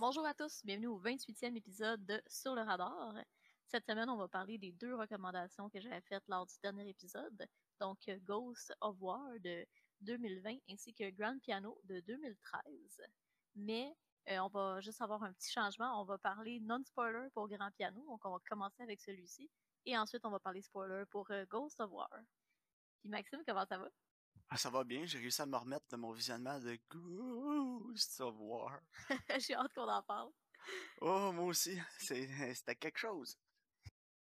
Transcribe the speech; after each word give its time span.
Bonjour 0.00 0.24
à 0.24 0.32
tous, 0.32 0.60
bienvenue 0.64 0.86
au 0.86 1.00
28e 1.00 1.56
épisode 1.56 2.06
de 2.06 2.22
Sur 2.28 2.54
le 2.54 2.62
radar. 2.62 3.14
Cette 3.66 3.84
semaine, 3.84 4.08
on 4.08 4.16
va 4.16 4.28
parler 4.28 4.56
des 4.56 4.70
deux 4.70 4.94
recommandations 4.94 5.68
que 5.68 5.80
j'avais 5.80 6.00
faites 6.02 6.22
lors 6.28 6.46
du 6.46 6.54
dernier 6.62 6.88
épisode, 6.88 7.48
donc 7.80 7.98
euh, 8.08 8.16
Ghost 8.22 8.72
of 8.80 8.94
War 9.00 9.20
de 9.40 9.66
2020 10.02 10.58
ainsi 10.70 10.94
que 10.94 11.10
Grand 11.10 11.36
Piano 11.40 11.80
de 11.82 11.98
2013. 11.98 13.02
Mais 13.56 13.92
euh, 14.30 14.38
on 14.38 14.46
va 14.46 14.80
juste 14.80 15.02
avoir 15.02 15.24
un 15.24 15.32
petit 15.32 15.50
changement, 15.50 16.00
on 16.00 16.04
va 16.04 16.16
parler 16.16 16.60
non-spoiler 16.60 17.30
pour 17.34 17.48
Grand 17.48 17.72
Piano, 17.72 18.00
donc 18.06 18.24
on 18.24 18.30
va 18.30 18.38
commencer 18.48 18.84
avec 18.84 19.00
celui-ci, 19.00 19.50
et 19.84 19.98
ensuite 19.98 20.24
on 20.24 20.30
va 20.30 20.38
parler 20.38 20.62
spoiler 20.62 21.06
pour 21.10 21.28
euh, 21.32 21.44
Ghost 21.50 21.80
of 21.80 21.90
War. 21.90 22.08
Puis 23.00 23.08
Maxime, 23.08 23.42
comment 23.44 23.66
ça 23.66 23.78
va? 23.78 23.88
Ah, 24.50 24.56
ça 24.56 24.70
va 24.70 24.82
bien, 24.82 25.04
j'ai 25.04 25.18
réussi 25.18 25.42
à 25.42 25.46
me 25.46 25.56
remettre 25.56 25.86
de 25.90 25.96
mon 25.96 26.12
visionnement 26.12 26.58
de 26.58 26.78
Ghost 26.88 28.20
of 28.20 28.34
War. 28.38 28.80
J'ai 29.40 29.54
hâte 29.54 29.74
qu'on 29.74 29.88
en 29.88 30.02
parle. 30.02 30.30
Oh, 31.02 31.32
moi 31.32 31.44
aussi, 31.46 31.78
c'était 31.98 32.74
quelque 32.76 32.98
chose. 32.98 33.36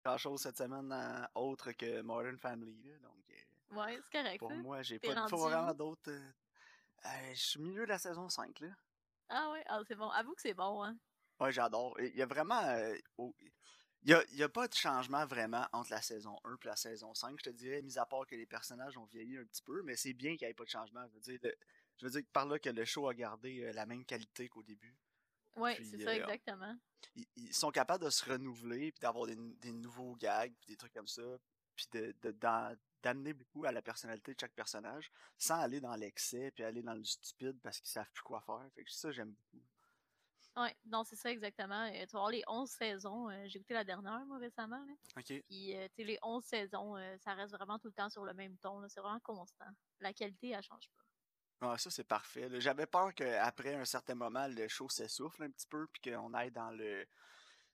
Grand 0.05 0.17
chose 0.17 0.41
cette 0.41 0.57
semaine 0.57 0.91
euh, 0.91 1.26
autre 1.35 1.71
que 1.71 2.02
Modern 2.02 2.38
Family, 2.38 2.84
là, 2.84 2.98
donc 2.99 3.23
euh, 3.31 3.76
Ouais, 3.76 3.99
c'est 4.03 4.17
correct. 4.20 4.39
pour 4.39 4.49
ça. 4.52 4.55
moi, 4.57 4.81
j'ai 4.84 4.99
pas, 4.99 5.13
rendu 5.15 5.35
vraiment 5.35 5.73
d'autres. 5.73 6.12
euh, 6.12 6.31
euh, 7.05 7.34
je 7.34 7.40
suis 7.40 7.59
au 7.59 7.63
milieu 7.63 7.84
de 7.84 7.90
la 7.90 7.98
saison 7.98 8.29
5, 8.29 8.59
là. 8.59 8.70
Ah 9.29 9.49
ouais, 9.51 9.63
ah, 9.67 9.79
c'est 9.88 9.95
bon. 9.95 10.09
Avoue 10.09 10.35
que 10.35 10.41
c'est 10.41 10.53
bon, 10.53 10.84
hein. 10.84 10.95
Ouais, 11.40 11.51
j'adore. 11.51 11.99
Il 11.99 12.15
y 12.15 12.21
a 12.21 12.26
vraiment. 12.27 12.62
Il 14.04 14.10
y 14.12 14.41
a, 14.44 14.46
a 14.46 14.50
pas 14.50 14.68
de 14.68 14.73
changement 14.73 15.26
vraiment 15.26 15.68
entre 15.73 15.91
la 15.91 16.02
saison 16.02 16.40
1 16.44 16.55
et 16.55 16.68
la 16.68 16.76
saison 16.76 17.14
5, 17.14 17.38
je 17.40 17.44
te 17.44 17.50
dirais, 17.50 17.82
mis 17.82 17.98
à 17.98 18.05
part 18.05 18.26
que 18.26 18.36
les 18.36 18.46
personnages 18.46 18.98
ont 18.98 19.05
vieilli 19.05 19.38
un 19.38 19.46
petit 19.46 19.62
peu, 19.64 19.82
mais 19.84 19.96
c'est 19.96 20.14
bien 20.14 20.36
qu'il 20.38 20.48
n'y 20.48 20.52
ait 20.52 20.55
pas 20.55 20.66
de 20.66 20.70
changement. 20.70 21.08
Je 21.08 21.14
veux 21.14 21.20
dire, 21.22 21.40
le- 21.44 21.55
je 21.98 22.05
veux 22.05 22.12
dire 22.12 22.24
par 22.34 22.46
là 22.48 22.58
que 22.60 22.70
le 22.70 22.86
show 22.86 23.08
a 23.08 23.14
gardé 23.14 23.62
euh, 23.64 23.74
la 23.74 23.86
même 23.86 24.05
qualité 24.05 24.50
qu'au 24.50 24.64
début. 24.64 24.98
Puis, 25.76 25.85
c'est 25.85 25.98
ça, 26.05 26.10
euh, 26.10 26.16
exactement. 26.16 26.76
ils, 27.16 27.27
ils 27.35 27.54
sont 27.54 27.71
capables 27.71 28.04
de 28.04 28.10
se 28.10 28.26
renouveler, 28.26 28.91
puis 28.91 28.99
d'avoir 29.02 29.27
des, 29.27 29.35
des 29.35 29.71
nouveaux 29.74 30.15
gags, 30.15 30.54
puis 30.60 30.68
des 30.68 30.77
trucs 30.77 30.93
comme 30.93 31.08
ça, 31.08 31.24
puis 31.76 31.88
de, 31.93 32.15
d'amener 33.04 33.34
beaucoup 33.34 33.65
à 33.65 33.71
la 33.71 33.82
personnalité 33.82 34.34
de 34.34 34.40
chaque 34.40 34.54
personnage, 34.54 35.12
sans 35.38 35.60
aller 35.60 35.80
dans 35.82 35.96
l'excès, 35.96 36.52
puis 36.52 36.63
aller 36.63 36.82
dans 36.84 36.93
le 36.93 37.04
stupide 37.04 37.60
parce 37.62 37.80
qu'ils 37.80 37.90
savent 37.90 38.12
plus 38.13 38.24
quoi 38.24 38.41
faire. 38.41 38.68
Fait 38.76 38.84
que 38.84 38.91
ça, 38.91 39.12
j'aime 39.12 39.32
beaucoup. 39.32 39.63
Ouais, 40.57 40.76
non, 40.85 41.04
c'est 41.05 41.16
ça, 41.16 41.32
exactement. 41.32 41.85
Euh, 41.94 42.05
tu 42.05 42.16
vas 42.16 42.30
les 42.30 42.44
11 42.48 42.70
saisons. 42.70 43.30
euh, 43.30 43.44
J'ai 43.48 43.57
écouté 43.60 43.74
la 43.74 43.85
dernière, 43.85 44.26
moi, 44.26 44.38
récemment. 44.38 44.84
Là. 44.85 44.93
OK. 45.18 45.41
Puis, 45.48 45.77
euh, 45.77 45.88
tu 45.90 45.96
sais, 45.96 46.04
les 46.04 46.20
11 46.21 46.43
saisons, 46.43 46.96
ça 47.20 47.34
reste 47.34 47.54
vraiment 47.54 47.80
tout 47.80 47.88
le 47.88 47.93
temps 47.93 48.10
sur 48.10 48.26
le 48.26 48.34
même 48.34 48.58
ton. 48.58 48.85
C'est 48.90 48.99
vraiment 48.99 49.20
constant. 49.21 49.70
La 49.99 50.13
qualité, 50.13 50.49
elle 50.49 50.63
change 50.63 50.90
pas. 50.90 51.04
Ah, 51.63 51.77
ça, 51.77 51.90
c'est 51.90 52.04
parfait. 52.04 52.49
J'avais 52.60 52.88
peur 52.88 53.13
qu'après 53.13 53.76
un 53.76 53.85
certain 53.85 54.16
moment, 54.16 54.48
le 54.48 54.68
show 54.68 54.90
s'essouffle 54.90 55.43
un 55.43 55.49
petit 55.52 55.68
peu, 55.68 55.88
puis 55.88 56.12
qu'on 56.12 56.34
aille 56.34 56.52
dans 56.52 56.71
le 56.71 57.05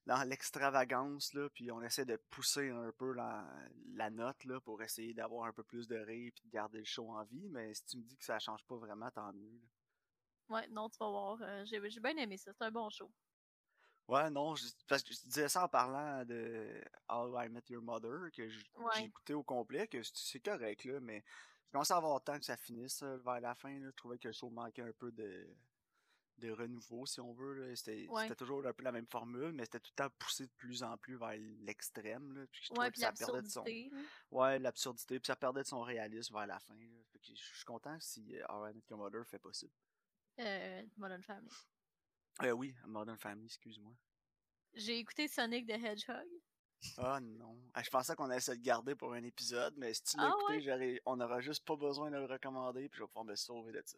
dans 0.06 0.24
l'extravagance, 0.24 1.34
là, 1.34 1.50
puis 1.50 1.70
on 1.70 1.82
essaie 1.82 2.06
de 2.06 2.16
pousser 2.30 2.70
un 2.70 2.94
peu 2.98 3.12
la, 3.12 3.46
la 3.94 4.10
note 4.10 4.42
là, 4.46 4.62
pour 4.62 4.82
essayer 4.82 5.14
d'avoir 5.14 5.48
un 5.48 5.52
peu 5.52 5.64
plus 5.66 5.86
de 5.90 5.98
rire 5.98 6.32
puis 6.34 6.46
de 6.46 6.50
garder 6.50 6.78
le 6.80 6.86
show 6.86 7.12
en 7.12 7.24
vie. 7.26 7.50
Mais 7.50 7.74
si 7.74 7.84
tu 7.86 7.98
me 7.98 8.04
dis 8.04 8.16
que 8.18 8.24
ça 8.24 8.40
change 8.40 8.64
pas 8.64 8.78
vraiment, 8.78 9.12
tant 9.12 9.34
mieux. 9.34 9.52
là. 9.52 9.68
Ouais, 10.50 10.68
non, 10.70 10.90
tu 10.90 10.98
vas 11.00 11.10
voir. 11.10 11.38
euh, 11.42 11.66
J'ai 11.66 11.80
bien 11.80 12.16
aimé 12.18 12.38
ça. 12.38 12.52
C'est 12.54 12.64
un 12.64 12.72
bon 12.72 12.90
show. 12.90 13.12
Ouais, 14.08 14.30
non, 14.30 14.56
je, 14.56 14.66
parce 14.88 15.04
que 15.04 15.14
je 15.14 15.20
disais 15.26 15.50
ça 15.50 15.66
en 15.66 15.68
parlant 15.68 16.24
de 16.24 16.82
How 17.10 17.42
I 17.42 17.50
Met 17.50 17.64
Your 17.70 17.82
Mother, 17.84 18.32
que 18.32 18.48
j'ai 18.48 18.64
Ouais. 18.76 19.04
écouté 19.04 19.34
au 19.34 19.44
complet, 19.44 19.86
que 19.88 20.02
c'est 20.02 20.40
correct, 20.40 20.86
là, 20.86 21.02
mais 21.02 21.24
je 21.66 21.72
commençais 21.74 21.94
à 21.94 21.98
avoir 21.98 22.16
le 22.16 22.22
temps 22.24 22.40
que 22.40 22.46
ça 22.46 22.56
finisse 22.56 23.04
euh, 23.04 23.18
vers 23.18 23.42
la 23.42 23.54
fin. 23.54 23.78
Là, 23.80 23.88
je 23.88 23.96
trouvais 23.96 24.18
que 24.18 24.30
le 24.30 24.34
show 24.34 24.50
manquait 24.50 24.84
un 24.84 24.94
peu 24.94 25.12
de, 25.12 25.54
de 26.38 26.52
renouveau, 26.52 27.06
si 27.06 27.20
on 27.20 27.34
veut. 27.34 27.76
C'était 27.76 28.08
Ouais. 28.08 28.34
toujours 28.36 28.66
un 28.66 28.72
peu 28.72 28.84
la 28.86 28.94
même 28.94 29.08
formule, 29.08 29.52
mais 29.52 29.66
c'était 29.66 29.82
tout 29.82 29.92
le 29.98 30.04
temps 30.06 30.16
poussé 30.18 30.46
de 30.48 30.54
plus 30.54 30.84
en 30.84 30.96
plus 30.98 31.18
vers 31.18 31.36
l'extrême. 31.60 32.48
Puis 32.50 32.62
je 32.64 32.80
Ouais, 32.80 32.90
puis 32.90 33.02
ça 33.02 33.12
perdait 33.12 33.42
de 33.42 33.50
son. 33.50 33.64
l'absurdité. 33.66 33.90
là. 33.94 34.02
Ouais, 34.32 34.60
l'absurdité, 34.60 35.20
puis 35.20 35.28
ça 35.28 35.36
perdait 35.36 35.64
de 35.64 35.68
son 35.68 35.82
réalisme 35.82 36.34
vers 36.34 36.48
la 36.48 36.60
fin. 36.60 36.76
là. 36.76 37.02
Fait 37.12 37.20
que 37.20 37.26
je 37.28 37.34
suis 37.36 37.66
content 37.66 38.00
si 38.00 38.38
euh, 38.38 38.46
How 38.48 38.68
I 38.70 38.74
Met 38.74 38.84
Your 38.90 39.00
Mother 39.00 39.26
fait 39.26 39.40
possible. 39.40 39.74
Euh, 40.40 40.84
Modern 40.98 41.24
Family. 41.24 41.50
Euh, 42.44 42.52
oui, 42.52 42.76
Modern 42.86 43.18
Family, 43.18 43.46
excuse-moi. 43.46 43.94
J'ai 44.74 45.00
écouté 45.00 45.28
Sonic 45.28 45.66
the 45.68 45.72
Hedgehog. 45.72 46.28
Ah 46.98 47.20
non. 47.20 47.60
Ah, 47.74 47.82
je 47.82 47.90
pensais 47.90 48.16
qu'on 48.16 48.30
allait 48.30 48.40
se 48.40 48.52
le 48.52 48.58
garder 48.58 48.94
pour 48.96 49.14
un 49.14 49.24
épisode, 49.24 49.74
mais 49.78 49.94
si 49.96 50.04
tu 50.04 50.18
l'as 50.18 50.26
Ah 50.32 50.54
écouté, 50.54 50.72
ouais? 50.72 51.02
on 51.06 51.16
n'aura 51.16 51.42
juste 51.42 51.66
pas 51.66 51.76
besoin 51.76 52.12
de 52.12 52.18
le 52.18 52.26
recommander, 52.26 52.88
puis 52.88 53.00
je 53.00 53.04
vais 53.04 53.08
pouvoir 53.08 53.26
me 53.26 53.36
sauver 53.36 53.72
de 53.72 53.82
ça. 53.84 53.98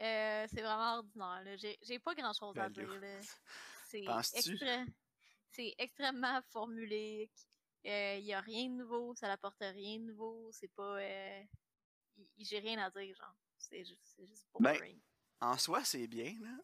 Euh, 0.00 0.46
c'est 0.50 0.60
vraiment 0.62 0.96
ordinaire. 0.96 1.42
là. 1.44 1.56
J'ai 1.82 1.98
pas 2.00 2.14
grand 2.16 2.32
chose 2.32 2.58
à 2.58 2.68
Ben 2.68 2.72
dire. 2.72 2.88
C'est 3.86 4.00
extré- 4.00 4.86
c'est 5.50 5.72
extrêmement 5.78 6.42
formulaique. 6.48 7.30
Il 7.84 8.24
n'y 8.24 8.34
a 8.34 8.40
rien 8.40 8.68
de 8.70 8.74
nouveau. 8.74 9.14
Ça 9.14 9.28
n'apporte 9.28 9.60
rien 9.60 9.98
de 10.00 10.04
nouveau. 10.06 10.50
C'est 10.50 10.72
pas. 10.74 10.98
euh, 11.00 11.42
J'ai 12.38 12.58
rien 12.58 12.78
à 12.84 12.90
dire, 12.90 13.14
genre. 13.14 13.36
C'est 13.56 13.84
juste, 13.84 14.16
juste 14.26 14.48
Ben, 14.58 14.72
boring. 14.76 15.00
En 15.40 15.58
soi, 15.58 15.84
c'est 15.84 16.06
bien, 16.06 16.34
là. 16.40 16.56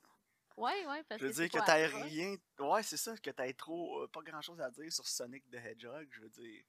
Ouais, 0.56 0.86
ouais, 0.86 1.02
parce 1.04 1.20
Je 1.20 1.26
veux 1.26 1.32
que 1.32 1.36
dire 1.36 1.50
que 1.50 1.58
atroce. 1.70 2.02
rien. 2.02 2.36
Ouais, 2.58 2.82
c'est 2.82 2.96
ça, 2.96 3.16
que 3.16 3.30
t'aies 3.30 3.52
trop. 3.54 4.02
euh, 4.02 4.08
pas 4.08 4.22
grand 4.22 4.42
chose 4.42 4.60
à 4.60 4.70
dire 4.70 4.92
sur 4.92 5.06
Sonic 5.06 5.48
the 5.50 5.54
Hedgehog, 5.54 6.08
je 6.10 6.20
veux 6.20 6.28
dire. 6.28 6.62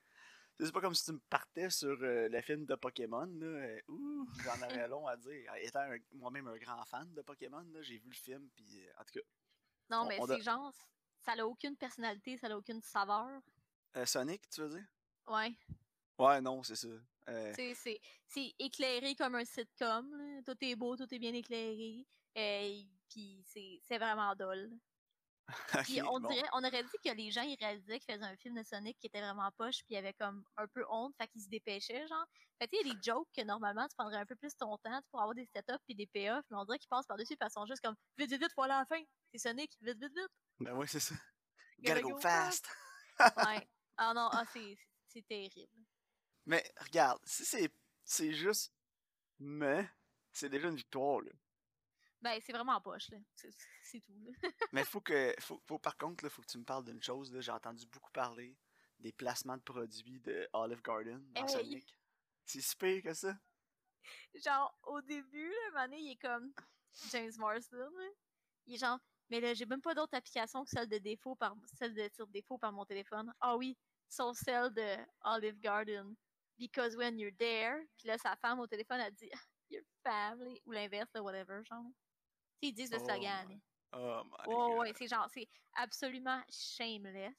C'est 0.59 0.71
pas 0.71 0.81
comme 0.81 0.93
si 0.93 1.05
tu 1.05 1.13
me 1.13 1.19
partais 1.29 1.69
sur 1.71 1.97
euh, 2.01 2.29
le 2.29 2.41
film 2.41 2.65
de 2.65 2.75
Pokémon, 2.75 3.25
là. 3.25 3.45
euh, 3.47 3.81
ouh, 3.87 4.27
j'en 4.43 4.61
aurais 4.85 4.87
long 4.87 5.07
à 5.07 5.17
dire. 5.17 5.51
Étant 5.55 5.79
un- 5.81 5.97
moi-même 6.13 6.47
un 6.47 6.57
grand 6.57 6.83
fan 6.85 7.11
de 7.13 7.21
Pokémon, 7.21 7.65
là, 7.73 7.81
j'ai 7.81 7.97
vu 7.97 8.09
le 8.09 8.15
film, 8.15 8.47
puis 8.55 8.85
en 8.99 9.03
tout 9.03 9.13
cas, 9.19 9.25
Non, 9.89 10.01
on- 10.03 10.07
mais 10.07 10.19
c'est 10.27 10.33
a- 10.33 10.39
genre. 10.39 10.73
Ça 11.23 11.35
n'a 11.35 11.45
aucune 11.45 11.75
personnalité, 11.77 12.37
ça 12.37 12.49
n'a 12.49 12.57
aucune 12.57 12.81
saveur. 12.81 13.41
euh, 13.97 14.05
Sonic, 14.05 14.47
tu 14.49 14.61
veux 14.61 14.69
dire? 14.69 14.85
Ouais. 15.27 15.53
Ouais, 16.21 16.39
non, 16.39 16.61
c'est 16.61 16.75
ça. 16.75 16.87
Euh, 17.29 17.53
c'est 17.55 18.53
éclairé 18.59 19.15
comme 19.15 19.35
un 19.35 19.45
sitcom. 19.45 20.15
là. 20.15 20.41
Tout 20.45 20.57
est 20.61 20.75
beau, 20.75 20.95
tout 20.95 21.11
est 21.11 21.19
bien 21.19 21.33
éclairé. 21.33 22.05
Euh, 22.37 22.81
Puis 23.09 23.43
c'est 23.43 23.97
vraiment 23.97 24.35
dole. 24.35 24.69
Puis 25.87 25.99
ok, 26.01 26.07
on 26.11 26.19
bon. 26.19 26.29
dirait, 26.29 26.47
on 26.53 26.63
aurait 26.63 26.83
dit 26.83 26.97
que 27.03 27.11
les 27.15 27.31
gens 27.31 27.41
ils 27.41 27.57
réalisaient 27.59 27.99
qu'ils 27.99 28.13
faisaient 28.13 28.23
un 28.23 28.37
film 28.37 28.55
de 28.55 28.63
Sonic 28.63 28.97
qui 28.99 29.07
était 29.07 29.19
vraiment 29.19 29.49
poche, 29.57 29.79
puis 29.79 29.87
il 29.89 29.93
y 29.95 29.97
avait 29.97 30.13
comme 30.13 30.45
un 30.55 30.67
peu 30.67 30.85
honte, 30.89 31.13
fait 31.19 31.27
qu'ils 31.27 31.41
se 31.41 31.49
dépêchaient, 31.49 32.07
genre. 32.07 32.25
Fait 32.59 32.69
il 32.71 32.87
y 32.87 32.91
a 32.91 32.93
des 32.93 32.99
jokes 33.01 33.27
que 33.35 33.41
normalement 33.41 33.87
tu 33.87 33.95
prendrais 33.97 34.19
un 34.19 34.25
peu 34.25 34.35
plus 34.35 34.55
ton 34.55 34.77
temps 34.77 35.01
pour 35.09 35.19
avoir 35.19 35.33
des 35.35 35.45
setups 35.45 35.83
puis 35.85 35.95
des 35.95 36.05
payoffs, 36.05 36.45
mais 36.51 36.57
on 36.57 36.65
dirait 36.65 36.77
qu'ils 36.77 36.87
passent 36.87 37.07
par-dessus, 37.07 37.35
puis 37.35 37.47
ils 37.49 37.51
sont 37.51 37.65
juste 37.65 37.81
comme 37.81 37.95
vite, 38.17 38.29
vite, 38.29 38.41
vite, 38.41 38.53
voilà 38.55 38.77
la 38.77 38.85
fin. 38.85 39.03
C'est 39.33 39.39
Sonic, 39.39 39.71
vite, 39.81 39.99
vite, 39.99 40.13
vite. 40.15 40.31
Ben 40.59 40.73
ouais, 40.75 40.87
c'est 40.87 40.99
ça. 40.99 41.15
Gotta 41.79 42.01
go 42.01 42.11
go 42.11 42.17
fast. 42.19 42.69
Ouais. 43.47 43.67
Ah 43.97 44.13
non, 44.13 44.29
ah, 44.31 44.45
c'est 44.53 45.27
terrible. 45.27 45.67
Mais 46.45 46.63
regarde, 46.79 47.19
si 47.23 47.45
c'est 47.45 47.73
c'est 48.03 48.33
juste 48.33 48.73
mais 49.39 49.89
c'est 50.31 50.49
déjà 50.49 50.67
une 50.69 50.75
victoire 50.75 51.21
là. 51.21 51.31
Ben, 52.21 52.39
c'est 52.45 52.51
vraiment 52.53 52.73
en 52.73 52.81
poche, 52.81 53.09
là. 53.09 53.17
C'est 53.81 53.99
tout, 53.99 54.13
là. 54.23 54.31
Mais 54.73 54.85
faut 54.85 55.01
que 55.01 55.33
faut, 55.39 55.59
faut- 55.67 55.79
par 55.79 55.97
contre 55.97 56.23
là, 56.23 56.29
faut 56.29 56.43
que 56.43 56.47
tu 56.47 56.59
me 56.59 56.63
parles 56.63 56.85
d'une 56.85 57.01
chose 57.01 57.33
là, 57.33 57.41
j'ai 57.41 57.51
entendu 57.51 57.87
beaucoup 57.87 58.11
parler 58.11 58.55
des 58.99 59.11
placements 59.11 59.57
de 59.57 59.63
produits 59.63 60.19
de 60.21 60.47
Olive 60.53 60.83
Garden 60.83 61.19
dans 61.33 61.41
Hey! 61.41 61.49
Sonic. 61.49 61.97
C'est 62.45 62.61
si 62.61 62.75
pire 62.75 63.01
que 63.01 63.13
ça. 63.15 63.35
genre, 64.35 64.77
au 64.83 65.01
début, 65.01 65.49
là, 65.49 65.71
Mané, 65.73 65.97
il 65.99 66.11
est 66.11 66.21
comme 66.21 66.53
James 67.11 67.31
Marsden, 67.39 67.79
là. 67.79 68.09
Il 68.67 68.75
est 68.75 68.77
genre, 68.77 68.99
mais 69.31 69.39
là, 69.39 69.55
j'ai 69.55 69.65
même 69.65 69.81
pas 69.81 69.95
d'autre 69.95 70.13
application 70.15 70.63
que 70.63 70.69
celle 70.69 70.89
de 70.89 70.99
défaut 70.99 71.35
par 71.35 71.55
celle 71.73 71.95
de 71.95 72.07
tir 72.09 72.27
défaut 72.27 72.59
par 72.59 72.71
mon 72.71 72.85
téléphone. 72.85 73.33
Ah 73.39 73.57
oui, 73.57 73.75
sauf 74.07 74.37
celle 74.37 74.71
de 74.73 74.97
Olive 75.23 75.59
Garden. 75.59 76.15
Because 76.61 76.95
when 76.95 77.17
you're 77.17 77.35
there, 77.39 77.87
puis 77.97 78.07
là, 78.07 78.19
sa 78.19 78.35
femme 78.35 78.59
au 78.59 78.67
téléphone, 78.67 78.99
a 78.99 79.09
dit 79.09 79.31
Your 79.71 79.81
family, 80.03 80.61
ou 80.67 80.71
l'inverse, 80.71 81.09
whatever, 81.15 81.63
genre. 81.65 81.91
Ils 82.61 82.71
disent 82.71 82.91
le 82.91 82.99
Oh 83.01 83.05
slogan, 83.05 83.47
my. 83.47 83.61
Oh 83.93 84.21
my 84.25 84.45
God. 84.45 84.77
ouais, 84.77 84.93
c'est 84.95 85.07
genre, 85.07 85.27
c'est 85.33 85.49
absolument 85.75 86.39
shameless. 86.49 87.33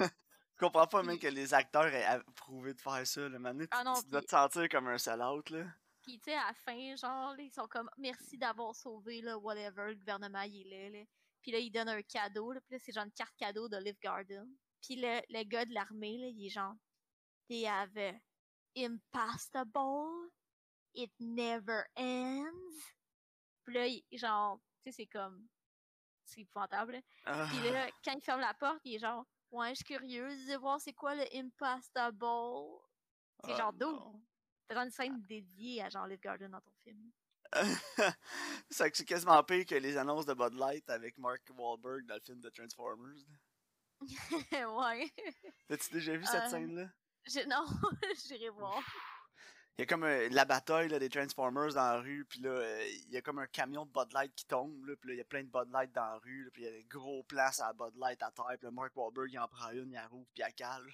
Je 0.00 0.66
comprends 0.66 0.86
pas 0.86 1.02
même 1.02 1.18
que 1.18 1.28
les 1.28 1.54
acteurs 1.54 1.86
aient 1.86 2.04
approuvé 2.04 2.74
de 2.74 2.80
faire 2.80 3.06
ça. 3.06 3.28
Le 3.28 3.38
tu, 3.38 3.68
Ah 3.70 3.84
non, 3.84 3.94
tu 3.94 4.08
dois 4.08 4.22
te 4.22 4.30
sentir 4.30 4.68
comme 4.68 4.88
un 4.88 4.98
sell-out 4.98 5.50
là. 5.50 5.64
Puis, 6.02 6.18
tu 6.18 6.30
sais, 6.30 6.34
à 6.34 6.48
la 6.48 6.54
fin, 6.54 6.96
genre, 6.96 7.36
là, 7.36 7.42
ils 7.42 7.52
sont 7.52 7.68
comme, 7.68 7.88
merci 7.96 8.36
d'avoir 8.36 8.74
sauvé, 8.74 9.22
là, 9.22 9.38
whatever, 9.38 9.90
le 9.90 9.94
gouvernement, 9.94 10.42
il 10.42 10.66
est 10.66 10.90
là, 10.90 10.98
là. 10.98 11.04
Puis 11.40 11.52
là, 11.52 11.58
ils 11.58 11.70
donnent 11.70 11.88
un 11.88 12.02
cadeau, 12.02 12.52
là. 12.52 12.60
Puis 12.60 12.74
là, 12.74 12.78
c'est 12.80 12.92
genre 12.92 13.04
une 13.04 13.12
carte 13.12 13.36
cadeau 13.36 13.68
d'Olive 13.68 13.98
Garden. 14.02 14.48
Puis 14.80 14.96
le, 14.96 15.20
le 15.30 15.44
gars 15.44 15.64
de 15.64 15.72
l'armée, 15.72 16.18
là, 16.18 16.26
il 16.26 16.46
est 16.46 16.50
genre, 16.50 16.74
they 17.52 17.66
have 17.66 17.94
a 17.98 18.14
impossible, 18.74 20.30
it 20.94 21.10
never 21.20 21.84
ends. 21.96 22.76
Puis 23.64 23.74
là, 23.74 23.86
genre, 24.18 24.58
tu 24.82 24.90
sais, 24.90 24.96
c'est 25.02 25.06
comme, 25.06 25.46
c'est 26.24 26.40
épouvantable. 26.40 27.00
Ah, 27.26 27.46
Puis 27.50 27.70
là, 27.70 27.90
quand 28.04 28.14
il 28.14 28.22
ferme 28.22 28.40
la 28.40 28.54
porte, 28.54 28.80
il 28.84 28.94
est 28.94 28.98
genre, 28.98 29.26
ouais, 29.50 29.70
je 29.70 29.76
suis 29.76 29.84
curieuse 29.84 30.46
de 30.46 30.56
voir 30.56 30.80
c'est 30.80 30.94
quoi 30.94 31.14
le 31.14 31.24
impossible. 31.34 32.80
C'est 33.44 33.52
ah 33.52 33.56
genre, 33.56 33.74
non. 33.74 34.22
T'as 34.68 34.84
une 34.84 34.90
scène 34.90 35.20
dédiée 35.22 35.82
à 35.82 35.90
Jean-Liv 35.90 36.20
Garden 36.20 36.50
dans 36.50 36.60
ton 36.60 36.72
film. 36.82 37.12
c'est 38.70 39.04
quasiment 39.04 39.42
pire 39.44 39.66
que 39.66 39.74
les 39.74 39.98
annonces 39.98 40.24
de 40.24 40.32
Bud 40.32 40.54
Light 40.54 40.88
avec 40.88 41.18
Mark 41.18 41.42
Wahlberg 41.54 42.06
dans 42.06 42.14
le 42.14 42.20
film 42.20 42.40
de 42.40 42.48
Transformers. 42.48 43.26
ouais. 44.52 45.12
T'as-tu 45.68 45.92
déjà 45.92 46.16
vu 46.16 46.24
cette 46.24 46.44
Euh, 46.44 46.48
scène-là? 46.48 46.88
Non, 47.46 47.66
j'irai 48.26 48.48
voir. 48.50 48.82
Il 49.78 49.80
y 49.80 49.84
a 49.84 49.86
comme 49.86 50.04
euh, 50.04 50.28
la 50.30 50.44
bataille 50.44 50.88
là, 50.88 50.98
des 50.98 51.08
Transformers 51.08 51.72
dans 51.74 51.94
la 51.94 52.00
rue, 52.00 52.26
puis 52.28 52.40
là, 52.40 52.50
euh, 52.50 52.86
il 53.06 53.10
y 53.10 53.16
a 53.16 53.22
comme 53.22 53.38
un 53.38 53.46
camion 53.46 53.86
de 53.86 53.90
Bud 53.90 54.12
Light 54.12 54.34
qui 54.34 54.44
tombe, 54.44 54.84
là, 54.84 54.94
puis 55.00 55.08
là, 55.08 55.14
il 55.14 55.18
y 55.18 55.20
a 55.22 55.24
plein 55.24 55.42
de 55.42 55.48
Bud 55.48 55.70
Light 55.72 55.92
dans 55.92 56.04
la 56.04 56.18
rue, 56.18 56.50
puis 56.52 56.62
il 56.62 56.66
y 56.66 56.68
a 56.68 56.72
des 56.72 56.84
gros 56.84 57.22
plans 57.24 57.50
à 57.60 57.72
Bud 57.72 57.96
Light 57.96 58.22
à 58.22 58.30
terre, 58.30 58.44
puis 58.60 58.68
Mark 58.70 58.92
Wahlberg, 58.94 59.30
il 59.32 59.38
en 59.38 59.48
prend 59.48 59.70
une, 59.70 59.90
il 59.90 59.94
la 59.94 60.06
rouvre, 60.08 60.26
puis 60.34 60.44
il 60.46 60.54
cale. 60.54 60.84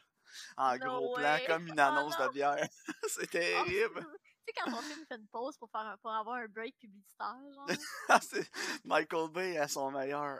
En 0.57 0.77
No 0.77 0.79
gros 0.79 1.15
plan, 1.17 1.39
comme 1.47 1.67
une 1.67 1.81
Oh 1.81 1.83
annonce 1.83 2.19
non. 2.19 2.27
de 2.27 2.33
bière. 2.33 2.69
c'est 3.09 3.23
Ah, 3.25 3.27
terrible. 3.27 4.01
tu 4.01 4.07
sais, 4.47 4.53
quand 4.57 4.71
ton 4.71 4.83
film 4.83 5.07
fait 5.09 5.17
une 5.17 5.27
pause 5.29 5.57
pour, 5.57 5.71
faire 5.71 5.81
un- 5.81 5.97
pour 5.97 6.13
avoir 6.13 6.37
un 6.37 6.47
break 6.49 6.77
publicitaire, 6.79 7.37
genre? 7.55 7.67
Ah, 8.09 8.21
c'est 8.21 8.49
Michael 8.85 9.31
Bay 9.31 9.57
à 9.59 9.67
son 9.67 9.91
meilleur. 9.91 10.39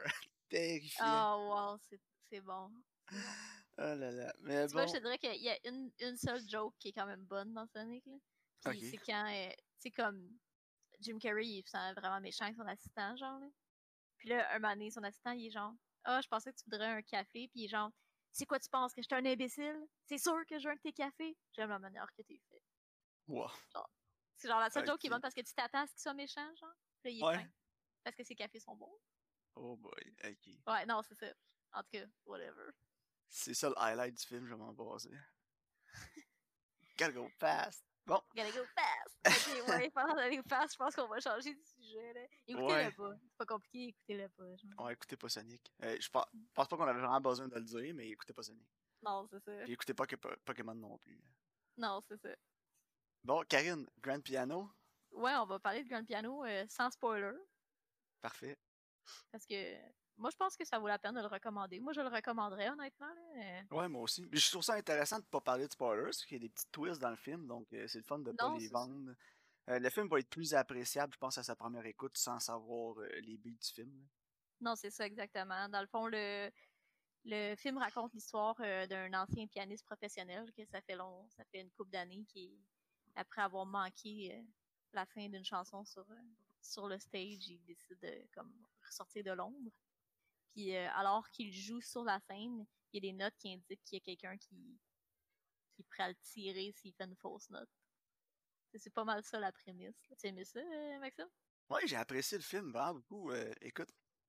Terrifiant. 0.49 1.37
Oh, 1.39 1.73
wow, 1.73 1.79
c'est 1.91 2.01
c'est 2.31 2.41
bon. 2.41 2.71
Oh 3.79 3.95
là 3.95 4.11
là. 4.11 4.33
Mais 4.41 4.67
Tu 4.67 4.73
vois, 4.73 4.87
je 4.87 4.93
te 4.95 4.99
dirais 4.99 5.19
qu'il 5.19 5.41
y 5.43 5.49
a 5.51 5.59
une, 5.69 5.91
une 6.01 6.17
seule 6.17 6.41
joke 6.49 6.75
qui 6.79 6.89
est 6.89 6.93
quand 6.93 7.07
même 7.07 7.25
bonne 7.25 7.53
dans 7.55 7.67
Sonic. 7.69 8.05
Là. 8.07 8.17
Puis 8.71 8.91
c'est 8.91 8.97
quand, 8.99 9.25
euh, 9.33 9.51
c'est 9.79 9.93
comme 9.93 10.37
Jim 11.01 11.19
Carrey, 11.19 11.47
il 11.47 11.63
se 11.63 11.71
sent 11.71 11.93
vraiment 11.95 12.21
méchant 12.21 12.45
avec 12.45 12.57
son 12.57 12.67
assistant, 12.67 13.17
genre. 13.17 13.39
Là. 13.39 13.47
Puis 14.17 14.29
là, 14.31 14.53
un 14.53 14.59
moment 14.59 14.73
donné, 14.75 14.91
son 14.91 15.05
assistant, 15.05 15.31
il 15.31 15.47
est 15.47 15.51
genre, 15.51 15.73
ah, 16.05 16.21
je 16.21 16.27
pensais 16.29 16.53
que 16.53 16.59
tu 16.59 16.65
voudrais 16.65 16.87
un 16.87 17.03
café. 17.03 17.47
Puis 17.49 17.61
il 17.61 17.65
est 17.67 17.69
genre, 17.69 17.93
c'est 18.33 18.47
quoi 18.47 18.59
tu 18.59 18.69
penses, 18.69 18.93
que 18.93 19.01
j'étais 19.01 19.15
un 19.15 19.25
imbécile? 19.25 19.87
C'est 20.07 20.19
sûr 20.19 20.45
que 20.47 20.59
je 20.59 20.65
veux 20.67 20.73
un 20.73 20.77
de 20.77 20.81
tes 20.81 20.93
cafés? 20.93 21.37
J'aime 21.53 21.71
la 21.71 21.79
manière 21.79 22.13
que 22.17 22.23
t'es 22.23 22.41
fait. 22.51 22.63
Wow. 23.29 23.49
C'est 24.37 24.49
genre 24.49 24.61
la 24.61 24.71
seule 24.71 24.87
joke 24.87 24.99
qui 25.01 25.07
est 25.07 25.11
bonne 25.11 25.21
parce 25.21 25.35
que 25.35 25.41
tu 25.41 25.53
t'attends 25.55 25.83
à 25.83 25.87
ce 25.87 25.93
qu'il 25.93 26.01
soit 26.03 26.15
méchant, 26.15 26.55
genre. 26.57 26.75
Puis 27.01 27.11
là, 27.11 27.11
il 27.11 27.21
est 27.21 27.25
Ouais. 27.25 27.45
fin. 27.45 27.51
Parce 28.03 28.17
que 28.17 28.25
ses 28.25 28.35
cafés 28.35 28.59
sont 28.61 28.75
bons. 28.75 28.99
Oh 29.55 29.77
boy. 29.77 30.17
Ok. 30.25 30.47
Ouais, 30.67 30.87
non, 30.87 31.01
c'est 31.03 31.15
ça. 31.15 31.33
En 31.73 31.83
tout 31.83 31.91
cas, 31.93 32.07
whatever. 32.25 32.71
C'est 33.29 33.55
ça 33.55 33.69
le 33.69 33.79
highlight 33.79 34.15
du 34.19 34.25
film, 34.27 34.47
je 34.47 34.51
vais 34.55 34.57
m'en 34.59 34.73
baser. 34.73 35.11
Gotta 36.99 37.13
go 37.13 37.29
fast. 37.39 37.85
Bon. 38.07 38.21
Gotta 38.35 38.51
go 38.53 38.65
fast! 38.75 39.15
Ok, 39.59 39.69
ouais, 39.69 39.91
pendant 39.91 40.15
d'aller 40.15 40.41
fast, 40.49 40.73
je 40.73 40.79
pense 40.79 40.95
qu'on 40.95 41.07
va 41.09 41.21
changer 41.21 41.55
de 41.55 41.63
sujet, 41.63 42.13
là. 42.15 42.21
Écoutez-le 42.47 42.65
Ouais. 42.67 42.91
pas. 42.93 43.15
C'est 43.21 43.37
pas 43.37 43.47
compliqué, 43.47 43.89
écoutez-le 43.89 44.29
pas. 44.31 44.57
genre. 44.57 44.85
Va 44.87 44.93
écouter 44.93 45.17
pas 45.17 45.29
Sonic. 45.29 45.73
Euh, 45.83 45.97
je 46.01 46.09
pense, 46.09 46.25
pense 46.55 46.69
pas 46.69 46.77
qu'on 46.77 46.85
avait 46.87 47.01
vraiment 47.01 47.21
besoin 47.21 47.49
de 47.49 47.55
le 47.55 47.63
dire, 47.65 47.95
mais 47.95 48.09
écoutez 48.09 48.33
pas 48.33 48.43
Sonic. 48.43 48.67
Non, 49.03 49.29
c'est 49.31 49.41
ça. 49.45 49.53
Puis 49.65 49.73
écoutez 49.73 49.95
pas 49.95 50.07
que 50.07 50.17
Po- 50.17 50.37
Pokémon 50.45 50.75
non 50.75 50.97
plus. 50.99 51.21
Non, 51.77 52.01
c'est 52.09 52.17
ça. 52.21 52.35
Bon, 53.23 53.45
Karine, 53.49 53.87
Grand 54.01 54.21
Piano. 54.21 54.71
Ouais, 55.11 55.35
on 55.37 55.47
va 55.47 55.59
parler 55.59 55.85
de 55.85 55.89
Grand 55.89 56.05
Piano 56.05 56.45
euh, 56.45 56.65
sans 56.69 56.91
spoiler. 56.91 57.37
Parfait. 58.21 58.59
Parce 59.31 59.47
que 59.47 59.77
moi, 60.19 60.31
je 60.31 60.37
pense 60.37 60.57
que 60.57 60.65
ça 60.65 60.79
vaut 60.79 60.89
la 60.89 60.99
peine 60.99 61.15
de 61.15 61.21
le 61.21 61.27
recommander. 61.27 61.81
Moi, 61.81 61.93
je 61.93 62.01
le 62.01 62.09
recommanderais, 62.09 62.69
honnêtement. 62.69 63.07
Là. 63.15 63.61
euh. 63.71 63.77
Ouais, 63.77 63.89
moi 63.89 64.03
aussi. 64.03 64.27
Mais 64.31 64.37
je 64.37 64.51
trouve 64.51 64.63
ça 64.63 64.75
intéressant 64.75 65.19
de 65.21 65.25
pas 65.25 65.41
parler 65.41 65.67
de 65.67 65.73
spoilers, 65.73 66.05
parce 66.05 66.25
qu'il 66.25 66.37
y 66.37 66.41
a 66.41 66.43
des 66.43 66.49
petits 66.49 66.67
twists 66.71 67.01
dans 67.01 67.11
le 67.11 67.17
film, 67.17 67.47
donc 67.47 67.73
euh, 67.73 67.87
c'est 67.87 67.99
le 67.99 68.05
fun 68.05 68.19
de 68.19 68.33
pas 68.33 68.49
Non, 68.49 68.57
les 68.57 68.69
vendre. 68.69 69.15
Euh, 69.69 69.79
le 69.79 69.91
film 69.91 70.09
va 70.09 70.19
être 70.19 70.29
plus 70.31 70.55
appréciable, 70.55 71.13
je 71.13 71.19
pense, 71.19 71.39
à 71.39 71.43
sa 71.43 71.55
première 71.55 71.87
écoute, 71.87 72.17
sans 72.17 72.41
savoir 72.41 72.99
euh, 72.99 73.09
les 73.21 73.37
buts 73.39 73.53
du 73.61 73.69
film. 73.69 73.91
là. 73.99 74.05
Non, 74.61 74.75
c'est 74.77 74.91
ça, 74.91 75.07
exactement. 75.07 75.69
Dans 75.69 75.81
le 75.81 75.87
fond, 75.87 76.07
le, 76.09 76.51
le 77.25 77.55
film 77.55 77.79
raconte 77.79 78.13
l'histoire 78.13 78.57
d'un 78.57 79.13
ancien 79.15 79.47
pianiste 79.47 79.85
professionnel 79.85 80.51
que 80.57 80.65
ça 80.65 80.81
fait 80.81 80.97
long, 80.97 81.29
ça 81.29 81.45
fait 81.45 81.61
une 81.61 81.71
couple 81.71 81.91
d'années 81.91 82.25
qui, 82.27 82.59
après 83.15 83.43
avoir 83.43 83.67
manqué 83.67 84.45
la 84.93 85.07
fin 85.07 85.29
d'une 85.29 85.45
chanson 85.45 85.85
sur, 85.85 86.05
sur 86.61 86.89
le 86.89 86.99
stage, 86.99 87.47
il 87.49 87.63
décide 87.67 88.01
de 88.01 88.27
comme 88.35 88.53
ressortir 88.85 89.23
de 89.23 89.31
l'ombre. 89.31 89.71
Puis 90.53 90.75
euh, 90.77 90.89
alors 90.95 91.29
qu'il 91.31 91.53
joue 91.53 91.81
sur 91.81 92.05
la 92.05 92.21
scène, 92.21 92.67
il 92.93 92.97
y 93.05 93.09
a 93.09 93.13
des 93.13 93.17
notes 93.17 93.35
qui 93.39 93.53
indiquent 93.53 93.85
qu'il 93.85 93.99
y 93.99 94.01
a 94.01 94.05
quelqu'un 94.05 94.37
qui, 94.39 94.79
qui 95.75 95.83
est 95.83 95.85
prêt 95.89 96.05
à 96.05 96.09
le 96.09 96.17
tirer 96.17 96.73
s'il 96.73 96.93
fait 96.95 97.05
une 97.05 97.17
fausse 97.17 97.49
note. 97.51 97.69
C'est- 98.75 98.91
pas 98.91 99.05
mal 99.05 99.23
ça 99.25 99.41
la 99.41 99.53
prémisse. 99.53 99.97
Tu 100.21 100.27
aimé 100.27 100.45
ça, 100.45 100.61
euh, 100.61 100.99
Maxime? 100.99 101.29
Ouais, 101.71 101.87
j'ai 101.87 101.97
apprécié 101.97 102.39
le 102.39 102.45
film 102.45 102.71
vraiment 102.71 102.95
beaucoup. 102.95 103.31
Euh, 103.31 103.53
écoute, 103.61 103.89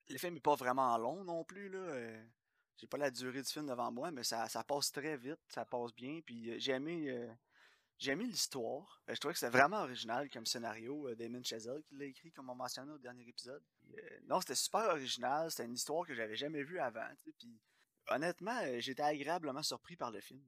le 0.09 0.17
film 0.17 0.35
est 0.37 0.41
pas 0.41 0.55
vraiment 0.55 0.97
long 0.97 1.23
non 1.23 1.43
plus, 1.43 1.69
là. 1.69 2.21
j'ai 2.77 2.87
pas 2.87 2.97
la 2.97 3.11
durée 3.11 3.41
du 3.41 3.49
film 3.49 3.67
devant 3.67 3.91
moi, 3.91 4.11
mais 4.11 4.23
ça, 4.23 4.47
ça 4.47 4.63
passe 4.63 4.91
très 4.91 5.17
vite, 5.17 5.39
ça 5.49 5.65
passe 5.65 5.93
bien. 5.93 6.21
Puis 6.25 6.59
j'ai 6.59 6.71
aimé, 6.73 7.29
j'ai 7.99 8.11
aimé 8.13 8.25
l'histoire. 8.25 9.01
Euh, 9.09 9.13
je 9.13 9.19
trouvais 9.19 9.33
que 9.33 9.39
c'était 9.39 9.55
vraiment 9.55 9.81
original 9.81 10.29
comme 10.29 10.45
scénario. 10.45 11.07
euh, 11.09 11.15
Damon 11.15 11.43
Chazelle 11.43 11.83
qui 11.83 11.95
l'a 11.95 12.05
écrit, 12.05 12.31
comme 12.31 12.49
on 12.49 12.55
mentionnait 12.55 12.93
au 12.93 12.97
dernier 12.97 13.27
épisode. 13.27 13.63
Puis, 13.81 13.93
euh, 13.99 14.19
non, 14.23 14.39
c'était 14.41 14.55
super 14.55 14.85
original. 14.89 15.51
C'était 15.51 15.65
une 15.65 15.73
histoire 15.75 16.05
que 16.07 16.13
j'avais 16.15 16.35
jamais 16.35 16.63
vue 16.63 16.79
avant. 16.79 17.07
tu 17.17 17.25
sais, 17.25 17.31
Puis 17.37 17.59
honnêtement, 18.07 18.59
j'étais 18.79 19.03
agréablement 19.03 19.61
surpris 19.63 19.95
par 19.95 20.09
le 20.11 20.21
film. 20.21 20.41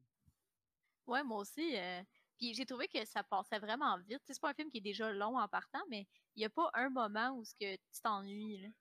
Ouais, 1.08 1.24
moi 1.24 1.40
aussi. 1.40 1.76
euh, 1.78 2.02
Puis 2.38 2.54
j'ai 2.54 2.66
trouvé 2.66 2.88
que 2.88 3.04
ça 3.06 3.24
passait 3.24 3.60
vraiment 3.60 3.98
vite. 4.00 4.22
C'est 4.26 4.40
pas 4.40 4.50
un 4.52 4.54
film 4.54 4.72
qui 4.72 4.78
est 4.78 4.82
déjà 4.82 5.12
long 5.12 5.38
en 5.38 5.48
partant, 5.48 5.82
mais 5.90 6.08
il 6.36 6.40
n'y 6.40 6.46
a 6.46 6.50
pas 6.50 6.70
un 6.74 6.90
moment 6.90 7.32
où 7.38 7.44
ce 7.44 7.54
que 7.56 7.76
tu 7.76 8.02
t'ennuies. 8.02 8.72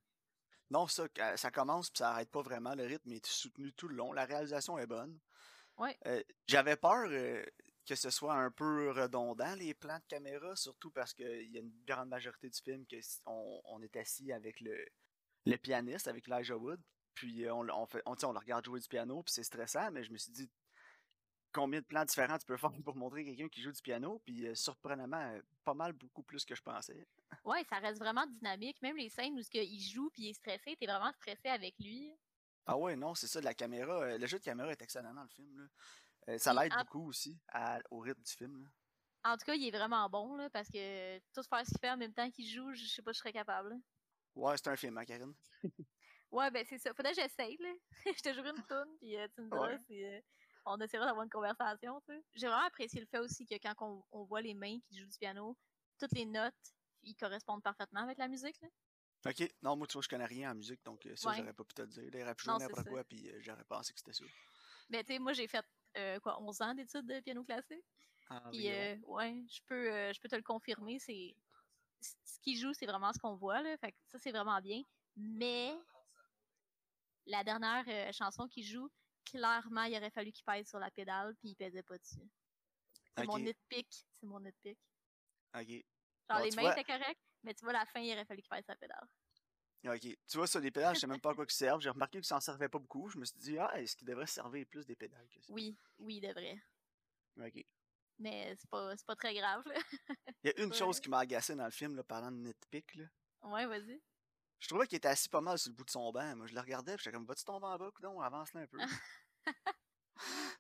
Non, 0.71 0.87
ça, 0.87 1.09
ça 1.37 1.51
commence 1.51 1.91
puis 1.91 1.99
ça 1.99 2.13
arrête 2.13 2.31
pas 2.31 2.43
vraiment. 2.43 2.75
Le 2.77 2.85
rythme 2.85 3.11
est 3.13 3.27
soutenu 3.27 3.73
tout 3.73 3.89
le 3.89 3.97
long. 3.97 4.13
La 4.13 4.25
réalisation 4.25 4.79
est 4.79 4.87
bonne. 4.87 5.19
Ouais. 5.77 5.99
Euh, 6.07 6.23
J'avais 6.47 6.77
peur 6.77 7.07
euh, 7.09 7.45
que 7.87 7.95
ce 7.95 8.11
soit 8.11 8.35
un 8.35 8.51
peu 8.51 8.91
redondant, 8.93 9.55
les 9.57 9.75
plans 9.75 9.99
de 9.99 10.05
caméra, 10.07 10.55
surtout 10.57 10.91
parce 10.91 11.13
qu'il 11.13 11.51
y 11.51 11.57
a 11.57 11.61
une 11.61 11.73
grande 11.87 12.09
majorité 12.09 12.49
du 12.49 12.61
film 12.61 12.87
que 12.87 12.97
on, 13.27 13.61
on 13.65 13.83
est 13.83 13.97
assis 13.97 14.33
avec 14.33 14.61
le, 14.61 14.85
le 15.47 15.57
pianiste, 15.57 16.09
avec 16.09 16.29
Elijah 16.29 16.57
Wood. 16.57 16.81
Puis 17.15 17.45
euh, 17.45 17.55
on, 17.55 17.63
le- 17.63 17.75
on, 17.75 17.87
fait, 17.87 18.03
on, 18.07 18.15
le 18.15 18.39
regarde 18.39 18.65
jouer 18.65 18.81
du 18.81 18.89
piano, 18.89 19.23
puis 19.23 19.33
c'est 19.33 19.43
stressant, 19.43 19.91
mais 19.91 20.05
je 20.05 20.13
me 20.13 20.19
suis 20.19 20.33
dit 20.33 20.49
combien 21.53 21.81
de 21.81 21.85
plans 21.85 22.05
différents 22.05 22.39
tu 22.39 22.47
peux 22.47 22.57
faire 22.57 22.71
pour 22.85 22.95
montrer 22.95 23.25
quelqu'un 23.25 23.49
qui 23.49 23.61
joue 23.61 23.73
du 23.73 23.83
piano, 23.83 24.21
puis 24.25 24.47
euh, 24.47 24.55
surprenamment, 24.55 25.33
euh, 25.33 25.41
pas 25.65 25.75
mal 25.75 25.93
beaucoup 25.93 26.23
plus 26.23 26.45
que 26.45 26.55
je 26.55 26.63
pensais. 26.63 27.07
Ouais, 27.45 27.65
ça 27.69 27.79
reste 27.79 27.99
vraiment 27.99 28.27
dynamique. 28.27 28.81
Même 28.83 28.97
les 28.97 29.09
scènes 29.09 29.37
où 29.37 29.43
il 29.53 29.81
joue 29.81 30.11
puis 30.11 30.23
il 30.25 30.31
est 30.31 30.35
stressé, 30.35 30.77
t'es 30.79 30.87
vraiment 30.87 31.13
stressé 31.13 31.49
avec 31.49 31.75
lui. 31.81 32.15
Ah 32.67 32.77
ouais, 32.77 32.95
non, 32.95 33.15
c'est 33.15 33.27
ça, 33.27 33.41
la 33.41 33.55
caméra, 33.55 34.17
le 34.17 34.27
jeu 34.27 34.39
de 34.39 34.45
caméra 34.45 34.71
est 34.71 34.83
excellent 34.83 35.13
dans 35.13 35.25
le 35.25 35.29
film. 35.29 35.59
Là. 35.59 35.67
Euh, 36.29 36.39
ça 36.39 36.53
l'aide 36.55 36.73
en- 36.75 36.79
beaucoup 36.83 37.09
aussi 37.09 37.39
à- 37.49 37.81
au 37.91 37.99
rythme 38.01 38.23
du 38.23 38.33
film. 38.33 38.63
là. 38.63 38.69
En 39.33 39.37
tout 39.37 39.45
cas, 39.45 39.55
il 39.55 39.67
est 39.67 39.71
vraiment 39.71 40.09
bon 40.09 40.35
là, 40.37 40.49
parce 40.51 40.69
que 40.69 41.19
tout 41.35 41.43
faire 41.43 41.65
ce 41.67 41.71
qu'il 41.71 41.79
fait 41.81 41.91
en 41.91 41.97
même 41.97 42.15
temps 42.15 42.31
qu'il 42.31 42.47
joue, 42.49 42.73
je 42.73 42.87
sais 42.87 43.03
pas 43.03 43.13
si 43.13 43.19
je 43.19 43.21
serais 43.21 43.33
capable. 43.33 43.71
là. 43.71 43.77
Ouais, 44.35 44.57
c'est 44.57 44.69
un 44.69 44.77
film, 44.77 44.97
hein, 44.99 45.05
Karine? 45.05 45.35
Ouais, 46.31 46.49
ben 46.53 46.65
c'est 46.65 46.79
ça. 46.79 46.95
Faudrait 46.95 47.13
que 47.13 47.21
j'essaye. 47.21 47.57
là. 47.59 47.73
je 48.17 48.23
te 48.23 48.33
jouerai 48.33 48.51
une 48.51 48.65
toune, 48.67 48.97
puis 49.01 49.17
euh, 49.17 49.27
tu 49.35 49.41
me 49.43 49.51
diras 49.51 49.67
Ouais. 49.67 49.79
si 49.89 50.05
euh, 50.05 50.21
on 50.65 50.79
essaiera 50.81 51.05
d'avoir 51.07 51.25
une 51.25 51.31
conversation. 51.31 52.01
J'ai 52.35 52.47
vraiment 52.47 52.65
apprécié 52.67 53.01
le 53.01 53.07
fait 53.07 53.19
aussi 53.19 53.45
que 53.47 53.57
quand 53.57 53.75
on, 53.81 54.05
on 54.13 54.23
voit 54.25 54.41
les 54.41 54.55
mains 54.55 54.79
qui 54.87 54.97
jouent 54.97 55.09
du 55.09 55.19
piano, 55.19 55.59
toutes 55.99 56.13
les 56.13 56.27
notes, 56.27 56.55
ils 57.03 57.17
correspondent 57.17 57.65
parfaitement 57.65 58.03
avec 58.03 58.17
la 58.19 58.29
musique. 58.29 58.61
Là. 58.63 58.69
Ok, 59.27 59.53
non, 59.63 59.75
moi, 59.77 59.89
tu 59.89 59.95
vois, 59.95 60.03
je 60.03 60.09
connais 60.09 60.25
rien 60.25 60.53
en 60.53 60.55
musique, 60.55 60.85
donc 60.85 61.07
ça, 61.17 61.31
Ouais. 61.31 61.37
j'aurais 61.39 61.53
pas 61.53 61.65
pu 61.65 61.75
te 61.75 61.83
le 61.83 61.89
dire. 61.89 62.05
Il 62.05 62.23
aurait 62.23 62.35
pu 62.37 62.45
jouer 62.45 62.59
n'importe 62.59 62.89
quoi, 62.89 63.03
puis 63.05 63.29
euh, 63.29 63.39
j'aurais 63.41 63.65
pensé 63.65 63.93
que 63.93 63.99
c'était 63.99 64.13
ça. 64.15 64.25
Mais 64.89 65.03
tu 65.03 65.13
sais, 65.13 65.19
moi 65.19 65.33
j'ai 65.33 65.49
fait 65.49 65.65
euh, 65.97 66.21
quoi, 66.21 66.41
11 66.41 66.61
ans 66.63 66.75
d'études 66.75 67.07
de 67.07 67.21
piano 67.21 67.43
classique. 67.45 67.85
Puis 68.51 68.69
Environ. 68.69 68.71
euh, 68.71 68.97
ouais, 69.07 69.45
je 69.49 69.61
peux, 69.67 69.93
euh, 69.93 70.13
je 70.13 70.21
peux 70.21 70.29
te 70.29 70.37
le 70.37 70.43
confirmer, 70.43 70.99
c'est 70.99 71.35
ce 72.01 72.41
qu'il 72.41 72.57
joue, 72.57 72.73
c'est 72.73 72.87
vraiment 72.87 73.13
ce 73.13 73.19
qu'on 73.19 73.35
voit 73.35 73.61
là. 73.63 73.77
Fait 73.79 73.93
que 73.93 73.99
ça 74.07 74.19
c'est 74.19 74.31
vraiment 74.33 74.61
bien. 74.61 74.83
Mais 75.17 75.75
la 77.27 77.45
dernière 77.45 77.85
chanson 78.13 78.49
qu'il 78.49 78.65
joue, 78.65 78.89
clairement, 79.25 79.83
il 79.85 79.97
aurait 79.97 80.11
fallu 80.11 80.33
qu'il 80.33 80.45
pèse 80.45 80.69
sur 80.69 80.79
la 80.79 80.91
pédale, 80.91 81.35
puis 81.37 81.51
il 81.51 81.57
pesait 81.57 81.83
pas 81.83 81.99
dessus. 81.99 82.29
C'est 83.17 83.27
mon 83.27 83.35
Ok. 83.35 83.41
nitpick, 83.41 84.07
c'est 84.19 84.27
mon 84.27 84.41
nitpick. 84.41 84.79
Ok. 85.55 85.69
Genre 85.69 85.85
Bon, 86.29 86.45
les 86.45 86.51
mains 86.53 86.71
étaient 86.73 86.85
correctes, 86.85 87.21
mais 87.43 87.55
tu 87.55 87.65
vois 87.65 87.73
la 87.73 87.85
fin, 87.87 88.01
il 88.01 88.13
aurait 88.13 88.25
fallu 88.25 88.41
qu'il 88.43 88.49
pèse 88.49 88.65
sur 88.65 88.73
la 88.73 88.77
pédale. 88.77 89.09
Ok. 89.87 90.01
Tu 90.01 90.37
vois, 90.37 90.47
ça, 90.47 90.61
les 90.61 90.71
pédales, 90.71 90.95
je 90.95 91.01
sais 91.01 91.07
même 91.07 91.21
pas 91.21 91.31
à 91.31 91.35
quoi 91.35 91.45
ils 91.49 91.53
servent. 91.53 91.81
J'ai 91.81 91.89
remarqué 91.91 92.19
qu'ils 92.19 92.27
s'en 92.27 92.41
servaient 92.41 92.69
pas 92.69 92.79
beaucoup. 92.79 93.09
Je 93.09 93.19
me 93.19 93.25
suis 93.25 93.39
dit, 93.39 93.59
ah, 93.59 93.81
est-ce 93.81 93.97
qu'ils 93.97 94.07
devraient 94.07 94.27
se 94.27 94.35
servir 94.35 94.67
plus 94.67 94.85
des 94.87 94.95
pédales 94.97 95.27
que 95.29 95.41
ça? 95.41 95.53
Oui, 95.53 95.77
oui, 95.99 96.17
il 96.17 96.21
devrait. 96.29 96.59
Ok. 97.41 97.65
Mais 98.19 98.55
c'est 98.59 98.69
pas, 98.69 98.95
c'est 98.97 99.07
pas 99.07 99.17
très 99.17 99.33
grave. 99.35 99.63
Là. 99.67 99.81
Il 100.45 100.51
y 100.51 100.51
a 100.51 100.63
une 100.63 100.71
Ouais. 100.71 100.77
chose 100.77 101.01
qui 101.01 101.09
m'a 101.09 101.21
agacé 101.21 101.55
dans 101.55 101.65
le 101.65 101.71
film, 101.71 101.97
là, 101.97 102.03
parlant 102.05 102.31
de 102.31 102.37
nitpick, 102.37 102.95
là. 102.97 103.05
Ouais, 103.43 103.67
vas-y. 103.67 104.03
Je 104.59 104.69
trouvais 104.69 104.87
qu'il 104.87 104.97
était 104.99 105.09
assis 105.09 105.31
pas 105.31 105.41
mal 105.41 105.59
sur 105.59 105.71
le 105.71 105.77
bout 105.77 105.85
de 105.85 105.91
son 105.91 106.13
banc. 106.13 106.37
Moi, 106.37 106.47
je 106.47 106.53
le 106.55 106.61
regardais, 106.61 106.99
j'étais 106.99 107.13
comme, 107.13 107.25
vas-tu 107.25 107.45
tomber 107.45 107.67
en 107.67 107.79
bas, 107.79 107.91
coudon, 107.93 108.21
avance 108.21 108.53
là 108.53 108.61
un 108.61 108.67
peu. 108.67 108.79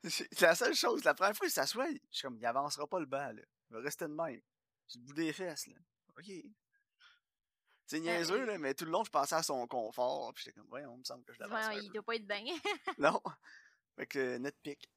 c'est 0.05 0.29
c'est 0.33 0.41
la 0.41 0.55
seule 0.55 0.75
chose. 0.75 1.05
La 1.05 1.13
première 1.13 1.37
fois 1.37 1.47
qu'il 1.47 1.53
s'assoit, 1.53 1.87
je 1.91 1.99
suis 2.11 2.23
comme, 2.23 2.39
il 2.39 2.47
avancera 2.47 2.87
pas 2.87 2.99
le 3.01 3.05
banc, 3.07 3.33
là. 3.33 3.43
Il 3.69 3.77
va 3.77 3.81
rester 3.83 4.07
de 4.07 4.15
même. 4.15 4.41
Sur 4.87 5.01
le 5.01 5.05
bout 5.05 5.13
des 5.13 5.33
fesses, 5.35 5.67
là. 5.67 5.77
Ok. 6.17 6.31
C'est 7.91 7.99
niaiseux, 7.99 8.43
et- 8.43 8.47
là, 8.47 8.57
mais 8.59 8.73
tout 8.73 8.85
le 8.85 8.93
long, 8.93 9.03
je 9.03 9.11
pensais 9.11 9.35
à 9.35 9.43
son 9.43 9.67
confort, 9.67 10.33
puis 10.33 10.45
j'étais 10.45 10.61
comme, 10.61 10.71
ouais, 10.71 10.87
on 10.87 10.97
me 10.99 11.03
semble 11.03 11.25
que 11.25 11.33
je 11.33 11.41
l'avance. 11.41 11.67
Ouais, 11.67 11.83
il 11.83 11.91
doit 11.91 12.05
pas 12.05 12.15
être 12.15 12.27
bien. 12.27 12.45
Non. 12.99 13.21
Fait 13.97 14.07
que 14.07 14.19
euh, 14.19 14.39
nitpick. 14.39 14.89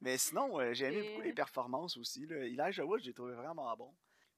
Mais 0.00 0.16
sinon, 0.16 0.58
euh, 0.58 0.72
j'ai 0.72 0.86
aimé 0.86 1.10
beaucoup 1.10 1.20
les 1.20 1.34
performances 1.34 1.98
aussi. 1.98 2.26
Là. 2.26 2.36
Elijah 2.46 2.86
Wood, 2.86 3.02
j'ai 3.02 3.12
trouvé 3.12 3.34
vraiment 3.34 3.76
bon. 3.76 3.94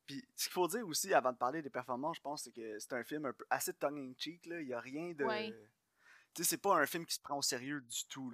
Puis 0.06 0.24
ce 0.34 0.44
qu'il 0.46 0.52
faut 0.52 0.66
dire 0.66 0.84
aussi 0.88 1.14
avant 1.14 1.30
de 1.32 1.38
parler 1.38 1.62
des 1.62 1.70
performances, 1.70 2.16
je 2.16 2.20
pense, 2.22 2.42
c'est 2.42 2.50
que 2.52 2.78
c'est 2.80 2.92
un 2.94 3.04
film 3.04 3.26
un 3.26 3.32
peu 3.32 3.44
assez 3.48 3.72
tongue-in-cheek. 3.74 4.44
Il 4.46 4.66
n'y 4.66 4.72
a 4.74 4.80
rien 4.80 5.12
de. 5.12 5.24
Ouais. 5.24 5.54
Tu 6.34 6.42
sais, 6.42 6.50
c'est 6.50 6.58
pas 6.58 6.74
un 6.76 6.86
film 6.86 7.06
qui 7.06 7.14
se 7.14 7.20
prend 7.20 7.38
au 7.38 7.42
sérieux 7.42 7.80
du 7.80 8.04
tout. 8.08 8.32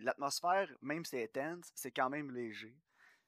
L'atmosphère, 0.00 0.72
même 0.80 1.04
si 1.04 1.10
c'est 1.10 1.24
intense, 1.24 1.70
c'est 1.74 1.90
quand 1.90 2.08
même 2.08 2.30
léger. 2.30 2.76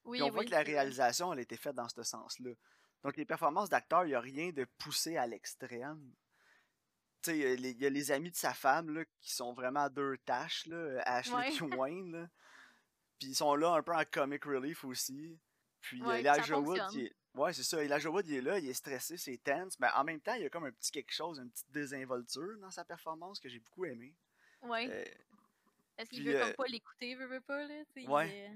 Oui, 0.04 0.18
Puis 0.18 0.22
on 0.22 0.30
voit 0.30 0.44
que 0.44 0.50
la 0.50 0.62
réalisation, 0.62 1.32
elle 1.32 1.40
a 1.40 1.42
été 1.42 1.56
faite 1.56 1.74
dans 1.74 1.88
ce 1.88 2.02
sens-là. 2.02 2.52
Donc 3.02 3.16
les 3.16 3.24
performances 3.24 3.68
d'acteurs, 3.70 4.04
il 4.04 4.08
n'y 4.08 4.14
a 4.14 4.20
rien 4.20 4.50
de 4.50 4.64
poussé 4.78 5.16
à 5.16 5.26
l'extrême. 5.26 6.12
Tu 7.22 7.30
sais, 7.30 7.38
il 7.38 7.42
y 7.42 7.46
a 7.46 7.54
les- 7.56 7.70
il 7.70 7.78
y, 7.82 7.86
a 7.86 7.90
les 7.90 8.12
amis 8.12 8.30
de 8.30 8.36
sa 8.36 8.54
femme 8.54 8.94
là, 8.94 9.04
qui 9.20 9.32
sont 9.34 9.52
vraiment 9.52 9.80
à 9.84 9.88
deux 9.88 10.16
tâches, 10.18 10.66
là, 10.66 11.00
Ashley 11.04 11.34
Ouais. 11.34 11.48
et 11.54 11.60
Wayne. 11.80 12.12
là. 12.12 12.28
Puis 13.18 13.28
ils 13.28 13.34
sont 13.34 13.54
là 13.54 13.74
un 13.74 13.82
peu 13.82 13.94
en 13.94 14.02
comic 14.10 14.44
relief 14.44 14.84
aussi. 14.84 15.38
Puis 15.82 16.00
euh, 16.02 16.06
Ouais, 16.06 16.20
Elijah 16.20 16.58
Wood, 16.58 16.80
il 16.92 17.06
est... 17.06 17.12
Ouais, 17.34 17.52
c'est 17.52 17.62
ça. 17.62 17.82
Elijah 17.82 18.10
Wood, 18.10 18.26
il 18.26 18.34
est 18.36 18.40
là, 18.42 18.58
il 18.58 18.68
est 18.68 18.74
stressé, 18.74 19.16
c'est 19.16 19.36
tense. 19.42 19.78
Mais 19.78 19.88
en 19.94 20.02
même 20.04 20.20
temps, 20.20 20.34
il 20.34 20.42
y 20.42 20.46
a 20.46 20.50
comme 20.50 20.64
un 20.64 20.72
petit 20.72 20.90
quelque 20.90 21.12
chose, 21.12 21.38
une 21.38 21.50
petite 21.50 21.70
désinvolture 21.70 22.58
dans 22.58 22.70
sa 22.70 22.84
performance 22.84 23.38
que 23.38 23.48
j'ai 23.48 23.60
beaucoup 23.60 23.84
aimé. 23.84 24.14
Ouais. 24.62 24.88
Euh, 24.90 25.04
Parce 25.96 26.08
qu'il 26.08 26.24
veut 26.24 26.36
euh, 26.36 26.46
comme 26.46 26.54
pas 26.54 26.66
l'écouter, 26.66 27.14
veut, 27.14 27.26
veut 27.26 27.40
pas, 27.40 27.64
là. 27.66 27.82
il, 27.96 28.10
euh, 28.10 28.48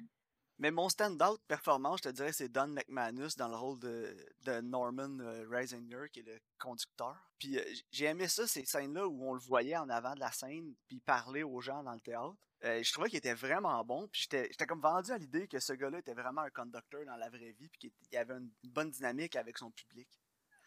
Mais 0.59 0.71
mon 0.71 0.89
stand-out 0.89 1.41
performance, 1.49 1.99
je 1.99 2.11
te 2.11 2.15
dirais, 2.15 2.33
c'est 2.33 2.49
Don 2.49 2.69
McManus 2.69 3.37
dans 3.37 3.49
le 3.49 3.57
rôle 3.57 3.79
de, 3.81 4.17
de 4.45 4.61
Norman 4.61 5.19
euh, 5.21 5.47
Reisinger, 5.51 6.07
qui 6.13 6.21
est 6.21 6.25
le 6.25 6.39
conducteur. 6.59 7.17
Puis 7.39 7.59
euh, 7.59 7.63
j'ai 7.91 8.05
aimé 8.05 8.29
ça, 8.29 8.47
ces 8.47 8.65
scènes-là 8.65 9.09
où 9.09 9.29
on 9.29 9.35
le 9.35 9.41
voyait 9.41 9.77
en 9.77 9.89
avant 9.89 10.15
de 10.15 10.21
la 10.21 10.31
scène, 10.31 10.75
puis 10.87 11.01
parler 11.01 11.43
aux 11.43 11.61
gens 11.61 11.83
dans 11.83 11.95
le 11.95 12.01
théâtre. 12.01 12.37
Euh, 12.65 12.83
je 12.83 12.93
trouvais 12.93 13.11
qu'il 13.11 13.19
était 13.19 13.35
vraiment 13.35 13.85
bon, 13.85 14.09
puis 14.09 14.27
j'étais 14.31 14.67
comme 14.67 14.81
vendu 14.81 15.11
à 15.11 15.19
l'idée 15.19 15.49
que 15.49 15.59
ce 15.59 15.73
gars-là 15.73 15.99
était 15.99 16.15
vraiment 16.15 16.43
un 16.43 16.51
conducteur 16.51 17.05
dans 17.05 17.17
la 17.17 17.29
vraie 17.29 17.53
vie, 17.53 17.69
puis 17.69 17.93
qu'il 18.09 18.19
avait 18.19 18.35
une 18.35 18.51
bonne 18.63 18.91
dynamique 18.91 19.37
avec 19.37 19.59
son 19.59 19.71
public. 19.71 20.09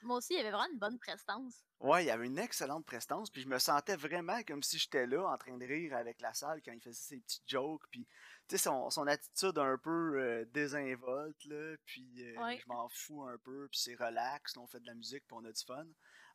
Moi 0.08 0.18
aussi, 0.18 0.34
il 0.34 0.40
avait 0.40 0.52
vraiment 0.52 0.72
une 0.72 0.80
bonne 0.80 0.98
prestance. 0.98 1.64
Ouais, 1.80 2.06
il 2.06 2.10
avait 2.10 2.26
une 2.26 2.40
excellente 2.40 2.86
prestance, 2.86 3.30
puis 3.30 3.42
je 3.42 3.48
me 3.48 3.60
sentais 3.60 3.96
vraiment 3.96 4.42
comme 4.44 4.64
si 4.64 4.80
j'étais 4.80 5.06
là 5.06 5.28
en 5.28 5.38
train 5.38 5.58
de 5.58 5.66
rire 5.66 5.96
avec 5.96 6.22
la 6.22 6.34
salle 6.34 6.62
quand 6.64 6.72
il 6.72 6.82
faisait 6.82 6.94
ses 7.00 7.20
petites 7.20 7.48
jokes, 7.48 7.84
puis 7.92 8.08
tu 8.48 8.58
sais, 8.58 8.58
son, 8.58 8.90
son 8.90 9.06
attitude 9.06 9.58
un 9.60 9.78
peu 9.78 10.18
euh, 10.20 10.46
désinvolte, 10.46 11.44
là, 11.46 11.76
puis 11.86 12.08
euh, 12.20 12.42
Ouais. 12.42 12.58
je 12.58 12.68
m'en 12.68 12.88
fous 12.90 13.24
un 13.24 13.38
peu, 13.38 13.68
puis 13.70 13.80
c'est 13.80 13.96
relax, 13.96 14.56
là, 14.56 14.62
on 14.64 14.68
fait 14.68 14.80
de 14.80 14.88
la 14.88 14.96
musique, 14.96 15.24
puis 15.28 15.38
on 15.40 15.46
a 15.46 15.52
du 15.52 15.64
fun. 15.64 15.86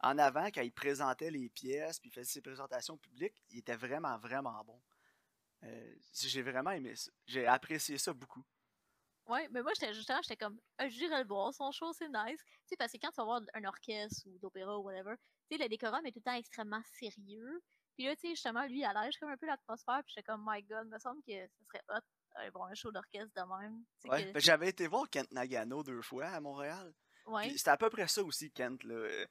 En 0.01 0.19
avant, 0.19 0.47
quand 0.47 0.63
il 0.63 0.73
présentait 0.73 1.31
les 1.31 1.49
pièces, 1.49 1.99
puis 1.99 2.11
il 2.11 2.13
faisait 2.13 2.31
ses 2.31 2.43
présentations 2.43 2.97
publiques, 2.99 3.43
il 3.51 3.59
était 3.59 3.77
vraiment, 3.77 4.19
vraiment 4.19 4.63
bon. 4.65 4.81
Euh, 5.65 5.95
j'ai 6.13 6.43
vraiment 6.43 6.71
aimé 6.73 6.95
ça. 6.95 7.11
J'ai 7.27 7.47
apprécié 7.47 7.97
ça 7.99 8.13
beaucoup. 8.13 8.45
Ouais, 9.29 9.49
mais 9.51 9.63
moi, 9.63 9.73
j'étais 9.75 9.95
justement, 9.95 10.21
j'étais 10.23 10.37
comme, 10.37 10.59
ah, 10.79 10.89
j'irais 10.89 11.23
le 11.23 11.29
voir, 11.29 11.55
son 11.55 11.71
show, 11.71 11.93
c'est 11.93 12.09
nice. 12.09 12.41
Tu 12.45 12.69
sais, 12.71 12.77
parce 12.77 12.93
que 12.93 12.99
quand 12.99 13.11
tu 13.11 13.17
vas 13.17 13.25
voir 13.25 13.41
un 13.55 13.65
orchestre 13.65 14.23
ou 14.27 14.39
d'opéra 14.39 14.79
ou 14.79 14.83
whatever, 14.83 15.15
tu 15.51 15.57
sais, 15.57 15.63
le 15.63 15.69
décorum 15.69 16.05
est 16.07 16.11
tout 16.13 16.19
le 16.19 16.31
temps 16.31 16.35
extrêmement 16.37 16.83
sérieux. 16.99 17.63
Puis 17.95 18.05
là, 18.07 18.17
tu 18.17 18.23
sais, 18.23 18.29
justement, 18.31 18.67
lui, 18.67 18.79
il 18.81 18.85
allège 18.85 19.17
comme 19.19 19.31
un 19.31 19.37
peu 19.37 19.47
l'atmosphère, 19.47 20.03
puis 20.05 20.15
j'étais 20.17 20.25
comme, 20.25 20.45
my 20.47 20.63
god, 20.65 20.89
me 20.89 20.99
semble 20.99 21.23
que 21.23 21.33
ce 21.33 21.65
serait 21.67 21.83
hot 21.91 22.01
d'aller 22.35 22.51
voir 22.51 22.69
un 22.69 22.75
show 22.75 22.91
d'orchestre 22.91 23.33
de 23.35 23.63
même. 23.63 23.85
Tu 24.01 24.03
sais, 24.03 24.09
Ouais, 24.09 24.27
que- 24.27 24.33
ben, 24.33 24.41
j'avais 24.41 24.69
été 24.71 24.87
voir 24.89 25.09
Kent 25.09 25.31
Nagano 25.31 25.83
deux 25.85 26.03
fois 26.03 26.27
à 26.27 26.41
Montréal. 26.41 26.93
ouais, 27.27 27.51
c'était 27.57 27.71
à 27.71 27.77
peu 27.77 27.91
près 27.91 28.09
ça 28.09 28.25
aussi, 28.25 28.51
Kent. 28.51 28.83
Là. 28.85 29.27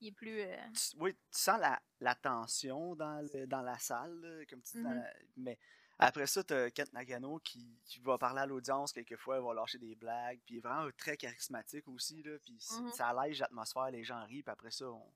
Il 0.00 0.08
est 0.08 0.12
plus. 0.12 0.40
euh, 0.40 0.56
tu, 0.74 0.96
oui, 0.98 1.14
tu 1.14 1.20
sens 1.38 1.60
la, 1.60 1.80
la 2.00 2.14
tension 2.16 2.96
dans, 2.96 3.20
le- 3.32 3.46
dans 3.46 3.62
la 3.62 3.78
salle, 3.78 4.18
là, 4.20 4.44
comme 4.46 4.62
tu 4.62 4.82
dans 4.82 4.90
la- 4.94 5.12
mais 5.36 5.58
après 6.00 6.26
ça, 6.26 6.42
tu 6.42 6.52
as 6.54 6.70
Kent 6.70 6.92
Nagano 6.92 7.38
qui, 7.40 7.78
qui 7.84 8.00
va 8.00 8.18
parler 8.18 8.40
à 8.40 8.46
l'audience 8.46 8.92
quelquefois, 8.92 9.36
il 9.38 9.42
va 9.44 9.54
lâcher 9.54 9.78
des 9.78 9.94
blagues, 9.94 10.40
puis 10.44 10.54
il 10.54 10.58
est 10.58 10.60
vraiment 10.60 10.90
très 10.96 11.16
charismatique 11.16 11.86
aussi, 11.88 12.22
là, 12.22 12.38
puis 12.40 12.58
Mhm. 12.80 12.90
ça 12.92 13.08
allège 13.08 13.38
l'atmosphère, 13.40 13.90
les 13.90 14.02
gens 14.04 14.24
rient, 14.24 14.42
puis 14.42 14.50
après 14.52 14.70
ça, 14.70 14.86
on- 14.90 15.12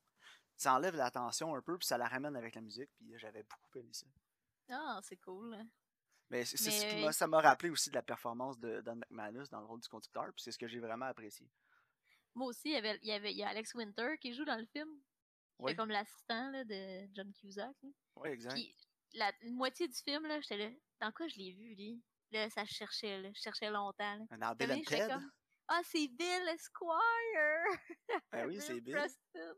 ça 0.56 0.74
enlève 0.74 0.94
la 0.96 1.10
tension 1.10 1.54
un 1.54 1.62
peu, 1.62 1.76
puis 1.78 1.86
ça 1.86 1.98
la 1.98 2.06
ramène 2.06 2.36
avec 2.36 2.54
la 2.54 2.60
musique, 2.60 2.90
puis 2.96 3.12
j'avais 3.18 3.42
beaucoup 3.42 3.78
aimé 3.78 3.92
ça. 3.92 4.06
Ah, 4.70 5.00
c'est 5.02 5.16
cool. 5.16 5.56
Mais 6.30 6.44
c'est 6.44 6.56
ce 6.56 6.86
qui 6.86 7.12
ça 7.12 7.26
m'a 7.26 7.40
rappelé 7.40 7.70
aussi 7.70 7.90
de 7.90 7.94
la 7.94 8.02
performance 8.02 8.58
de 8.58 8.80
Don 8.80 8.96
McManus 8.96 9.48
dans 9.50 9.60
le 9.60 9.66
rôle 9.66 9.80
du 9.80 9.88
conducteur, 9.88 10.26
puis 10.32 10.42
c'est 10.42 10.52
ce 10.52 10.58
que 10.58 10.66
j'ai 10.68 10.80
vraiment 10.80 11.06
apprécié. 11.06 11.48
Moi 12.34 12.48
aussi, 12.48 12.68
il 12.70 12.72
y, 12.72 12.76
avait, 12.76 12.98
il, 13.02 13.08
y 13.08 13.12
avait, 13.12 13.30
il 13.32 13.36
y 13.38 13.42
a 13.44 13.48
Alex 13.48 13.74
Winter 13.74 14.16
qui 14.20 14.32
joue 14.32 14.44
dans 14.44 14.56
le 14.58 14.66
film. 14.66 14.88
Oui, 15.60 15.70
fait 15.70 15.76
comme 15.76 15.90
l'assistant 15.90 16.50
de 16.64 17.06
John 17.14 17.32
Cusack. 17.32 17.76
là. 17.82 17.88
oui, 18.16 18.28
exact. 18.30 18.54
Puis 18.54 18.74
la 19.14 19.32
une 19.42 19.54
moitié 19.54 19.88
du 19.88 19.96
film, 19.96 20.26
là, 20.26 20.40
j'étais 20.40 20.56
là. 20.58 20.70
Dans 21.00 21.12
quoi 21.12 21.26
je 21.28 21.36
l'ai 21.36 21.52
vu, 21.52 21.74
lui? 21.74 22.02
Là, 22.30 22.48
ça 22.50 22.64
cherchait, 22.64 23.20
là. 23.22 23.30
Je 23.34 23.40
cherchais 23.40 23.70
longtemps. 23.70 24.16
Là. 24.30 24.54
Puis 24.58 24.66
Bill 24.66 24.76
j'étais 24.78 24.96
Ted, 24.98 25.12
comme, 25.12 25.30
Ah, 25.68 25.80
c'est 25.84 26.08
Bill 26.08 26.48
Esquire! 26.52 27.64
ben 28.32 28.46
oui, 28.46 28.60
c'est 28.60 28.80
Bill. 28.80 28.94
Preston. 28.94 29.54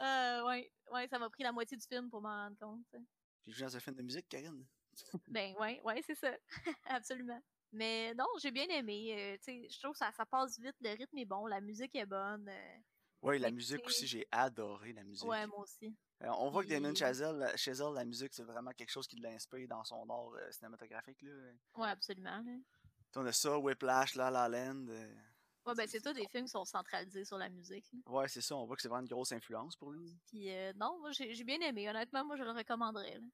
Euh, 0.00 0.44
ouais, 0.46 0.72
ouais, 0.92 1.08
ça 1.08 1.18
m'a 1.18 1.30
pris 1.30 1.42
la 1.42 1.52
moitié 1.52 1.76
du 1.76 1.86
film 1.86 2.10
pour 2.10 2.20
m'en 2.20 2.28
rendre 2.44 2.56
compte. 2.58 3.02
je 3.46 3.52
viens 3.56 3.66
dans 3.66 3.76
un 3.76 3.80
film 3.80 3.96
de 3.96 4.02
musique, 4.02 4.28
Karine. 4.28 4.64
Ben, 5.28 5.54
ouais, 5.58 5.80
ouais, 5.84 6.02
c'est 6.06 6.14
ça. 6.14 6.34
Absolument. 6.86 7.40
Mais 7.72 8.14
non, 8.14 8.26
j'ai 8.40 8.50
bien 8.50 8.66
aimé. 8.68 9.14
euh, 9.18 9.36
tu 9.38 9.44
sais, 9.62 9.68
je 9.70 9.78
trouve 9.80 9.92
que 9.92 9.98
ça, 9.98 10.12
ça 10.12 10.24
passe 10.24 10.58
vite, 10.58 10.76
le 10.80 10.90
rythme 10.90 11.18
est 11.18 11.24
bon, 11.26 11.46
la 11.46 11.60
musique 11.60 11.94
est 11.94 12.06
bonne. 12.06 12.48
euh, 12.48 12.78
Oui, 13.22 13.38
la 13.38 13.50
musique 13.50 13.84
aussi, 13.86 14.06
j'ai 14.06 14.26
adoré 14.30 14.92
la 14.92 15.02
musique. 15.04 15.28
ouais, 15.28 15.46
moi 15.46 15.60
aussi. 15.60 15.94
Euh, 16.22 16.28
on 16.38 16.48
voit 16.50 16.62
que 16.64 16.68
Damon 16.68 16.94
Chazelle, 16.94 17.36
la- 17.36 17.56
Chazelle, 17.56 17.92
la 17.94 18.04
musique, 18.04 18.32
c'est 18.32 18.42
vraiment 18.44 18.70
quelque 18.70 18.90
chose 18.90 19.06
qui 19.06 19.16
l'inspire 19.16 19.68
dans 19.68 19.84
son 19.84 20.08
art 20.08 20.32
euh, 20.34 20.50
cinématographique. 20.50 21.20
Là. 21.22 21.32
Ouais, 21.76 21.88
absolument. 21.88 22.42
là. 22.44 22.52
On 23.16 23.26
a 23.26 23.32
ça, 23.32 23.58
Whiplash, 23.58 24.14
La 24.14 24.30
La 24.30 24.48
Land. 24.48 24.86
euh, 24.88 25.14
Ouais, 25.66 25.74
ben, 25.74 25.88
C'est- 25.88 26.00
tous 26.00 26.12
des 26.12 26.26
films 26.28 26.44
qui 26.44 26.50
sont 26.52 26.64
centralisés 26.64 27.24
sur 27.24 27.38
la 27.38 27.48
musique. 27.48 27.84
là. 27.92 27.98
Ouais, 28.12 28.28
c'est 28.28 28.40
ça, 28.40 28.54
on 28.54 28.64
voit 28.66 28.76
que 28.76 28.82
c'est 28.82 28.88
vraiment 28.88 29.02
une 29.02 29.08
grosse 29.08 29.32
influence 29.32 29.74
pour 29.76 29.90
lui. 29.90 30.16
Puis 30.26 30.48
euh, 30.54 30.72
non, 30.76 30.98
moi 31.00 31.10
j'ai 31.12 31.44
bien 31.44 31.60
aimé. 31.60 31.88
Honnêtement, 31.88 32.24
moi 32.24 32.36
je 32.36 32.44
le 32.44 32.52
recommanderais. 32.52 33.18
là. 33.18 33.26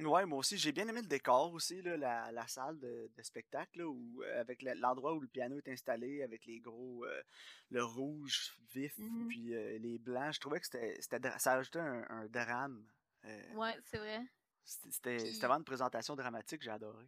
Ouais, 0.00 0.26
moi 0.26 0.38
aussi, 0.38 0.56
j'ai 0.56 0.70
bien 0.70 0.86
aimé 0.86 1.00
le 1.02 1.08
décor 1.08 1.52
aussi, 1.52 1.82
là, 1.82 1.96
la, 1.96 2.30
la 2.30 2.46
salle 2.46 2.78
de, 2.78 3.10
de 3.16 3.22
spectacle, 3.22 3.80
là, 3.80 3.88
où, 3.88 4.22
euh, 4.22 4.40
avec 4.40 4.62
le- 4.62 4.74
l'endroit 4.74 5.12
où 5.14 5.20
le 5.20 5.26
piano 5.26 5.56
est 5.58 5.68
installé, 5.68 6.22
avec 6.22 6.46
les 6.46 6.60
gros, 6.60 7.04
euh, 7.04 7.22
le 7.70 7.84
rouge 7.84 8.56
vif, 8.72 8.96
Mhm. 8.98 9.26
puis 9.28 9.54
euh, 9.54 9.76
les 9.78 9.98
blancs. 9.98 10.34
Je 10.34 10.40
trouvais 10.40 10.60
que 10.60 10.66
c'était, 10.66 11.00
ça 11.38 11.54
ajoutait 11.54 11.80
un, 11.80 12.04
un 12.10 12.26
drame. 12.28 12.86
euh, 13.24 13.54
Ouais, 13.54 13.76
c'est 13.84 13.98
vrai. 13.98 14.24
C'était, 14.64 15.16
Puis- 15.16 15.38
vraiment 15.38 15.56
une 15.56 15.64
présentation 15.64 16.14
dramatique, 16.14 16.62
j'ai 16.62 16.70
adoré. 16.70 17.04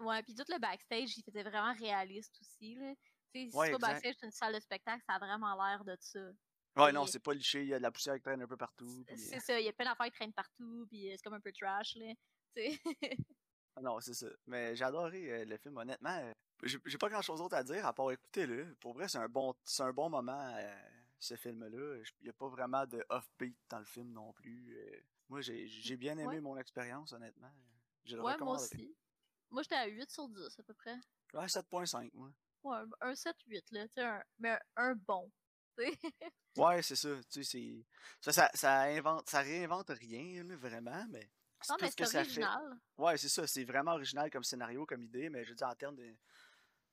Ouais, 0.00 0.20
puis 0.24 0.34
tout 0.34 0.44
le 0.48 0.58
backstage, 0.58 1.16
il 1.16 1.22
faisait 1.22 1.44
vraiment 1.44 1.72
réaliste 1.74 2.36
aussi. 2.40 2.74
Là. 2.74 2.94
Tu 3.32 3.44
sais, 3.44 3.50
si 3.50 3.56
Ouais, 3.56 3.66
tu 3.66 3.72
vas 3.72 3.76
exact. 3.76 3.92
backstage, 3.92 4.14
c'est 4.18 4.26
une 4.26 4.32
salle 4.32 4.54
de 4.54 4.60
spectacle, 4.60 5.02
ça 5.08 5.14
a 5.14 5.18
vraiment 5.20 5.54
l'air 5.54 5.84
de 5.84 5.96
ça. 6.00 6.18
Ouais, 6.76 6.92
non, 6.92 7.06
c'est 7.06 7.20
pas 7.20 7.34
liché, 7.34 7.62
il 7.62 7.68
y 7.68 7.74
a 7.74 7.78
de 7.78 7.82
la 7.82 7.90
poussière 7.92 8.14
qui 8.16 8.22
traîne 8.22 8.42
un 8.42 8.46
peu 8.48 8.56
partout. 8.56 9.04
puis, 9.06 9.16
C'est 9.18 9.38
ça, 9.40 9.60
il 9.60 9.64
y 9.66 9.68
a 9.68 9.72
plein 9.72 9.84
d'affaires 9.84 10.06
qui 10.06 10.12
traînent 10.12 10.32
partout, 10.32 10.86
puis 10.88 11.08
euh, 11.08 11.14
c'est 11.16 11.22
comme 11.22 11.34
un 11.34 11.40
peu 11.40 11.52
trash. 11.52 11.96
Là. 11.96 12.12
Ah 13.76 13.80
Non, 13.82 13.98
c'est 14.00 14.14
ça. 14.14 14.28
Mais 14.46 14.76
j'ai 14.76 14.84
adoré 14.84 15.32
euh, 15.32 15.44
le 15.44 15.56
film, 15.58 15.76
honnêtement. 15.76 16.16
euh, 16.16 16.32
J'ai 16.62 16.96
pas 16.98 17.08
grand 17.08 17.22
chose 17.22 17.40
d'autre 17.40 17.56
à 17.56 17.64
dire 17.64 17.84
à 17.84 17.92
part 17.92 18.12
écouter-le. 18.12 18.74
Pour 18.76 18.94
vrai, 18.94 19.08
c'est 19.08 19.18
un 19.18 19.28
bon 19.28 19.52
c'est 19.64 19.82
un 19.82 19.92
bon 19.92 20.08
moment, 20.08 20.54
euh, 20.56 20.74
ce 21.18 21.34
film-là. 21.34 21.96
Il 22.20 22.24
n'y 22.24 22.28
a 22.30 22.32
pas 22.32 22.48
vraiment 22.48 22.86
de 22.86 23.04
off-beat 23.08 23.56
dans 23.68 23.80
le 23.80 23.84
film 23.84 24.12
non 24.12 24.32
plus. 24.32 24.76
euh. 24.78 25.00
Moi, 25.28 25.40
j'ai 25.40 25.66
j'ai 25.66 25.96
bien 25.96 26.12
aimé 26.18 26.26
Ouais. 26.36 26.40
mon 26.40 26.56
expérience, 26.56 27.12
honnêtement. 27.12 27.50
Je 28.04 28.14
le 28.16 28.22
ouais, 28.22 28.36
moi 28.38 28.54
aussi. 28.60 28.94
Moi 29.50 29.62
j'étais 29.62 29.74
à 29.76 29.86
8 29.86 30.08
sur 30.10 30.28
10 30.28 30.56
à 30.58 30.62
peu 30.62 30.74
près. 30.74 30.96
Ouais, 31.32 31.46
7.5, 31.48 32.10
moi. 32.14 32.30
Ouais, 32.62 32.76
un- 32.76 33.08
un 33.10 33.14
7-8, 33.14 33.64
là. 33.72 33.86
Un, 33.96 34.22
mais 34.38 34.50
un, 34.50 34.60
un 34.76 34.94
bon. 34.94 35.32
Ouais, 36.56 36.82
c'est 36.82 36.94
ça. 36.96 37.08
Tu 37.30 37.42
sais. 37.42 37.84
Ça, 38.20 38.32
ça, 38.32 38.50
ça 38.54 38.82
invente, 38.82 39.28
ça 39.28 39.40
réinvente 39.40 39.88
rien, 39.90 40.44
vraiment, 40.56 41.04
mais. 41.10 41.28
non, 41.68 41.76
mais 41.80 41.90
ce 41.90 41.96
que 41.96 42.04
c'est 42.04 42.12
fait. 42.12 42.18
original. 42.44 42.78
Ouais, 42.96 43.16
c'est 43.16 43.28
ça. 43.28 43.46
C'est 43.46 43.64
vraiment 43.64 43.92
original 43.94 44.30
comme 44.30 44.44
scénario, 44.44 44.86
comme 44.86 45.02
idée, 45.02 45.28
mais 45.30 45.44
je 45.44 45.50
veux 45.50 45.56
dire, 45.56 45.66
en 45.66 45.74
termes 45.74 45.96
de 45.96 46.14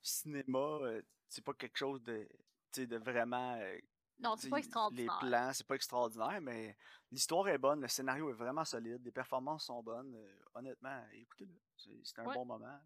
cinéma, 0.02 0.58
euh, 0.58 1.02
c'est 1.30 1.44
pas 1.44 1.54
quelque 1.54 1.78
chose 1.78 2.02
de, 2.02 2.28
de 2.76 2.98
vraiment. 2.98 3.54
euh, 3.62 3.78
Non, 4.18 4.36
c'est 4.36 4.50
pas 4.50 4.58
extraordinaire. 4.58 5.20
Les 5.22 5.28
plans, 5.30 5.54
c'est 5.54 5.68
pas 5.68 5.76
extraordinaire, 5.76 6.42
mais 6.42 6.76
l'histoire 7.12 7.48
est 7.50 7.60
bonne, 7.60 7.82
le 7.82 7.88
scénario 7.88 8.32
est 8.32 8.34
vraiment 8.34 8.66
solide, 8.66 9.04
les 9.06 9.12
performances 9.12 9.66
sont 9.66 9.84
bonnes. 9.84 10.16
euh, 10.16 10.40
honnêtement, 10.56 11.06
écoutez-le. 11.14 11.54
C'est 11.78 12.00
c'est 12.04 12.18
un 12.20 12.26
Ouais. 12.26 12.34
bon 12.34 12.46
moment. 12.46 12.80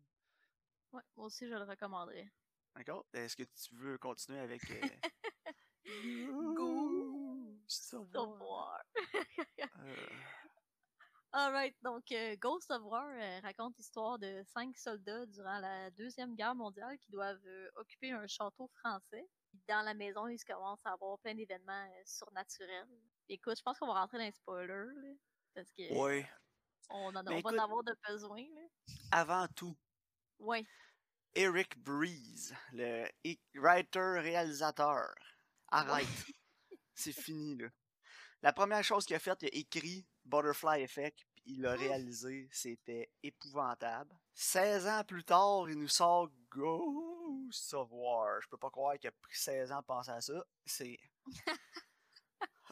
Ouais, 0.91 1.01
moi 1.15 1.25
aussi, 1.27 1.47
je 1.47 1.53
le 1.55 1.63
recommanderais. 1.63 2.29
D'accord? 2.75 3.05
Est-ce 3.13 3.37
que 3.37 3.43
tu 3.43 3.75
veux 3.75 3.97
continuer 3.97 4.39
avec. 4.39 4.61
Go! 6.55 7.57
Savoir. 7.67 8.27
Revoir. 8.31 8.81
Euh, 9.79 10.07
Alright, 11.33 11.75
donc 11.83 12.09
euh, 12.13 12.35
Ghost 12.37 12.71
of 12.71 12.81
War 12.83 13.07
euh, 13.09 13.39
raconte 13.41 13.75
l'histoire 13.77 14.17
de 14.17 14.41
cinq 14.47 14.77
soldats 14.77 15.25
durant 15.25 15.59
la 15.59 15.91
Deuxième 15.91 16.33
Guerre 16.35 16.55
mondiale 16.55 16.97
qui 16.99 17.11
doivent 17.11 17.45
euh, 17.45 17.69
occuper 17.75 18.11
un 18.11 18.25
château 18.25 18.69
français. 18.79 19.27
Dans 19.67 19.81
la 19.83 19.93
maison, 19.93 20.27
il 20.27 20.39
se 20.39 20.45
commence 20.45 20.79
à 20.85 20.93
avoir 20.93 21.19
plein 21.19 21.35
d'événements 21.35 21.73
euh, 21.91 22.01
surnaturels. 22.05 22.87
Écoute, 23.27 23.57
je 23.57 23.63
pense 23.63 23.77
qu'on 23.77 23.87
va 23.87 23.99
rentrer 23.99 24.17
dans 24.17 24.23
les 24.23 24.31
spoilers, 24.31 24.93
là, 24.95 25.13
parce 25.53 25.69
que 25.71 25.93
ouais. 25.93 26.29
on, 26.89 27.13
en 27.15 27.27
on 27.27 27.31
écoute- 27.31 27.53
va 27.53 27.61
en 27.61 27.63
avoir 27.65 27.83
de 27.83 27.95
besoin. 28.07 28.41
Là. 28.41 28.93
Avant 29.11 29.47
tout, 29.55 29.75
Ouais, 30.39 30.65
Eric 31.33 31.77
Breeze, 31.83 32.55
le 32.71 33.05
writer-réalisateur 33.55 35.13
Arrête. 35.69 36.07
c'est 36.93 37.13
fini, 37.13 37.57
là. 37.57 37.67
La 38.41 38.53
première 38.53 38.83
chose 38.83 39.05
qu'il 39.05 39.15
a 39.15 39.19
faite, 39.19 39.41
il 39.41 39.47
a 39.47 39.55
écrit 39.55 40.05
Butterfly 40.25 40.81
Effect, 40.81 41.25
puis 41.33 41.43
il 41.47 41.61
l'a 41.61 41.73
réalisé. 41.73 42.47
C'était 42.51 43.09
épouvantable. 43.23 44.15
16 44.35 44.87
ans 44.87 45.03
plus 45.03 45.23
tard, 45.23 45.69
il 45.69 45.79
nous 45.79 45.87
sort 45.87 46.29
Ghost 46.51 47.73
of 47.73 47.89
War. 47.91 48.41
Je 48.41 48.47
peux 48.47 48.57
pas 48.57 48.69
croire 48.69 48.99
qu'il 48.99 49.07
a 49.07 49.11
pris 49.11 49.35
16 49.35 49.71
ans 49.71 49.77
à 49.77 49.81
penser 49.81 50.11
à 50.11 50.21
ça. 50.21 50.45
C'est. 50.65 50.99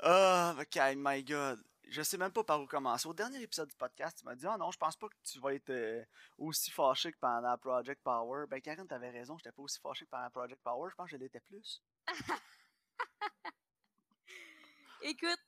Oh, 0.03 0.51
ok, 0.59 0.79
my 0.95 1.23
god. 1.23 1.63
Je 1.89 2.01
sais 2.01 2.17
même 2.17 2.31
pas 2.31 2.43
par 2.43 2.61
où 2.61 2.65
commencer. 2.65 3.07
Au 3.07 3.13
dernier 3.13 3.41
épisode 3.41 3.69
du 3.69 3.75
podcast, 3.75 4.17
tu 4.19 4.25
m'as 4.25 4.35
dit, 4.35 4.45
oh 4.47 4.57
non, 4.57 4.71
je 4.71 4.77
pense 4.77 4.95
pas 4.95 5.09
que 5.09 5.15
tu 5.23 5.39
vas 5.39 5.53
être 5.53 5.69
euh, 5.69 6.03
aussi 6.37 6.71
fâché 6.71 7.11
que 7.11 7.17
pendant 7.19 7.57
Project 7.57 8.01
Power. 8.03 8.45
Ben, 8.47 8.61
Karen, 8.61 8.87
t'avais 8.87 9.09
raison, 9.09 9.37
j'étais 9.37 9.51
pas 9.51 9.63
aussi 9.63 9.79
fâché 9.79 10.05
que 10.05 10.09
pendant 10.09 10.29
Project 10.29 10.61
Power. 10.63 10.89
Je 10.91 10.95
pense 10.95 11.09
que 11.09 11.17
je 11.17 11.21
l'étais 11.21 11.41
plus. 11.41 11.81
Écoute, 15.03 15.39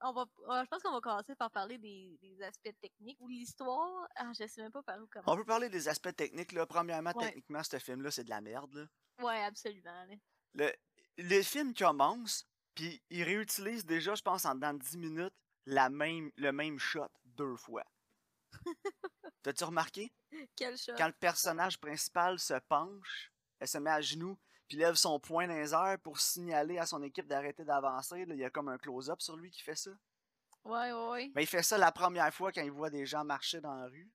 on 0.00 0.12
va, 0.12 0.24
je 0.62 0.68
pense 0.68 0.82
qu'on 0.82 0.92
va 0.92 1.00
commencer 1.00 1.34
par 1.34 1.50
parler 1.50 1.78
des, 1.78 2.18
des 2.20 2.42
aspects 2.42 2.74
techniques 2.80 3.20
ou 3.20 3.28
l'histoire. 3.28 4.08
Ah, 4.16 4.30
je 4.38 4.46
sais 4.46 4.62
même 4.62 4.72
pas 4.72 4.82
par 4.82 4.98
où 5.00 5.06
commencer. 5.06 5.30
On 5.30 5.36
peut 5.36 5.44
parler 5.44 5.68
des 5.68 5.88
aspects 5.88 6.14
techniques. 6.14 6.52
Là. 6.52 6.66
Premièrement, 6.66 7.12
ouais. 7.16 7.26
techniquement, 7.26 7.62
ce 7.62 7.78
film-là, 7.78 8.10
c'est 8.10 8.24
de 8.24 8.30
la 8.30 8.40
merde. 8.40 8.72
Là. 8.74 8.86
Ouais, 9.24 9.42
absolument. 9.42 10.04
Là. 10.04 10.16
Le, 10.54 10.72
le 11.18 11.42
film 11.42 11.74
commence, 11.74 12.46
puis 12.74 13.02
il 13.10 13.22
réutilise 13.22 13.84
déjà, 13.84 14.14
je 14.14 14.22
pense, 14.22 14.44
en 14.44 14.54
dans 14.54 14.74
10 14.76 14.98
minutes, 14.98 15.34
la 15.66 15.90
même, 15.90 16.30
le 16.36 16.52
même 16.52 16.78
shot 16.78 17.10
deux 17.24 17.56
fois. 17.56 17.84
T'as-tu 19.42 19.64
remarqué? 19.64 20.12
Quel 20.56 20.76
shot? 20.76 20.94
Quand 20.96 21.06
le 21.06 21.12
personnage 21.12 21.78
principal 21.78 22.38
se 22.38 22.54
penche, 22.68 23.32
elle 23.58 23.68
se 23.68 23.78
met 23.78 23.90
à 23.90 24.00
genoux, 24.00 24.38
puis 24.72 24.78
lève 24.78 24.94
son 24.94 25.20
poing 25.20 25.46
dans 25.46 25.54
les 25.54 25.74
airs 25.74 25.98
pour 26.02 26.18
signaler 26.18 26.78
à 26.78 26.86
son 26.86 27.02
équipe 27.02 27.26
d'arrêter 27.26 27.62
d'avancer. 27.62 28.24
Il 28.26 28.36
y 28.36 28.44
a 28.44 28.48
comme 28.48 28.68
un 28.68 28.78
close-up 28.78 29.20
sur 29.20 29.36
lui 29.36 29.50
qui 29.50 29.60
fait 29.60 29.76
ça. 29.76 29.90
Ouais, 30.64 30.90
ouais, 30.90 31.08
ouais. 31.10 31.30
Mais 31.34 31.42
il 31.42 31.46
fait 31.46 31.62
ça 31.62 31.76
la 31.76 31.92
première 31.92 32.32
fois 32.32 32.52
quand 32.52 32.62
il 32.62 32.70
voit 32.70 32.88
des 32.88 33.04
gens 33.04 33.22
marcher 33.22 33.60
dans 33.60 33.74
la 33.74 33.84
rue. 33.84 34.10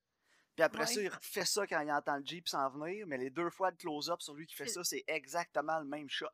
Puis 0.56 0.64
après 0.64 0.80
ouais. 0.80 0.88
ça, 0.88 1.00
il 1.00 1.10
refait 1.10 1.46
ça 1.46 1.68
quand 1.68 1.80
il 1.82 1.92
entend 1.92 2.18
le 2.18 2.26
Jeep 2.26 2.48
s'en 2.48 2.68
venir. 2.72 3.06
Mais 3.06 3.20
les 3.20 3.30
deux 3.30 3.52
fois 3.52 3.70
de 3.70 3.78
close-up 3.78 4.20
sur 4.20 4.34
lui 4.34 4.48
qui 4.48 4.56
fait 4.56 4.66
ça, 4.66 4.84
c'est 4.84 5.04
exactement 5.06 5.78
le 5.78 5.86
même 5.86 6.10
shot. 6.10 6.26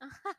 oh 0.00 0.36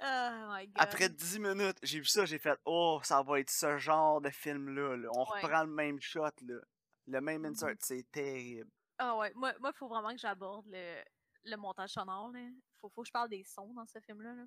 my 0.00 0.66
God. 0.66 0.74
Après 0.74 1.08
10 1.08 1.38
minutes, 1.38 1.78
j'ai 1.84 2.00
vu 2.00 2.06
ça, 2.06 2.24
j'ai 2.24 2.38
fait 2.38 2.58
Oh, 2.64 2.98
ça 3.04 3.22
va 3.22 3.38
être 3.38 3.50
ce 3.50 3.78
genre 3.78 4.20
de 4.20 4.30
film-là. 4.30 4.96
Là. 4.96 5.08
On 5.12 5.20
ouais. 5.20 5.42
reprend 5.42 5.62
le 5.62 5.70
même 5.70 6.00
shot, 6.00 6.24
là. 6.42 6.58
le 7.06 7.20
même 7.20 7.44
insert. 7.44 7.68
Mm 7.68 7.72
-hmm. 7.74 7.84
C'est 7.84 8.10
terrible. 8.10 8.72
Ah 8.98 9.16
ouais, 9.16 9.32
moi, 9.34 9.54
il 9.60 9.72
faut 9.74 9.88
vraiment 9.88 10.10
que 10.10 10.18
j'aborde 10.18 10.66
le, 10.68 11.02
le 11.44 11.56
montage 11.56 11.90
sonore. 11.90 12.30
Là. 12.32 12.40
Faut, 12.80 12.88
faut 12.90 13.02
que 13.02 13.06
je 13.06 13.12
parle 13.12 13.28
des 13.28 13.44
sons 13.44 13.72
dans 13.74 13.86
ce 13.86 14.00
film-là. 14.00 14.34
Là. 14.34 14.44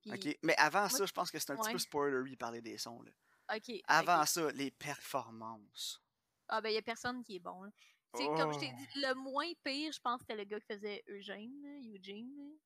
Puis, 0.00 0.12
ok, 0.12 0.38
mais 0.44 0.54
avant 0.56 0.80
moi, 0.80 0.88
ça, 0.88 1.06
je 1.06 1.12
pense 1.12 1.30
que 1.30 1.38
c'est 1.38 1.50
un 1.50 1.56
ouais. 1.56 1.62
petit 1.62 1.72
peu 1.72 1.78
spoilery 1.78 2.36
parler 2.36 2.60
des 2.60 2.78
sons. 2.78 3.02
Là. 3.02 3.10
Ok. 3.56 3.74
Avant 3.88 4.18
okay. 4.18 4.26
ça, 4.26 4.50
les 4.52 4.70
performances. 4.70 6.00
Ah 6.48 6.60
ben, 6.60 6.70
il 6.70 6.74
y 6.74 6.78
a 6.78 6.82
personne 6.82 7.22
qui 7.24 7.36
est 7.36 7.40
bon. 7.40 7.62
Là. 7.62 7.70
Oh. 8.14 8.36
Comme 8.36 8.54
je 8.54 8.60
t'ai 8.60 8.72
dit, 8.72 8.88
le 8.96 9.14
moins 9.14 9.52
pire, 9.64 9.92
je 9.92 10.00
pense, 10.00 10.20
c'était 10.20 10.36
le 10.36 10.44
gars 10.44 10.60
qui 10.60 10.66
faisait 10.66 11.04
Eugène, 11.08 11.66
Eugene. 11.94 12.58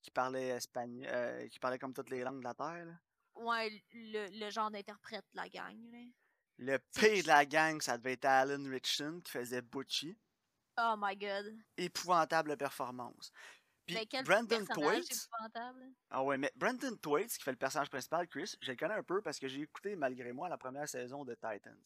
Qui 0.00 0.10
parlait 0.10 0.48
espagnol, 0.48 1.08
euh, 1.10 1.48
qui 1.48 1.58
parlait 1.58 1.78
comme 1.78 1.92
toutes 1.92 2.10
les 2.10 2.22
langues 2.22 2.38
de 2.38 2.44
la 2.44 2.54
Terre. 2.54 2.86
Là. 2.86 2.94
Ouais, 3.34 3.82
le, 3.92 4.28
le 4.38 4.50
genre 4.50 4.70
d'interprète 4.70 5.26
de 5.32 5.36
la 5.36 5.48
gang. 5.48 5.76
Là. 5.90 5.98
Le 6.58 6.78
pire 6.78 7.22
de 7.22 7.28
la 7.28 7.44
gang, 7.44 7.80
ça 7.82 7.98
devait 7.98 8.12
être 8.12 8.24
Alan 8.24 8.62
Richson 8.70 9.20
qui 9.22 9.32
faisait 9.32 9.60
Butchie. 9.60 10.16
Oh 10.78 10.94
my 10.98 11.16
god. 11.16 11.54
Épouvantable 11.76 12.56
performance. 12.56 13.32
Puis 13.86 13.94
mais 13.94 14.06
quel 14.06 14.24
Brandon 14.24 14.64
Thwaites. 14.66 15.28
Ah 16.10 16.22
ouais, 16.22 16.36
mais 16.36 16.50
Brandon 16.56 16.96
Thwaites, 16.96 17.36
qui 17.36 17.44
fait 17.44 17.52
le 17.52 17.56
personnage 17.56 17.88
principal, 17.88 18.26
Chris, 18.26 18.56
je 18.60 18.72
le 18.72 18.76
connais 18.76 18.94
un 18.94 19.02
peu 19.02 19.22
parce 19.22 19.38
que 19.38 19.46
j'ai 19.46 19.60
écouté 19.60 19.94
malgré 19.94 20.32
moi 20.32 20.48
la 20.48 20.58
première 20.58 20.88
saison 20.88 21.24
de 21.24 21.34
Titans. 21.34 21.80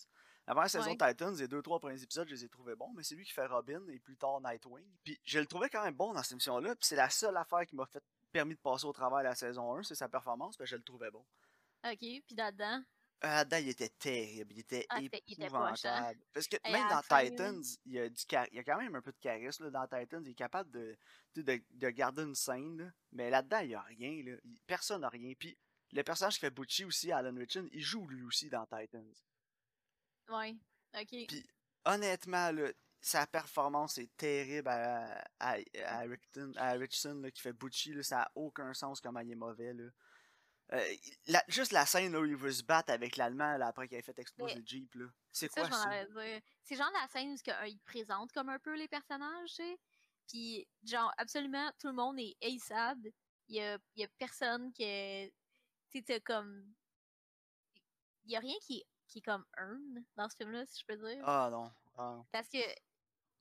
La 0.47 0.55
première 0.55 0.71
saison 0.71 0.91
ouais. 0.91 0.97
de 0.97 1.07
Titans, 1.07 1.37
les 1.37 1.47
deux, 1.47 1.61
trois 1.63 1.79
premiers 1.79 2.03
épisodes, 2.03 2.27
je 2.27 2.35
les 2.35 2.45
ai 2.45 2.49
trouvés 2.49 2.75
bons, 2.75 2.91
mais 2.97 3.03
c'est 3.03 3.15
lui 3.15 3.25
qui 3.25 3.33
fait 3.33 3.47
Robin 3.47 3.87
et 3.89 3.99
plus 3.99 4.17
tard 4.17 4.41
Nightwing. 4.41 4.89
Puis 5.05 5.21
je 5.25 5.39
le 5.39 5.47
trouvais 5.47 5.69
quand 5.69 5.85
même 5.85 5.95
bon 5.95 6.15
dans 6.15 6.23
cette 6.23 6.33
émission-là, 6.33 6.75
puis 6.75 6.87
c'est 6.87 6.97
la 6.97 7.11
seule 7.11 7.37
affaire 7.37 7.67
qui 7.67 7.77
m'a 7.77 7.87
fait 7.87 8.03
permis 8.33 8.55
de 8.55 8.61
passer 8.61 8.87
au 8.87 8.93
travail 8.93 9.25
la 9.25 9.35
saison 9.35 9.77
1, 9.77 9.83
c'est 9.83 9.95
sa 9.95 10.09
performance, 10.09 10.57
puis 10.57 10.67
je 10.67 10.77
le 10.77 10.83
trouvais 10.83 11.11
bon. 11.11 11.25
Ok, 11.85 11.99
puis 11.99 12.35
là-dedans? 12.37 12.83
Là-dedans, 13.23 13.59
il 13.59 13.69
était 13.69 13.91
terrible, 13.91 14.53
il 14.55 14.61
était 14.61 14.87
ah, 14.89 14.99
épouvantable. 15.01 16.17
Était 16.17 16.27
Parce 16.33 16.49
que 16.49 16.57
Et 16.65 16.73
même 16.73 16.89
dans 16.89 17.03
Titans, 17.03 17.63
il 17.85 17.93
y, 17.93 17.99
a 17.99 18.09
du 18.09 18.23
il 18.51 18.57
y 18.57 18.59
a 18.59 18.65
quand 18.65 18.79
même 18.79 18.95
un 18.95 19.03
peu 19.03 19.13
de 19.13 19.19
charisme 19.19 19.65
là, 19.65 19.71
dans 19.71 19.87
Titans. 19.87 20.23
Il 20.25 20.31
est 20.31 20.35
capable 20.35 20.71
de, 20.71 20.97
de, 21.37 21.63
de 21.71 21.91
garder 21.91 22.23
une 22.23 22.35
scène, 22.35 22.79
là. 22.79 22.91
mais 23.13 23.29
là-dedans, 23.29 23.59
il 23.59 23.69
n'y 23.69 23.75
a 23.75 23.83
rien. 23.83 24.23
Là. 24.25 24.39
Personne 24.67 25.03
n'a 25.03 25.11
rien. 25.11 25.35
Puis 25.39 25.57
le 25.93 26.03
personnage 26.03 26.35
qui 26.35 26.41
fait 26.41 26.51
Butchie 26.51 26.85
aussi, 26.85 27.13
Alan 27.13 27.35
Richardson, 27.35 27.69
il 27.73 27.83
joue 27.83 28.07
lui 28.07 28.23
aussi 28.23 28.49
dans 28.49 28.65
Titans. 28.65 29.13
Ouais, 30.29 30.57
ok. 30.95 31.27
Puis 31.29 31.47
honnêtement, 31.85 32.51
là, 32.53 32.71
sa 33.01 33.27
performance 33.27 33.99
est 33.99 34.15
terrible 34.17 34.69
à, 34.69 35.25
à, 35.39 35.57
à, 35.85 35.99
Richardson, 36.01 36.53
à 36.57 36.73
Richardson 36.73 37.21
là, 37.23 37.31
qui 37.31 37.41
fait 37.43 37.53
Butchie. 37.53 37.95
Là, 37.95 38.03
ça 38.03 38.17
n'a 38.17 38.31
aucun 38.35 38.73
sens 38.73 39.01
comment 39.01 39.21
il 39.21 39.33
est 39.33 39.37
mauvais. 39.37 39.75
Là. 39.75 39.85
Euh, 40.73 40.97
la, 41.27 41.43
juste 41.49 41.73
la 41.73 41.85
scène 41.85 42.13
là, 42.13 42.21
où 42.21 42.25
il 42.25 42.37
veut 42.37 42.53
se 42.53 42.63
battre 42.63 42.93
avec 42.93 43.17
l'Allemand 43.17 43.59
après 43.61 43.89
qu'il 43.89 43.99
ait 43.99 44.03
fait 44.03 44.19
exploser 44.19 44.55
le 44.55 44.65
Jeep. 44.65 44.95
C'est 45.33 45.49
quoi 45.49 45.69
ça? 45.71 45.91
C'est 46.63 46.77
genre 46.77 46.91
la 46.93 47.09
scène 47.09 47.33
où 47.33 47.51
euh, 47.51 47.67
il 47.67 47.81
présente 47.81 48.31
comme 48.33 48.49
un 48.49 48.59
peu 48.59 48.77
les 48.77 48.89
personnages, 48.89 49.51
tu 49.51 49.63
sais. 49.63 49.79
Puis, 50.29 50.69
genre, 50.85 51.13
absolument, 51.17 51.73
tout 51.81 51.89
le 51.89 51.95
monde 51.95 52.21
est 52.21 52.37
ASAB. 52.41 53.09
Il 53.49 53.57
y 53.57 53.61
a, 53.61 53.79
y 53.97 54.05
a 54.05 54.09
personne 54.19 54.73
qui 54.73 54.85
est. 54.85 55.35
Tu 55.91 56.05
sais, 56.07 56.21
comme. 56.21 56.73
Il 58.25 58.31
y 58.31 58.37
a 58.37 58.41
rien 58.41 58.55
qui 58.63 58.79
est, 58.79 58.87
qui 59.09 59.19
est 59.19 59.23
comme 59.23 59.45
earn 59.59 60.05
dans 60.15 60.29
ce 60.29 60.37
film-là, 60.37 60.65
si 60.67 60.81
je 60.81 60.87
peux 60.87 60.97
dire. 60.97 61.21
Ah 61.27 61.49
non. 61.51 61.73
Ah. 61.99 62.23
Parce 62.31 62.49
que. 62.49 62.59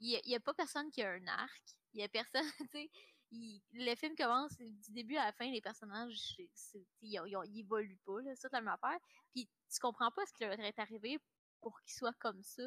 Il 0.01 0.09
y, 0.09 0.15
a, 0.15 0.19
y 0.23 0.35
a 0.35 0.39
pas 0.39 0.53
personne 0.53 0.89
qui 0.89 1.03
a 1.03 1.11
un 1.11 1.27
arc. 1.27 1.75
Il 1.93 1.99
y 1.99 2.03
a 2.03 2.07
personne, 2.07 2.41
tu 2.59 2.67
sais 2.71 2.89
il, 3.31 3.61
le 3.73 3.95
film 3.95 4.15
commence 4.15 4.57
du 4.57 4.91
début 4.91 5.17
à 5.17 5.25
la 5.25 5.31
fin, 5.31 5.49
les 5.49 5.61
personnages, 5.61 6.37
ils, 7.01 7.19
évoluent 7.55 7.99
pas, 8.05 8.17
c'est 8.35 8.41
toute 8.41 8.53
la 8.53 8.61
même 8.61 8.75
affaire. 8.81 8.99
Puis 9.31 9.47
tu 9.71 9.79
comprends 9.79 10.11
pas 10.11 10.25
ce 10.25 10.33
qui 10.33 10.43
leur 10.43 10.59
est 10.59 10.79
arrivé 10.79 11.19
pour 11.61 11.79
qu'ils 11.81 11.93
soient 11.93 12.13
comme 12.19 12.41
ça. 12.43 12.63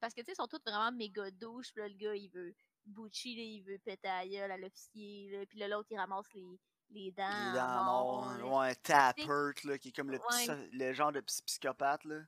Parce 0.00 0.14
que 0.14 0.20
tu 0.20 0.26
sais, 0.26 0.32
ils 0.32 0.36
sont 0.36 0.46
tous 0.46 0.62
vraiment 0.64 0.92
méga 0.92 1.30
douches. 1.30 1.72
Puis 1.72 1.82
là, 1.82 1.88
le 1.88 1.94
gars, 1.94 2.14
il 2.14 2.28
veut 2.28 2.54
Bucci, 2.84 3.32
il 3.32 3.62
veut 3.62 3.78
péter 3.78 4.08
à 4.08 4.26
gueule 4.26 4.50
à 4.50 4.58
l'officier. 4.58 5.46
Puis 5.48 5.58
là, 5.58 5.68
l'autre, 5.68 5.88
il 5.90 5.98
ramasse 5.98 6.26
les, 6.34 6.60
les 6.90 7.12
dents. 7.12 7.52
Les 7.52 7.58
dents. 7.58 8.58
Ouais, 8.58 8.74
Tappert, 8.76 9.54
là, 9.64 9.78
qui 9.78 9.88
est 9.88 9.92
comme 9.92 10.10
le, 10.10 10.18
petit, 10.18 10.76
le 10.76 10.92
genre 10.92 11.12
de 11.12 11.20
petit 11.20 11.42
psychopathe, 11.42 12.04
là. 12.04 12.20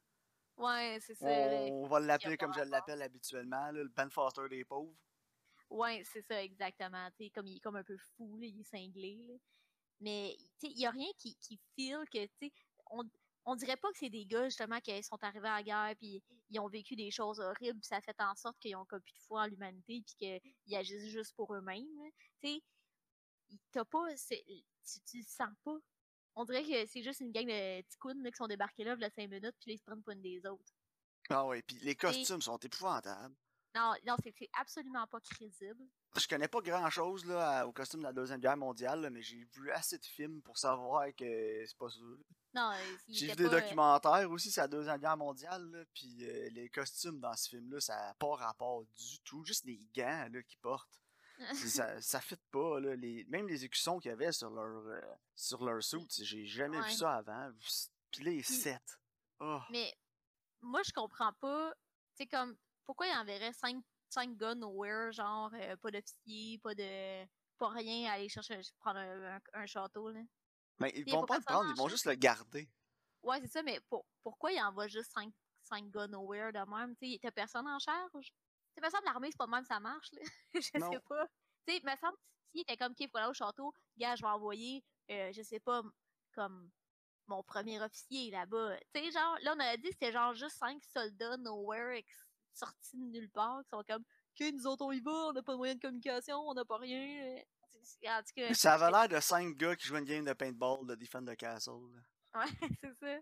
Ouais, 0.57 0.99
c'est 1.03 1.14
ça. 1.14 1.27
On, 1.27 1.85
on 1.85 1.87
va 1.87 2.01
l'appeler 2.01 2.38
comme 2.38 2.55
je 2.55 2.62
l'appelle 2.62 3.03
habituellement, 3.03 3.70
là, 3.70 3.83
le 3.83 3.88
Ben 3.88 4.09
Foster 4.09 4.49
des 4.49 4.64
pauvres. 4.64 4.96
Ouais, 5.70 6.02
c'est 6.05 6.22
ça, 6.22 6.42
exactement. 6.42 7.11
T'sais, 7.12 7.31
comme 7.31 7.46
il 7.46 7.57
est 7.57 7.61
comme 7.61 7.76
un 7.76 7.85
peu 7.85 7.96
fou, 8.16 8.37
là, 8.37 8.46
il 8.46 8.61
est 8.61 8.64
cinglé. 8.64 9.24
Là. 9.26 9.35
Mais 10.00 10.37
il 10.62 10.76
n'y 10.76 10.87
a 10.87 10.90
rien 10.90 11.11
qui, 11.18 11.37
qui 11.37 11.59
feel 11.74 11.98
que, 12.12 12.29
on, 12.90 13.02
on 13.46 13.55
dirait 13.55 13.76
pas 13.76 13.90
que 13.92 13.98
c'est 13.98 14.11
des 14.11 14.26
gars, 14.26 14.44
justement, 14.44 14.81
qui 14.81 15.02
sont 15.02 15.22
arrivés 15.22 15.48
à 15.48 15.57
la 15.57 15.62
guerre, 15.62 15.96
puis 15.96 16.22
ils 16.50 16.61
ont 16.61 16.68
vécu 16.68 16.96
des 16.96 17.11
choses 17.11 17.40
horribles, 17.40 17.79
puis 17.81 17.88
ça 17.88 18.00
fait 18.00 18.20
en 18.20 18.35
sorte 18.35 18.59
qu'ils 18.59 18.76
ont 18.76 18.85
comme 18.85 19.00
plus 19.00 19.14
de 19.14 19.22
foi 19.26 19.42
en 19.42 19.46
l'humanité, 19.46 20.02
puis 20.05 20.42
qu'ils 20.62 20.76
agissent 20.76 21.11
juste 21.11 21.35
pour 21.37 21.55
eux-mêmes. 21.55 21.87
Tu 22.42 22.48
sais, 22.48 22.62
t'as 23.70 23.85
pas, 23.85 24.05
tu, 24.14 25.00
tu 25.09 25.18
le 25.18 25.24
sens 25.24 25.55
pas. 25.64 25.76
On 26.35 26.44
dirait 26.44 26.64
que 26.64 26.87
c'est 26.87 27.02
juste 27.02 27.20
une 27.20 27.33
gang 27.33 27.46
de 27.46 27.83
ticounes 27.83 28.22
qui 28.24 28.37
sont 28.37 28.48
débarqués 28.48 28.85
là, 28.85 28.94
là, 28.96 29.11
5 29.11 29.31
minutes, 29.31 29.55
puis 29.61 29.70
là, 29.70 29.74
ils 29.74 29.79
se 29.79 29.85
prennent 29.85 30.02
pour 30.02 30.12
une 30.12 30.22
des 30.22 30.44
autres. 30.44 30.74
Ah 31.31 31.46
oui, 31.46 31.62
puis 31.62 31.79
les 31.79 31.94
costumes 31.94 32.38
Et... 32.38 32.42
sont 32.42 32.59
épouvantables. 32.59 33.35
Non, 33.77 33.93
non 34.07 34.17
c'est 34.23 34.35
absolument 34.59 35.07
pas 35.07 35.21
crédible. 35.21 35.85
Je 36.17 36.27
connais 36.27 36.49
pas 36.49 36.62
grand 36.62 36.89
chose 36.89 37.27
là, 37.27 37.67
au 37.67 37.73
costume 37.73 38.01
de 38.01 38.07
la 38.07 38.12
Deuxième 38.15 38.41
Guerre 38.41 38.57
mondiale, 38.57 39.03
là, 39.03 39.11
mais 39.11 39.21
j'ai 39.21 39.45
vu 39.53 39.71
assez 39.71 39.99
de 39.99 40.05
films 40.07 40.41
pour 40.41 40.57
savoir 40.57 41.07
que 41.15 41.65
c'est 41.67 41.77
pas 41.77 41.91
sûr. 41.91 42.17
Non, 42.55 42.73
J'ai 43.07 43.27
vu 43.29 43.37
des 43.37 43.45
pas... 43.45 43.61
documentaires 43.61 44.31
aussi 44.31 44.51
sur 44.51 44.62
la 44.62 44.69
Deuxième 44.69 44.99
Guerre 44.99 45.19
mondiale, 45.19 45.87
puis 45.93 46.17
euh, 46.23 46.49
les 46.53 46.71
costumes 46.71 47.21
dans 47.21 47.35
ce 47.35 47.51
film-là, 47.51 47.81
ça 47.81 47.97
n'a 47.97 48.15
pas 48.15 48.35
rapport 48.35 48.83
du 48.97 49.21
tout. 49.25 49.45
Juste 49.45 49.67
les 49.67 49.79
gants 49.95 50.27
qu'ils 50.49 50.59
portent. 50.61 51.03
ça, 51.53 52.01
ça 52.01 52.21
fit 52.23 52.41
pas, 52.51 52.81
là. 52.81 52.97
Les, 52.97 53.25
même 53.25 53.47
les 53.47 53.67
écussons 53.67 53.99
qu'il 53.99 54.09
y 54.09 54.12
avait 54.12 54.33
sur 54.33 54.49
leur, 54.49 54.87
euh, 54.87 55.01
sur 55.35 55.62
leur 55.62 55.83
suit, 55.83 56.07
j'ai 56.23 56.47
jamais 56.47 56.79
ouais. 56.79 56.87
vu 56.87 56.93
ça 56.93 57.17
avant. 57.17 57.53
Puis 58.11 58.25
les 58.25 58.43
sets. 58.43 58.81
Oh. 59.41 59.61
Mais 59.69 59.95
moi, 60.62 60.81
je 60.83 60.93
comprends 60.93 61.35
pas. 61.35 61.75
C'est 62.15 62.27
comme 62.27 62.57
pourquoi 62.87 63.07
il 63.09 63.16
enverrait 63.16 63.53
5, 63.53 63.83
5 64.09 64.37
gars 64.37 64.55
nowhere, 64.55 65.12
genre 65.12 65.51
euh, 65.55 65.77
pas 65.77 65.90
d'officier, 65.90 66.59
pas 66.62 66.75
de. 66.75 67.27
pas 67.59 67.68
rien 67.70 68.11
à 68.11 68.14
aller 68.14 68.29
chercher 68.29 68.61
prendre 68.79 68.99
un, 69.01 69.37
un, 69.37 69.40
un 69.53 69.66
château 69.66 70.11
là? 70.11 70.20
Mais 70.79 70.92
ils 70.94 71.11
vont 71.11 71.25
pas 71.25 71.38
le 71.38 71.44
prendre, 71.44 71.70
ils 71.70 71.77
vont 71.77 71.88
juste 71.88 72.07
le 72.07 72.14
garder. 72.14 72.68
Ouais, 73.22 73.40
c'est 73.40 73.51
ça, 73.51 73.62
mais 73.62 73.81
pour, 73.88 74.07
pourquoi 74.22 74.53
il 74.53 74.61
envoie 74.61 74.88
juste 74.88 75.12
5, 75.12 75.33
5 75.62 75.90
gars 75.90 76.07
nowhere 76.07 76.53
de 76.53 76.59
même? 76.70 76.94
T'as 77.20 77.31
personne 77.33 77.66
en 77.66 77.79
charge? 77.79 78.33
T'sais, 78.75 78.85
me 78.85 78.90
semble 78.90 79.05
l'armée, 79.05 79.31
c'est 79.31 79.38
pas 79.38 79.46
de 79.46 79.51
même 79.51 79.64
ça 79.64 79.81
marche, 79.81 80.12
là. 80.12 80.20
Je 80.55 80.79
non. 80.79 80.92
sais 80.92 81.01
pas. 81.09 81.27
Tu 81.66 81.75
sais, 81.75 81.81
me 81.83 81.96
semble 81.96 82.16
officier 82.44 82.62
était 82.62 82.77
comme, 82.77 82.92
OK, 82.92 83.09
faut 83.11 83.18
aller 83.18 83.29
au 83.29 83.35
château. 83.35 83.72
Gars, 83.96 84.16
je 84.16 84.22
vais 84.22 84.29
envoyer, 84.29 84.85
euh, 85.11 85.33
je 85.33 85.42
sais 85.42 85.61
pas, 85.61 85.83
comme 86.35 86.70
mon 87.27 87.42
premier 87.42 87.81
officier 87.81 88.31
là-bas. 88.31 88.79
Tu 88.94 89.01
sais, 89.01 89.11
genre, 89.11 89.37
là, 89.42 89.55
on 89.57 89.61
a 89.61 89.77
dit 89.77 89.88
que 89.88 89.92
c'était 89.94 90.12
genre 90.12 90.35
juste 90.35 90.57
cinq 90.59 90.85
soldats 90.85 91.37
nowhere 91.38 91.99
sortis 92.57 92.97
de 92.97 93.05
nulle 93.05 93.31
part 93.31 93.62
qui 93.64 93.71
sont 93.71 93.83
comme, 93.88 94.03
OK, 94.40 94.53
nous 94.53 94.66
autres, 94.66 94.85
on 94.85 94.92
y 94.92 95.01
va, 95.01 95.11
on 95.12 95.33
n'a 95.33 95.42
pas 95.42 95.53
de 95.53 95.57
moyen 95.59 95.75
de 95.75 95.81
communication, 95.81 96.38
on 96.49 96.55
n'a 96.55 96.64
pas 96.64 96.79
rien. 96.79 97.37
En 98.07 98.19
tout 98.23 98.33
cas, 98.35 98.53
ça 98.55 98.75
avait 98.75 98.90
l'air 98.90 99.09
de 99.09 99.21
cinq 99.21 99.57
gars 99.57 99.77
qui 99.77 99.87
jouent 99.87 99.97
une 99.99 100.05
game 100.05 100.25
de 100.25 100.33
paintball 100.33 100.87
de 100.87 100.95
Defend 100.97 101.25
the 101.25 101.37
Castle. 101.37 101.73
Ouais, 102.35 102.45
c'est 102.81 102.95
ça. 103.01 103.19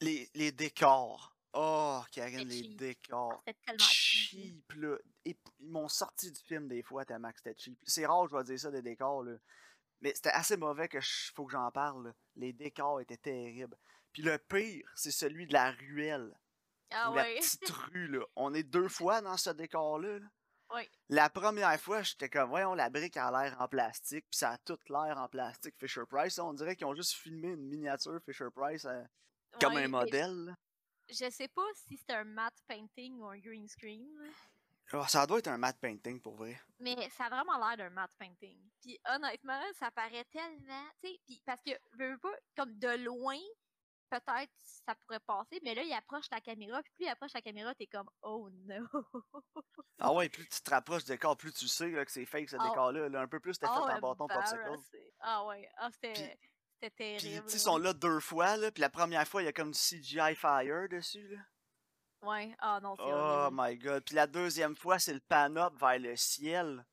Les, 0.00 0.28
les 0.34 0.52
décors. 0.52 1.36
Oh, 1.54 2.00
Karine, 2.10 2.48
les 2.48 2.62
cheap. 2.62 2.76
décors. 2.78 3.42
C'était 3.46 3.58
tellement 3.66 3.84
cheap. 3.84 4.72
Là. 4.74 4.96
Et 5.24 5.36
ils 5.60 5.68
m'ont 5.70 5.88
sorti 5.88 6.32
du 6.32 6.40
film 6.40 6.66
des 6.66 6.82
fois 6.82 7.04
tellement 7.04 7.30
que 7.30 7.36
c'était 7.38 7.54
cheap. 7.58 7.78
C'est 7.86 8.06
rare, 8.06 8.26
je 8.28 8.34
vais 8.36 8.42
dire 8.44 8.58
ça, 8.58 8.70
des 8.70 8.82
décors, 8.82 9.22
là. 9.22 9.36
Mais 10.00 10.12
c'était 10.14 10.30
assez 10.30 10.56
mauvais 10.56 10.88
que 10.88 11.00
je- 11.00 11.30
faut 11.34 11.44
que 11.44 11.52
j'en 11.52 11.70
parle. 11.70 12.06
là. 12.08 12.12
Les 12.36 12.52
décors 12.52 13.00
étaient 13.00 13.18
terribles. 13.18 13.76
Puis 14.12 14.22
le 14.22 14.36
pire, 14.38 14.90
c'est 14.96 15.10
celui 15.12 15.46
de 15.46 15.52
la 15.52 15.70
ruelle. 15.72 16.34
Ah 16.94 17.10
ou 17.10 17.14
la 17.14 17.22
ouais. 17.22 17.36
petite 17.38 17.68
rue, 17.92 18.08
là. 18.08 18.24
On 18.36 18.52
est 18.54 18.62
deux 18.62 18.88
fois 18.88 19.20
dans 19.20 19.36
ce 19.36 19.50
décor-là. 19.50 20.18
là. 20.18 20.26
La 21.10 21.28
première 21.28 21.78
fois, 21.78 22.02
j'étais 22.02 22.30
comme, 22.30 22.48
voyons, 22.48 22.72
la 22.74 22.88
brique 22.88 23.18
a 23.18 23.30
l'air 23.30 23.60
en 23.60 23.68
plastique, 23.68 24.24
puis 24.30 24.38
ça 24.38 24.52
a 24.52 24.58
tout 24.58 24.78
l'air 24.88 25.18
en 25.18 25.28
plastique 25.28 25.74
Fisher 25.78 26.04
Price. 26.08 26.38
On 26.38 26.54
dirait 26.54 26.76
qu'ils 26.76 26.86
ont 26.86 26.94
juste 26.94 27.12
filmé 27.12 27.48
une 27.48 27.68
miniature 27.68 28.18
Fisher 28.24 28.48
Price 28.54 28.86
euh, 28.86 29.02
comme 29.60 29.74
Ouais, 29.74 29.84
un 29.84 29.88
modèle. 29.88 30.56
Je 31.10 31.28
sais 31.28 31.48
pas 31.48 31.66
si 31.74 31.98
c'est 31.98 32.14
un 32.14 32.24
matte 32.24 32.56
painting 32.66 33.18
ou 33.18 33.26
un 33.26 33.38
green 33.38 33.68
screen, 33.68 34.08
Ah, 34.92 35.06
ça 35.08 35.26
doit 35.26 35.40
être 35.40 35.48
un 35.48 35.58
matte 35.58 35.78
painting 35.78 36.22
pour 36.22 36.36
vrai. 36.36 36.58
mais 36.78 36.96
ça 37.10 37.24
a 37.24 37.28
vraiment 37.28 37.58
l'air 37.58 37.76
d'un 37.76 37.90
matte 37.90 38.14
painting. 38.18 38.56
Puis 38.80 38.98
honnêtement, 39.14 39.60
ça 39.78 39.90
paraît 39.90 40.24
tellement, 40.30 40.84
tu 41.02 41.10
sais, 41.10 41.20
puis 41.26 41.42
parce 41.44 41.60
que 41.60 41.72
veux, 41.98 42.12
veux 42.12 42.18
pas 42.18 42.34
comme 42.56 42.78
de 42.78 43.04
loin, 43.04 43.36
peut-être 44.20 44.52
ça 44.86 44.94
pourrait 44.94 45.20
passer, 45.20 45.60
mais 45.64 45.74
là 45.74 45.82
il 45.82 45.92
approche 45.92 46.26
la 46.30 46.40
caméra, 46.40 46.82
puis 46.82 46.92
plus 46.94 47.04
il 47.06 47.08
approche 47.08 47.32
la 47.34 47.42
caméra, 47.42 47.74
t'es 47.74 47.86
comme 47.86 48.08
oh 48.22 48.48
no. 48.50 48.84
Ah 49.98 50.12
ouais, 50.12 50.28
plus 50.28 50.48
tu 50.48 50.60
te 50.62 50.70
rapproches 50.70 51.04
du 51.04 51.12
décor, 51.12 51.36
plus 51.36 51.52
tu 51.52 51.68
sais 51.68 51.90
là, 51.90 52.04
que 52.04 52.10
c'est 52.10 52.26
fake 52.26 52.48
ce 52.50 52.56
Ah. 52.58 52.68
décor-là. 52.68 53.08
là. 53.08 53.20
Un 53.20 53.28
peu 53.28 53.38
plus, 53.40 53.56
fait 53.58 53.66
Oh, 53.68 53.72
en 53.72 54.00
bâton 54.00 54.26
de 54.26 54.34
popsicle. 54.34 54.78
Ah 55.20 55.44
ouais, 55.46 55.68
ah 55.76 55.90
c'était 55.92 56.12
Puis- 56.12 56.22
c'était 56.80 56.90
Puis, 57.16 57.20
terrible. 57.22 57.44
tu 57.46 57.50
sais, 57.52 57.56
ils 57.58 57.60
sont 57.60 57.78
là 57.78 57.92
deux 57.92 58.18
fois, 58.20 58.56
là, 58.56 58.72
puis 58.72 58.80
la 58.80 58.90
première 58.90 59.26
fois, 59.28 59.42
il 59.42 59.44
y 59.44 59.48
a 59.48 59.52
comme 59.52 59.70
du 59.70 59.78
CGI 59.78 60.34
Fire 60.34 60.88
dessus, 60.90 61.28
là. 61.28 61.38
Ouais, 62.22 62.54
ah 62.58 62.80
non, 62.82 62.94
c'est 62.96 63.02
Oh 63.04 63.10
horrible. 63.12 63.56
my 63.60 63.76
god. 63.78 64.04
Puis 64.04 64.14
la 64.14 64.26
deuxième 64.26 64.74
fois, 64.76 64.98
c'est 64.98 65.14
le 65.14 65.20
pan-up 65.20 65.74
vers 65.78 65.98
le 65.98 66.14
ciel. 66.16 66.84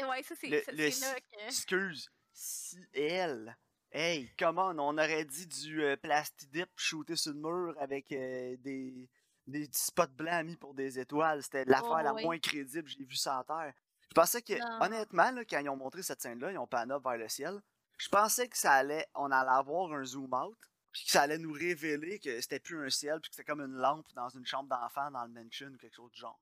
Ouais, 0.00 0.22
ça 0.24 0.34
c'est 0.36 0.48
Le- 0.48 0.62
le 0.72 0.90
c'est 0.90 1.00
là 1.06 1.20
que 1.20 1.46
Excuse, 1.46 2.08
ciel. 2.32 3.56
Hey, 3.92 4.30
comment 4.38 4.68
on 4.76 4.98
aurait 4.98 5.24
dit 5.24 5.46
du 5.46 5.82
euh, 5.82 5.96
plastidip 5.96 6.68
shooté 6.76 7.16
sur 7.16 7.32
le 7.32 7.38
mur 7.38 7.74
avec 7.80 8.10
euh, 8.12 8.56
des, 8.58 9.08
des 9.46 9.66
petits 9.66 9.84
spots 9.84 10.08
blancs 10.08 10.44
mis 10.44 10.56
pour 10.56 10.74
des 10.74 10.98
étoiles. 10.98 11.42
C'était 11.42 11.64
l'affaire 11.64 12.02
la 12.02 12.12
moins 12.12 12.38
crédible 12.38 12.84
que 12.84 12.90
j'ai 12.90 13.04
vue 13.04 13.16
sur 13.16 13.32
la 13.32 13.44
Terre. 13.44 13.74
Je 14.08 14.14
pensais 14.14 14.42
que, 14.42 14.52
Non. 14.54 14.84
honnêtement, 14.84 15.30
là, 15.30 15.44
quand 15.44 15.58
ils 15.60 15.68
ont 15.68 15.76
montré 15.76 16.02
cette 16.02 16.20
scène-là, 16.20 16.52
ils 16.52 16.58
ont 16.58 16.66
pan-up 16.66 17.02
vers 17.02 17.16
le 17.16 17.28
ciel. 17.28 17.60
Je 17.96 18.08
pensais 18.08 18.48
que 18.48 18.56
ça 18.58 18.72
allait, 18.72 19.06
on 19.14 19.30
allait 19.30 19.50
avoir 19.50 19.92
un 19.92 20.04
zoom-out, 20.04 20.58
puis 20.92 21.04
que 21.04 21.10
ça 21.10 21.22
allait 21.22 21.38
nous 21.38 21.52
révéler 21.52 22.18
que 22.18 22.40
c'était 22.40 22.60
plus 22.60 22.84
un 22.84 22.90
ciel, 22.90 23.20
puis 23.20 23.30
que 23.30 23.36
c'était 23.36 23.50
comme 23.50 23.60
une 23.62 23.76
lampe 23.76 24.06
dans 24.14 24.28
une 24.28 24.44
chambre 24.46 24.68
d'enfant 24.68 25.10
dans 25.10 25.24
le 25.24 25.30
mansion 25.30 25.68
ou 25.68 25.76
quelque 25.78 25.94
chose 25.96 26.10
du 26.12 26.20
genre. 26.20 26.38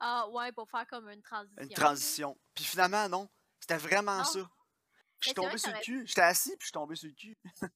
Ah 0.00 0.28
ouais, 0.30 0.50
pour 0.52 0.68
faire 0.70 0.86
comme 0.86 1.08
une 1.10 1.22
transition. 1.22 1.62
Une 1.62 1.68
transition. 1.70 2.38
Puis 2.54 2.64
finalement, 2.64 3.08
non. 3.08 3.28
C'était 3.60 3.76
vraiment 3.76 4.18
Non. 4.18 4.24
ça. 4.24 4.50
Je 5.24 5.28
suis 5.30 5.34
tombé 5.34 5.58
sur 5.58 5.72
le 5.72 5.80
cul. 5.80 6.06
J'étais 6.06 6.20
assis, 6.20 6.50
puis 6.50 6.58
je 6.60 6.66
suis 6.66 6.72
tombé 6.72 6.96
sur 6.96 7.08
le 7.08 7.14
cul. 7.14 7.36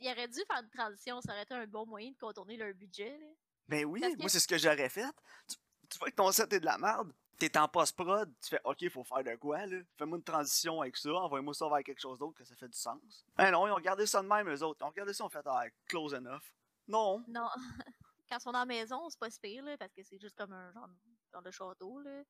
Il 0.00 0.10
aurait 0.10 0.26
dû 0.26 0.40
faire 0.48 0.60
une 0.60 0.70
transition, 0.70 1.20
ça 1.20 1.32
aurait 1.32 1.44
été 1.44 1.54
un 1.54 1.66
bon 1.66 1.86
moyen 1.86 2.10
de 2.10 2.18
contourner 2.18 2.56
leur 2.56 2.74
budget. 2.74 3.16
Là. 3.18 3.26
Ben 3.68 3.84
oui, 3.84 4.00
Parce 4.00 4.14
que- 4.14 4.18
moi, 4.18 4.28
c'est 4.28 4.40
ce 4.40 4.48
que 4.48 4.58
j'aurais 4.58 4.88
fait. 4.88 5.06
Tu, 5.48 5.56
tu 5.88 5.98
vois 5.98 6.10
que 6.10 6.16
ton 6.16 6.32
set 6.32 6.52
est 6.52 6.60
de 6.60 6.64
la 6.64 6.76
merde. 6.76 7.12
T'es 7.38 7.56
en 7.56 7.68
post-prod, 7.68 8.32
tu 8.40 8.48
fais 8.50 8.60
OK, 8.64 8.88
faut 8.88 9.04
faire 9.04 9.22
de 9.22 9.34
quoi, 9.36 9.64
là? 9.66 9.78
Fais-moi 9.96 10.18
une 10.18 10.24
transition 10.24 10.80
avec 10.80 10.96
ça, 10.96 11.12
envoie-moi 11.12 11.54
ça 11.54 11.68
vers 11.68 11.82
quelque 11.82 12.00
chose 12.00 12.18
d'autre 12.18 12.36
que 12.38 12.44
ça 12.44 12.54
fait 12.56 12.68
du 12.68 12.78
sens. 12.78 13.24
Ben 13.36 13.50
non, 13.50 13.66
ils 13.66 13.70
ont 13.70 13.76
regardé 13.76 14.06
ça 14.06 14.22
de 14.22 14.28
même, 14.28 14.48
eux 14.48 14.62
autres. 14.62 14.78
Ils 14.80 14.84
ont 14.84 14.90
regardé 14.90 15.12
ça, 15.12 15.24
ont 15.24 15.28
fait 15.28 15.46
ah, 15.46 15.64
close 15.86 16.14
enough. 16.14 16.42
Non. 16.88 17.24
Non, 17.28 17.48
quand 18.28 18.38
ils 18.38 18.40
sont 18.40 18.52
dans 18.52 18.60
la 18.60 18.66
maison, 18.66 19.08
c'est 19.08 19.18
pas 19.18 19.30
si 19.30 19.40
pire, 19.40 19.64
là, 19.64 19.76
parce 19.76 19.92
que 19.92 20.02
c'est 20.02 20.18
juste 20.20 20.36
comme 20.36 20.52
un 20.52 20.72
genre, 20.72 20.88
genre 21.32 21.42
de 21.42 21.50
château. 21.50 22.00
Là. 22.00 22.22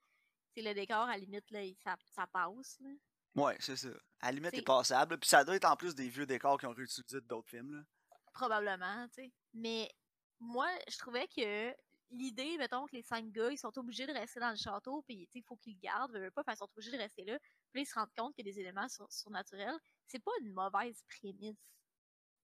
C'est 0.55 0.63
le 0.63 0.75
décor, 0.75 1.09
à 1.09 1.13
la 1.13 1.19
limite, 1.19 1.51
là, 1.51 1.61
ça, 1.83 1.97
ça 2.15 2.27
passe. 2.27 2.79
Là. 2.81 2.91
Ouais, 3.35 3.57
c'est 3.61 3.77
ça. 3.77 3.89
À 4.21 4.27
la 4.27 4.33
limite, 4.33 4.55
c'est 4.55 4.63
passable. 4.63 5.19
Puis 5.19 5.29
ça 5.29 5.45
doit 5.45 5.57
être 5.57 5.65
en 5.65 5.77
plus 5.77 5.95
des 5.95 6.09
vieux 6.09 6.27
décors 6.27 6.59
qui 6.59 6.67
ont 6.67 6.73
réutilisé 6.73 7.21
d'autres 7.23 7.49
films, 7.49 7.77
là. 7.77 7.83
Probablement, 8.33 9.07
tu 9.09 9.23
sais. 9.23 9.33
Mais 9.55 9.91
moi, 10.41 10.69
je 10.89 10.97
trouvais 10.99 11.27
que 11.29 11.75
l'idée, 12.11 12.57
mettons, 12.59 12.87
que 12.87 12.97
les 12.97 13.03
cinq 13.03 13.31
gars, 13.31 13.51
ils 13.51 13.59
sont 13.59 13.77
obligés 13.79 14.07
de 14.07 14.13
rester 14.13 14.41
dans 14.41 14.51
le 14.51 14.57
château, 14.57 15.03
puis 15.03 15.29
il 15.35 15.43
faut 15.43 15.57
qu'ils 15.57 15.75
le 15.75 15.81
gardent, 15.81 16.13
veulent 16.13 16.31
pas, 16.31 16.43
ils 16.47 16.57
sont 16.57 16.69
obligés 16.77 16.93
de 16.93 16.99
rester 16.99 17.25
là. 17.25 17.39
Puis 17.73 17.83
ils 17.83 17.87
se 17.87 17.95
rendent 17.95 18.13
compte 18.17 18.35
qu'il 18.35 18.47
y 18.47 18.51
a 18.51 18.53
des 18.53 18.61
éléments 18.61 18.89
sur- 18.89 19.11
surnaturels. 19.11 19.79
C'est 20.07 20.23
pas 20.23 20.33
une 20.41 20.53
mauvaise 20.53 21.03
prémisse. 21.09 21.57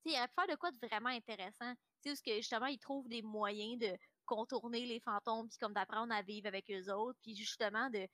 Tu 0.05 0.11
sais, 0.11 0.17
il 0.17 0.19
aurait 0.19 0.29
pu 0.29 0.35
faire 0.35 0.47
de 0.47 0.57
quoi 0.57 0.71
de 0.71 0.79
vraiment 0.87 1.11
intéressant. 1.11 1.75
Tu 2.03 2.03
sais, 2.03 2.11
parce 2.11 2.23
que 2.23 2.37
justement, 2.37 2.67
ils 2.67 2.79
trouvent 2.79 3.09
des 3.09 3.23
moyens 3.23 3.79
de 3.79 3.97
contourner 4.25 4.87
les 4.87 5.01
fantômes, 5.01 5.49
puis 5.49 5.59
comme 5.59 5.73
d'apprendre 5.73 6.15
à 6.15 6.23
vivre 6.23 6.47
avec 6.47 6.71
eux 6.71 6.93
autres, 6.93 7.19
puis 7.23 7.35
justement 7.35 7.89
de, 7.91 8.07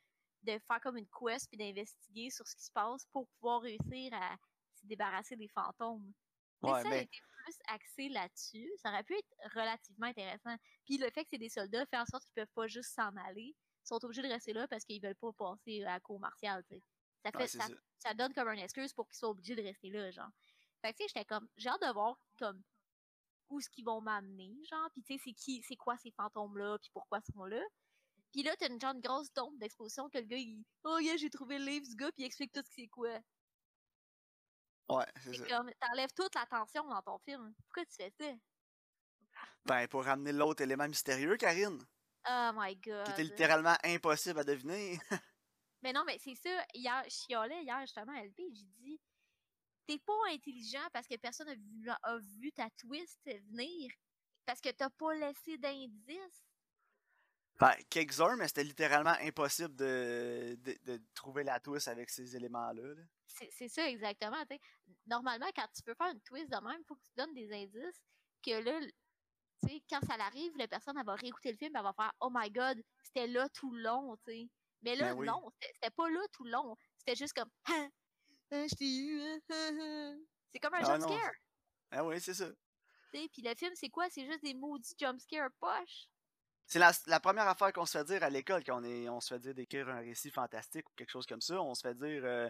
de 0.44 0.58
faire 0.66 0.80
comme 0.80 0.96
une 0.96 1.08
quest, 1.08 1.48
puis 1.48 1.56
d'investiguer 1.58 2.30
sur 2.30 2.46
ce 2.46 2.54
qui 2.56 2.64
se 2.64 2.72
passe 2.72 3.06
pour 3.12 3.26
pouvoir 3.38 3.62
réussir 3.62 4.12
à 4.14 4.36
se 4.74 4.86
débarrasser 4.86 5.36
des 5.36 5.48
fantômes. 5.48 6.12
Mais 6.62 6.70
Ouais, 6.70 6.82
ça 6.82 6.88
mais- 6.88 6.96
a 6.98 7.02
été 7.02 7.18
plus 7.44 7.54
axé 7.68 8.08
là-dessus, 8.08 8.70
ça 8.78 8.90
aurait 8.90 9.04
pu 9.04 9.14
être 9.16 9.28
relativement 9.54 10.06
intéressant. 10.06 10.56
Puis 10.86 10.96
le 10.98 11.10
fait 11.10 11.24
que 11.24 11.30
c'est 11.32 11.38
des 11.38 11.48
soldats 11.50 11.84
fait 11.86 11.98
en 11.98 12.06
sorte 12.06 12.24
qu'ils 12.24 12.32
peuvent 12.34 12.52
pas 12.54 12.66
juste 12.68 12.94
s'en 12.94 13.14
aller. 13.16 13.54
Ils 13.84 13.86
sont 13.86 14.02
obligés 14.04 14.22
de 14.22 14.28
rester 14.28 14.52
là 14.54 14.66
parce 14.68 14.84
qu'ils 14.84 15.02
veulent 15.02 15.14
pas 15.16 15.32
passer 15.34 15.82
à 15.84 15.92
la 15.94 16.00
cour 16.00 16.18
martiale, 16.20 16.64
tu 16.68 16.76
sais. 16.76 16.82
Ça, 17.22 17.30
fait, 17.32 17.38
Ouais, 17.38 17.46
ça, 17.48 17.66
ça. 17.66 17.74
ça 17.98 18.14
donne 18.14 18.32
comme 18.34 18.48
une 18.48 18.58
excuse 18.60 18.92
pour 18.94 19.06
qu'ils 19.08 19.16
soient 19.16 19.30
obligés 19.30 19.54
de 19.56 19.62
rester 19.62 19.90
là, 19.90 20.10
genre. 20.10 20.30
Fait 20.80 20.92
que 20.92 20.98
tu 20.98 21.02
sais, 21.04 21.08
j'étais 21.14 21.24
comme, 21.26 21.48
j'ai 21.56 21.68
hâte 21.68 21.80
de 21.82 21.92
voir 21.92 22.18
comme 22.38 22.62
où 23.50 23.58
est-ce 23.60 23.68
qu'ils 23.70 23.84
vont 23.84 24.00
m'amener, 24.00 24.54
genre. 24.70 24.90
Puis 24.92 25.02
tu 25.02 25.14
sais, 25.14 25.20
c'est 25.24 25.32
qui, 25.34 25.62
c'est 25.62 25.76
quoi 25.76 25.96
ces 25.98 26.10
fantômes-là, 26.12 26.78
puis 26.80 26.90
pourquoi 26.94 27.20
ils 27.26 27.32
sont 27.32 27.44
là. 27.44 27.62
Puis 28.34 28.42
là, 28.42 28.52
t'as 28.56 28.68
une 28.68 28.80
genre 28.80 28.94
de 28.96 29.00
grosse 29.00 29.32
tombe 29.32 29.56
d'exposition 29.60 30.10
que 30.10 30.18
le 30.18 30.24
gars, 30.24 30.36
il, 30.36 30.64
oh 30.82 30.98
yeah, 30.98 31.16
j'ai 31.16 31.30
trouvé 31.30 31.56
le 31.56 31.66
livre 31.66 31.86
du 31.86 31.94
gars, 31.94 32.10
puis 32.10 32.24
il 32.24 32.26
explique 32.26 32.50
tout 32.52 32.62
ce 32.64 32.68
que 32.68 32.74
c'est 32.74 32.88
quoi. 32.88 33.20
Ouais, 34.88 35.04
c'est 35.22 35.34
ça. 35.34 35.46
comme, 35.46 35.70
t'enlèves 35.80 36.12
toute 36.16 36.34
l'attention 36.34 36.82
dans 36.88 37.00
ton 37.00 37.16
film. 37.20 37.54
Pourquoi 37.62 37.84
tu 37.86 37.94
fais 37.94 38.10
ça? 38.10 38.32
Ben, 39.64 39.86
pour 39.86 40.04
ramener 40.04 40.32
l'autre 40.32 40.64
élément 40.64 40.88
mystérieux, 40.88 41.36
Karine, 41.36 41.80
Oh 42.28 42.50
my 42.56 42.74
god. 42.74 43.04
qui 43.04 43.12
était 43.12 43.22
littéralement 43.22 43.76
impossible 43.84 44.40
à 44.40 44.44
deviner. 44.44 44.98
Mais 45.84 45.92
non, 45.92 46.02
mais 46.04 46.18
c'est 46.18 46.34
ça. 46.34 46.64
Hier, 46.74 47.04
je 47.04 47.10
chialais 47.10 47.62
hier 47.62 47.78
justement 47.82 48.12
à 48.12 48.24
LP. 48.24 48.40
J'ai 48.52 48.64
dit 48.64 49.00
T'es 49.86 49.98
pas 49.98 50.12
intelligent 50.32 50.88
parce 50.92 51.06
que 51.06 51.14
personne 51.16 51.48
a 51.50 51.54
vu, 51.54 51.88
a 52.02 52.18
vu 52.40 52.50
ta 52.52 52.68
twist 52.70 53.20
venir. 53.50 53.92
Parce 54.46 54.60
que 54.60 54.70
t'as 54.70 54.90
pas 54.90 55.14
laissé 55.14 55.58
d'indices. 55.58 56.42
Ben, 57.60 57.72
quelques-uns, 57.88 58.36
mais 58.36 58.48
c'était 58.48 58.64
littéralement 58.64 59.14
impossible 59.20 59.74
de, 59.76 60.56
de, 60.60 60.76
de 60.84 61.00
trouver 61.14 61.44
la 61.44 61.60
twist 61.60 61.86
avec 61.88 62.10
ces 62.10 62.34
éléments-là. 62.34 62.82
là. 62.94 63.02
C'est 63.50 63.68
ça 63.68 63.88
exactement. 63.88 64.36
Normalement, 65.06 65.48
quand 65.56 65.66
tu 65.74 65.82
peux 65.82 65.94
faire 65.94 66.10
une 66.12 66.20
twist 66.20 66.50
de 66.50 66.56
même, 66.56 66.80
il 66.80 66.84
faut 66.86 66.94
que 66.96 67.02
tu 67.02 67.12
donnes 67.16 67.34
des 67.34 67.52
indices 67.52 68.02
que 68.44 68.60
là, 68.62 68.80
quand 69.88 70.00
ça 70.06 70.16
l'arrive, 70.16 70.56
la 70.56 70.68
personne 70.68 70.96
elle 70.98 71.06
va 71.06 71.14
réécouter 71.14 71.50
le 71.52 71.56
film, 71.56 71.72
elle 71.74 71.82
va 71.82 71.92
faire 71.94 72.12
Oh 72.20 72.28
my 72.32 72.50
god, 72.50 72.82
c'était 73.02 73.26
là 73.28 73.48
tout 73.50 73.72
le 73.72 73.82
long, 73.82 74.16
tu 74.26 74.32
sais. 74.32 74.48
Mais 74.82 74.94
là, 74.96 75.14
Ben 75.14 75.18
oui. 75.20 75.26
non, 75.26 75.50
c'était 75.60 75.90
pas 75.90 76.10
là 76.10 76.20
tout 76.32 76.44
le 76.44 76.50
long. 76.50 76.76
C'était 76.98 77.16
juste 77.16 77.32
comme 77.32 77.50
Hein, 77.68 77.88
hein, 78.50 78.66
je 78.70 78.74
t'ai 78.74 78.96
eu. 78.96 79.20
hein. 79.22 80.18
C'est 80.52 80.58
comme 80.60 80.74
un 80.74 80.78
Ah 80.82 80.84
jump 80.98 81.00
non. 81.00 81.16
scare. 81.16 81.32
Ah 81.92 82.04
oui, 82.04 82.20
c'est 82.20 82.34
ça. 82.34 82.48
Puis 83.12 83.30
le 83.42 83.54
film, 83.54 83.72
c'est 83.74 83.88
quoi? 83.90 84.10
C'est 84.10 84.26
juste 84.26 84.42
des 84.42 84.54
maudits 84.54 84.94
jump 84.98 85.20
scare 85.20 85.50
poches. 85.60 86.08
C'est 86.66 86.78
la, 86.78 86.92
la 87.06 87.20
première 87.20 87.46
affaire 87.48 87.72
qu'on 87.72 87.84
se 87.86 87.98
fait 87.98 88.04
dire 88.04 88.22
à 88.22 88.30
l'école 88.30 88.64
quand 88.64 88.80
on, 88.80 88.84
est, 88.84 89.08
on 89.08 89.20
se 89.20 89.34
fait 89.34 89.38
dire 89.40 89.54
d'écrire 89.54 89.88
un 89.88 89.98
récit 89.98 90.30
fantastique 90.30 90.88
ou 90.88 90.92
quelque 90.96 91.10
chose 91.10 91.26
comme 91.26 91.40
ça. 91.42 91.60
On 91.60 91.74
se 91.74 91.82
fait 91.82 91.94
dire, 91.94 92.22
euh, 92.24 92.48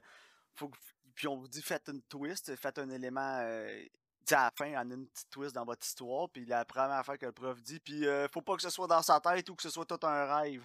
faut 0.54 0.68
que- 0.68 0.78
puis 1.14 1.26
on 1.28 1.36
vous 1.36 1.48
dit 1.48 1.62
faites 1.62 1.88
une 1.88 2.02
twist, 2.02 2.54
faites 2.56 2.78
un 2.78 2.90
élément, 2.90 3.38
euh, 3.42 3.84
à 4.30 4.44
la 4.44 4.50
fin, 4.56 4.74
en 4.80 4.90
une 4.90 5.06
petite 5.08 5.30
twist 5.30 5.54
dans 5.54 5.64
votre 5.64 5.84
histoire. 5.84 6.28
Puis 6.30 6.44
la 6.46 6.64
première 6.64 6.92
affaire 6.96 7.18
que 7.18 7.26
le 7.26 7.32
prof 7.32 7.60
dit, 7.62 7.80
puis 7.80 8.06
euh, 8.06 8.28
faut 8.32 8.42
pas 8.42 8.56
que 8.56 8.62
ce 8.62 8.70
soit 8.70 8.86
dans 8.86 9.02
sa 9.02 9.20
tête 9.20 9.48
ou 9.50 9.56
que 9.56 9.62
ce 9.62 9.70
soit 9.70 9.84
tout 9.84 10.06
un 10.06 10.36
rêve. 10.38 10.64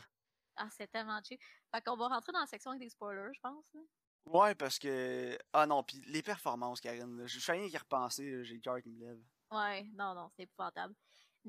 Ah, 0.55 0.67
c'est 0.71 0.87
tellement 0.91 1.19
chill. 1.23 1.37
Fait 1.73 1.81
qu'on 1.83 1.95
va 1.97 2.07
rentrer 2.09 2.31
dans 2.31 2.39
la 2.41 2.47
section 2.47 2.71
avec 2.71 2.81
des 2.81 2.89
spoilers, 2.89 3.33
je 3.33 3.39
pense. 3.41 3.65
là. 3.73 3.81
Ouais, 4.25 4.53
parce 4.55 4.77
que. 4.77 5.37
Ah 5.53 5.65
non, 5.65 5.81
puis 5.83 6.01
les 6.07 6.21
performances, 6.21 6.81
Karine. 6.81 7.25
Je 7.25 7.39
fais 7.39 7.53
rien 7.53 7.67
qu'y 7.69 7.77
repenser, 7.77 8.29
là, 8.29 8.43
j'ai 8.43 8.55
le 8.55 8.59
cœur 8.61 8.81
qui 8.81 8.89
me 8.91 8.99
lève. 9.05 9.19
Ouais, 9.51 9.83
non, 9.93 10.13
non, 10.13 10.29
c'est 10.35 10.43
épouvantable. 10.43 10.93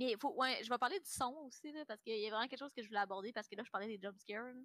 Mais 0.00 0.16
faut, 0.18 0.32
ouais, 0.32 0.64
je 0.64 0.70
vais 0.70 0.78
parler 0.78 0.98
du 0.98 1.10
son 1.10 1.32
aussi, 1.46 1.70
là, 1.72 1.84
parce 1.84 2.00
qu'il 2.00 2.18
y 2.18 2.26
a 2.26 2.30
vraiment 2.30 2.48
quelque 2.48 2.58
chose 2.58 2.72
que 2.72 2.82
je 2.82 2.88
voulais 2.88 3.00
aborder, 3.00 3.34
parce 3.34 3.46
que 3.46 3.54
là, 3.54 3.62
je 3.62 3.70
parlais 3.70 3.86
des 3.86 4.00
jump 4.00 4.18
scares. 4.18 4.46
là. 4.46 4.60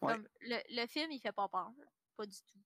Ouais. 0.00 0.14
Comme, 0.14 0.26
le, 0.40 0.56
le 0.70 0.86
film, 0.86 1.10
il 1.12 1.20
fait 1.20 1.32
pas 1.32 1.48
peur. 1.48 1.70
Pas 2.16 2.24
du 2.24 2.38
tout. 2.42 2.58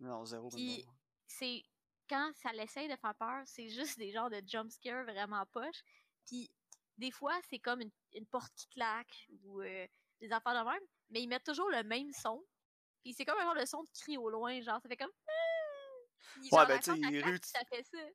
Non, 0.00 0.26
zéro. 0.26 0.50
Puis 0.50 0.84
c'est 1.26 1.62
quand 2.06 2.32
ça 2.34 2.52
l'essaye 2.52 2.86
de 2.88 2.96
faire 2.96 3.14
peur, 3.14 3.42
c'est 3.46 3.70
juste 3.70 3.98
des 3.98 4.12
genres 4.12 4.28
de 4.28 4.42
jump 4.46 4.70
scare 4.70 5.04
vraiment 5.04 5.46
poche. 5.46 5.82
Puis 6.26 6.50
des 6.98 7.10
fois, 7.10 7.38
c'est 7.48 7.58
comme 7.58 7.80
une, 7.80 7.90
une 8.12 8.26
porte 8.26 8.52
qui 8.54 8.68
claque 8.68 9.26
ou 9.44 9.62
euh, 9.62 9.86
des 10.20 10.30
affaires 10.32 10.52
de 10.64 10.70
même, 10.70 10.82
mais 11.08 11.22
ils 11.22 11.28
mettent 11.28 11.44
toujours 11.44 11.70
le 11.70 11.82
même 11.82 12.12
son. 12.12 12.44
Puis 13.02 13.14
c'est 13.14 13.24
comme 13.24 13.38
un 13.38 13.44
genre 13.44 13.56
de 13.60 13.64
son 13.64 13.82
de 13.82 13.88
cri 13.90 14.18
au 14.18 14.28
loin, 14.28 14.60
genre 14.60 14.80
ça 14.82 14.88
fait 14.88 14.96
comme 14.96 15.12
Puis, 16.34 16.48
Ouais, 16.52 16.66
ben, 16.66 16.78
tu 16.78 16.92
sais, 16.92 17.00
porte, 17.00 17.56
elle 17.92 18.14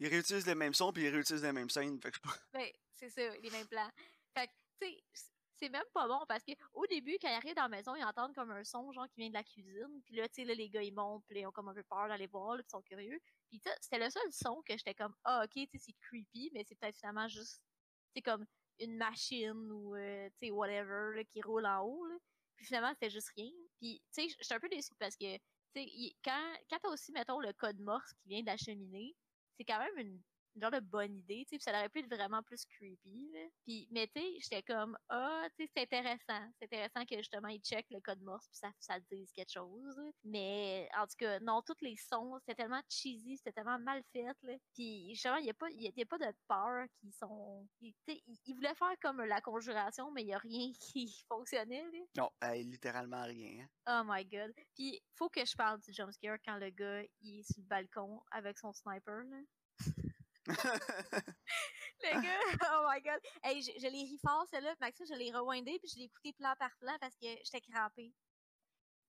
ils 0.00 0.08
réutilisent 0.08 0.46
les 0.46 0.54
mêmes 0.54 0.74
sons 0.74 0.92
puis 0.92 1.04
ils 1.04 1.10
réutilisent 1.10 1.44
les 1.44 1.52
mêmes 1.52 1.70
scènes. 1.70 2.00
Fait 2.00 2.10
que. 2.10 2.18
Ben, 2.52 2.68
c'est 2.94 3.10
ça, 3.10 3.36
les 3.36 3.50
mêmes 3.50 3.68
plans. 3.68 3.90
Fait 4.34 4.48
que, 4.48 4.52
tu 4.80 4.88
sais, 4.88 5.04
c'est 5.56 5.68
même 5.68 5.84
pas 5.92 6.08
bon 6.08 6.24
parce 6.26 6.42
que 6.42 6.52
au 6.72 6.86
début, 6.86 7.18
quand 7.20 7.28
ils 7.28 7.34
arrivent 7.34 7.54
dans 7.54 7.62
la 7.62 7.68
maison, 7.68 7.94
ils 7.94 8.04
entendent 8.04 8.34
comme 8.34 8.50
un 8.50 8.64
son, 8.64 8.90
genre, 8.92 9.06
qui 9.10 9.20
vient 9.20 9.28
de 9.28 9.34
la 9.34 9.44
cuisine. 9.44 10.02
Puis 10.06 10.16
là, 10.16 10.26
tu 10.28 10.36
sais, 10.36 10.44
là, 10.44 10.54
les 10.54 10.70
gars, 10.70 10.82
ils 10.82 10.92
montent, 10.92 11.24
puis 11.28 11.40
ils 11.40 11.46
ont 11.46 11.52
comme 11.52 11.68
un 11.68 11.74
peu 11.74 11.82
peur 11.82 12.08
d'aller 12.08 12.26
voir, 12.26 12.56
là, 12.56 12.62
ils 12.66 12.70
sont 12.70 12.80
curieux. 12.82 13.20
Puis 13.50 13.60
c'était 13.80 13.98
le 13.98 14.08
seul 14.08 14.32
son 14.32 14.62
que 14.62 14.76
j'étais 14.76 14.94
comme, 14.94 15.14
ah, 15.24 15.42
ok, 15.44 15.52
tu 15.52 15.66
sais, 15.72 15.78
c'est 15.78 15.96
creepy, 16.00 16.50
mais 16.54 16.64
c'est 16.66 16.76
peut-être 16.76 16.96
finalement 16.96 17.28
juste, 17.28 17.60
tu 18.14 18.16
sais, 18.16 18.22
comme 18.22 18.46
une 18.78 18.96
machine 18.96 19.70
ou, 19.70 19.94
euh, 19.96 20.30
tu 20.40 20.46
sais, 20.46 20.50
whatever, 20.50 21.16
là, 21.16 21.24
qui 21.24 21.42
roule 21.42 21.66
en 21.66 21.84
haut. 21.84 22.06
Puis 22.56 22.64
finalement, 22.64 22.92
c'était 22.94 23.10
juste 23.10 23.28
rien. 23.36 23.50
Puis, 23.78 24.00
tu 24.14 24.22
sais, 24.22 24.34
j'étais 24.40 24.54
un 24.54 24.60
peu 24.60 24.68
déçue 24.70 24.94
parce 24.98 25.16
que, 25.16 25.36
tu 25.36 25.42
sais, 25.74 26.16
quand, 26.24 26.54
quand 26.70 26.78
t'as 26.82 26.88
aussi, 26.88 27.12
mettons, 27.12 27.40
le 27.40 27.52
code 27.52 27.78
morse 27.80 28.12
qui 28.14 28.28
vient 28.28 28.40
de 28.40 28.46
la 28.46 28.56
cheminée, 28.56 29.14
c'est 29.60 29.64
quand 29.66 29.78
même 29.78 29.98
une, 30.06 30.06
une 30.06 30.22
genre 30.56 30.70
de 30.70 30.80
bonne 30.80 31.16
idée, 31.18 31.46
tu 31.48 31.58
sais, 31.58 31.62
ça 31.70 31.78
aurait 31.78 31.88
pu 31.88 32.00
être 32.00 32.14
vraiment 32.14 32.42
plus 32.42 32.64
creepy, 32.66 33.30
là. 33.32 33.40
Puis, 33.64 33.88
mais 33.90 34.06
tu 34.08 34.20
sais, 34.20 34.36
j'étais 34.40 34.62
comme, 34.62 34.96
ah, 35.08 35.46
tu 35.56 35.64
sais, 35.64 35.70
c'est 35.74 35.82
intéressant. 35.82 36.50
C'est 36.58 36.64
intéressant 36.64 37.04
que 37.06 37.16
justement, 37.18 37.48
ils 37.48 37.60
checkent 37.60 37.90
le 37.90 38.00
code 38.00 38.20
morse 38.22 38.46
puis 38.48 38.58
ça, 38.58 38.70
ça 38.78 38.98
dise 39.10 39.30
quelque 39.32 39.52
chose. 39.52 40.00
Mais, 40.24 40.88
en 40.96 41.06
tout 41.06 41.16
cas, 41.18 41.38
non, 41.40 41.62
tous 41.62 41.76
les 41.82 41.96
sons, 41.96 42.38
c'était 42.40 42.62
tellement 42.62 42.80
cheesy, 42.88 43.36
c'était 43.36 43.52
tellement 43.52 43.78
mal 43.78 44.02
fait, 44.12 44.34
là. 44.42 44.54
Puis, 44.74 45.10
justement, 45.14 45.36
il 45.36 45.44
n'y 45.44 45.50
a, 45.50 45.54
pas- 45.54 45.70
il 45.70 45.82
y 45.82 45.88
a, 45.88 45.90
y 45.94 46.04
pas 46.04 46.18
de 46.18 46.32
peur 46.48 46.86
qui 47.00 47.10
sont. 47.12 47.66
ils- 47.80 47.94
Tu 48.06 48.14
sais, 48.14 48.22
ils 48.26 48.38
ils 48.46 48.54
voulaient 48.54 48.74
faire 48.74 48.94
comme 49.00 49.22
la 49.22 49.40
conjuration, 49.40 50.10
mais 50.10 50.22
il 50.22 50.26
n'y 50.26 50.34
a 50.34 50.38
rien 50.38 50.72
qui 51.04 51.24
fonctionnait, 51.28 51.84
là. 51.84 51.98
Non, 52.16 52.30
hey, 52.42 52.64
littéralement 52.64 53.22
rien. 53.24 53.64
hein. 53.86 54.02
Oh 54.02 54.02
my 54.06 54.24
god. 54.24 54.52
Puis, 54.74 55.00
faut 55.14 55.28
que 55.28 55.44
je 55.44 55.54
parle 55.56 55.80
du 55.80 55.92
jumpscare 55.92 56.38
quand 56.44 56.56
le 56.56 56.70
gars, 56.70 57.02
il 57.20 57.40
est 57.40 57.42
sur 57.52 57.60
le 57.62 57.66
balcon 57.68 58.20
avec 58.30 58.58
son 58.58 58.72
sniper, 58.72 59.22
là. 59.24 59.36
Le 62.02 62.22
gars, 62.22 62.66
oh 62.72 62.86
my 62.88 63.00
god. 63.02 63.20
Hey, 63.42 63.62
je, 63.62 63.72
je 63.78 63.86
l'ai 63.86 64.04
ri 64.04 64.18
fort, 64.24 64.46
celle-là. 64.50 64.74
Maxime, 64.80 65.06
je 65.06 65.14
l'ai 65.14 65.30
rewindé, 65.32 65.78
puis 65.78 65.88
je 65.92 65.98
l'ai 65.98 66.04
écouté 66.04 66.32
plan 66.32 66.54
par 66.58 66.74
plan 66.78 66.96
parce 67.00 67.14
que 67.16 67.26
j'étais 67.44 67.60
crampée. 67.60 68.12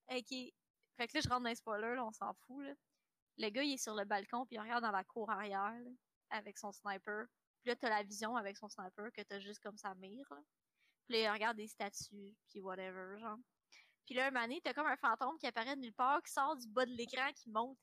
Ok. 0.09 0.29
Fait 0.97 1.07
que 1.07 1.15
là, 1.15 1.21
je 1.21 1.29
rentre 1.29 1.43
dans 1.43 1.49
les 1.49 1.55
spoilers, 1.55 1.95
là, 1.95 2.05
on 2.05 2.11
s'en 2.11 2.33
fout, 2.45 2.63
là. 2.65 2.73
Le 3.37 3.49
gars, 3.49 3.63
il 3.63 3.73
est 3.73 3.77
sur 3.77 3.95
le 3.95 4.03
balcon, 4.03 4.45
puis 4.45 4.57
il 4.57 4.59
regarde 4.59 4.83
dans 4.83 4.91
la 4.91 5.03
cour 5.03 5.29
arrière, 5.29 5.81
avec 6.29 6.57
son 6.57 6.71
sniper. 6.71 7.25
Puis 7.61 7.69
là, 7.69 7.75
t'as 7.75 7.89
la 7.89 8.03
vision 8.03 8.35
avec 8.35 8.57
son 8.57 8.67
sniper 8.67 9.11
que 9.13 9.21
t'as 9.21 9.39
juste 9.39 9.61
comme 9.61 9.77
sa 9.77 9.95
mire, 9.95 10.27
là. 10.29 10.41
Puis 11.05 11.15
là, 11.15 11.19
il 11.21 11.29
regarde 11.29 11.57
des 11.57 11.67
statues, 11.67 12.35
puis 12.49 12.59
whatever, 12.59 13.19
genre. 13.19 13.37
Puis 14.05 14.15
là, 14.15 14.27
un 14.27 14.31
moment 14.31 14.59
t'as 14.63 14.73
comme 14.73 14.87
un 14.87 14.97
fantôme 14.97 15.37
qui 15.37 15.47
apparaît 15.47 15.75
de 15.75 15.81
nulle 15.81 15.93
part, 15.93 16.21
qui 16.23 16.31
sort 16.31 16.55
du 16.57 16.67
bas 16.67 16.85
de 16.85 16.91
l'écran, 16.91 17.31
qui 17.33 17.49
monte. 17.49 17.77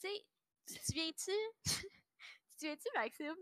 Tu 0.00 0.08
sais, 0.08 0.26
tu 0.66 0.74
te 0.74 0.84
souviens-tu? 0.86 1.32
tu 1.64 1.86
te 2.58 2.60
souviens-tu, 2.60 2.88
Maxime? 2.94 3.36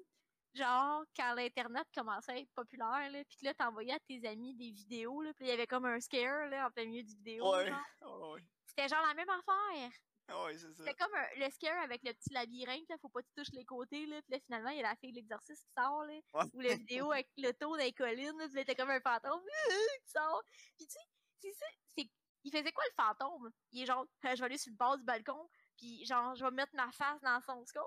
Genre, 0.55 1.05
quand 1.14 1.35
l'Internet 1.35 1.87
commençait 1.94 2.33
à 2.33 2.38
être 2.38 2.50
populaire, 2.55 3.11
là, 3.11 3.24
pis 3.24 3.37
que 3.37 3.44
là, 3.44 3.55
t'envoyais 3.55 3.92
à 3.92 4.00
tes 4.00 4.26
amis 4.26 4.55
des 4.55 4.70
vidéos, 4.70 5.20
là, 5.20 5.33
pis 5.35 5.44
il 5.44 5.48
y 5.48 5.52
avait 5.52 5.66
comme 5.66 5.85
un 5.85 6.00
scare, 6.00 6.46
là, 6.48 6.66
en 6.66 6.70
plein 6.70 6.87
milieu 6.87 7.02
du 7.02 7.14
vidéo, 7.14 7.50
Ouais. 7.52 7.66
genre. 7.68 7.81
Ouais. 8.33 8.42
C'était 8.66 8.88
genre 8.88 9.07
la 9.07 9.14
même 9.14 9.29
affaire. 9.29 9.90
Ouais, 10.29 10.59
c'est 10.59 10.72
ça. 10.72 10.85
C'était 10.85 10.94
comme 10.94 11.14
un- 11.14 11.38
le 11.44 11.50
scare 11.50 11.83
avec 11.83 12.02
le 12.05 12.12
petit 12.14 12.33
labyrinthe, 12.33 12.88
là, 12.88 12.96
faut 13.00 13.09
pas 13.11 13.20
que 13.22 13.26
tu 13.29 13.35
touches 13.44 13.52
les 13.52 13.64
côtés, 13.64 14.07
là, 14.07 14.20
pis 14.22 14.33
là, 14.33 14.38
finalement, 14.40 14.70
il 14.70 14.79
y 14.79 14.81
a 14.81 14.88
la 14.88 14.96
fille 14.96 15.11
de 15.12 15.16
l'exorciste 15.16 15.62
qui 15.66 15.72
sort, 15.83 16.05
là, 16.05 16.18
Ouais. 16.35 16.44
ou 16.55 16.61
la 16.61 16.74
vidéo 16.74 17.12
avec 17.12 17.29
le 17.37 17.52
taux 17.52 17.76
des 17.76 17.92
collines, 17.92 18.37
là, 18.38 18.48
pis 18.48 18.55
là, 18.55 18.64
t'es 18.64 18.74
comme 18.74 18.90
un 18.90 19.00
fantôme 19.00 19.42
qui 20.02 20.11
sort. 20.11 20.42
Pis 20.79 20.87
tu 20.87 20.92
sais, 20.94 21.52
c'est 21.52 21.64
c'est... 21.94 22.11
Il 22.44 22.50
faisait 22.52 22.72
quoi, 22.72 22.85
le 22.87 22.94
fantôme? 23.05 23.50
Il 23.72 23.83
est 23.83 23.87
genre, 23.87 24.07
Euh, 24.24 24.35
je 24.35 24.38
vais 24.40 24.44
aller 24.46 24.59
sur 24.59 24.70
le 24.70 24.76
bord 24.76 24.96
du 24.96 25.05
balcon, 25.05 25.48
puis 25.76 26.05
genre, 26.07 26.35
je 26.35 26.44
vais 26.44 26.50
mettre 26.52 26.74
ma 26.74 26.90
face 26.92 27.20
dans 27.20 27.40
son 27.42 27.64
scope. 27.66 27.85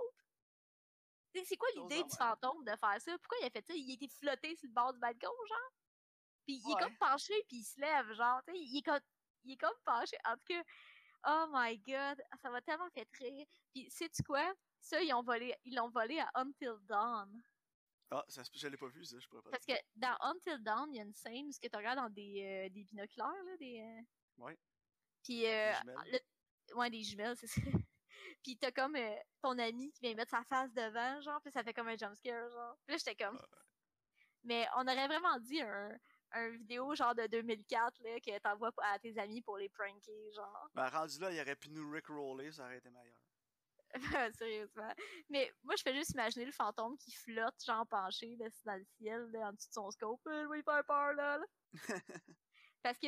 C'est 1.44 1.58
quoi 1.58 1.68
l'idée 1.76 2.04
du 2.04 2.16
fantôme 2.16 2.64
de 2.64 2.72
faire 2.76 3.00
ça? 3.02 3.18
Pourquoi 3.20 3.38
il 3.42 3.46
a 3.46 3.50
fait 3.50 3.66
ça? 3.66 3.74
Il 3.76 3.92
était 3.92 4.08
flotté 4.08 4.56
sur 4.56 4.68
le 4.68 4.74
bord 4.74 4.94
du 4.94 5.00
balcon, 5.00 5.28
genre? 5.48 5.72
Puis 6.46 6.56
il 6.66 6.72
est 6.72 6.74
Ouais. 6.76 6.82
comme 6.82 6.98
penché, 6.98 7.34
puis 7.48 7.58
il 7.58 7.64
se 7.64 7.80
lève, 7.80 8.12
genre, 8.14 8.42
tu 8.48 8.54
sais, 8.54 8.60
il 8.60 8.78
est 8.78 8.82
comme, 8.82 9.00
il 9.44 9.52
est 9.54 9.58
comme 9.58 9.78
penché. 9.86 10.18
En 10.26 10.34
tout 10.36 10.44
cas, 10.48 10.64
oh 11.28 11.46
my 11.52 11.78
god, 11.80 12.22
ça 12.42 12.50
m'a 12.50 12.62
tellement 12.62 12.90
fait 12.90 13.08
rire. 13.20 13.46
Puis 13.74 13.90
sais-tu 13.92 14.24
quoi? 14.24 14.54
Ça, 14.82 15.02
ils 15.02 15.14
ont 15.14 15.22
volé, 15.24 15.56
ils 15.66 15.76
l'ont 15.76 15.90
volé 15.90 16.20
à 16.20 16.30
Until 16.36 16.74
Dawn. 16.88 17.44
Ah, 18.12 18.26
ça, 18.28 18.42
je 18.52 18.68
l'ai 18.68 18.78
pas 18.78 18.88
vu, 18.88 19.06
ça, 19.06 19.20
je 19.20 19.28
pourrais 19.28 19.44
pas. 19.44 19.52
Parce 19.52 19.66
que 19.66 19.74
dans 19.96 20.16
Until 20.22 20.64
Dawn, 20.64 20.92
il 20.92 20.98
y 20.98 21.00
a 21.00 21.04
une 21.04 21.14
scène 21.14 21.46
où 21.48 21.52
ce 21.52 21.60
que 21.60 21.68
tu 21.68 21.78
regardes 21.78 22.00
dans 22.00 22.10
des, 22.10 22.66
euh, 22.68 22.70
des 22.74 22.84
binoculaires, 22.84 23.44
là, 23.46 23.58
des... 23.58 23.80
euh, 23.82 24.44
Ouais. 24.44 24.58
Puis, 25.24 25.46
euh, 25.46 25.74
jumelles. 25.82 26.22
le- 26.70 26.76
ouais, 26.76 26.90
des 26.90 27.04
jumelles, 27.04 27.36
c'est 27.38 27.46
ça. 27.48 27.62
Puis 28.44 28.58
t'as 28.58 28.72
comme 28.72 28.96
euh, 28.96 29.16
ton 29.42 29.58
ami 29.58 29.92
qui 29.92 30.02
vient 30.02 30.16
mettre 30.16 30.32
sa 30.32 30.44
face 30.44 30.74
devant, 30.74 31.22
genre, 31.22 31.42
puis 31.42 31.52
ça 31.52 31.64
fait 31.64 31.74
comme 31.74 31.88
un 31.88 31.98
jumpscare, 31.98 32.50
genre. 32.50 32.78
Puis 32.86 32.94
là, 32.94 32.98
j'étais 32.98 33.24
comme... 33.24 33.40
Mais 34.44 34.68
on 34.78 34.88
aurait 34.88 35.08
vraiment 35.08 35.38
dit 35.40 35.62
un, 35.62 35.92
un 36.32 36.50
vidéo 36.50 36.96
genre 36.96 37.16
de 37.16 37.28
2004, 37.28 38.00
là, 38.04 38.20
que 38.20 38.40
t'envoies 38.40 38.72
à 38.84 39.00
tes 39.00 39.18
amis 39.18 39.42
pour 39.42 39.58
les 39.58 39.70
pranker, 39.70 40.32
genre. 40.34 40.70
Ben, 40.74 40.88
rendu 40.88 41.20
là, 41.20 41.32
il 41.32 41.42
aurait 41.42 41.56
pu 41.56 41.70
nous 41.70 41.90
rickroller, 41.92 42.52
ça 42.52 42.66
aurait 42.66 42.78
été 42.78 42.90
meilleur. 42.90 43.20
Sérieusement. 44.38 44.94
Mais 45.30 45.52
moi, 45.64 45.76
je 45.76 45.82
fais 45.82 45.96
juste 45.96 46.12
imaginer 46.12 46.46
le 46.46 46.52
fantôme 46.52 46.98
qui 46.98 47.12
flotte, 47.12 47.56
genre 47.66 47.88
penché 47.88 48.36
là, 48.38 48.48
dans 48.66 48.76
le 48.76 48.86
ciel, 48.98 49.30
là, 49.32 49.48
en 49.48 49.54
dessous 49.54 49.70
de 49.70 49.74
son 49.74 49.92
scope. 49.92 50.22
Euh, 50.28 50.54
lui 50.54 50.64
faire 50.64 50.84
peur, 50.86 51.14
là. 51.14 51.38
là. 51.38 51.46
Parce 52.84 52.98
que 53.00 53.08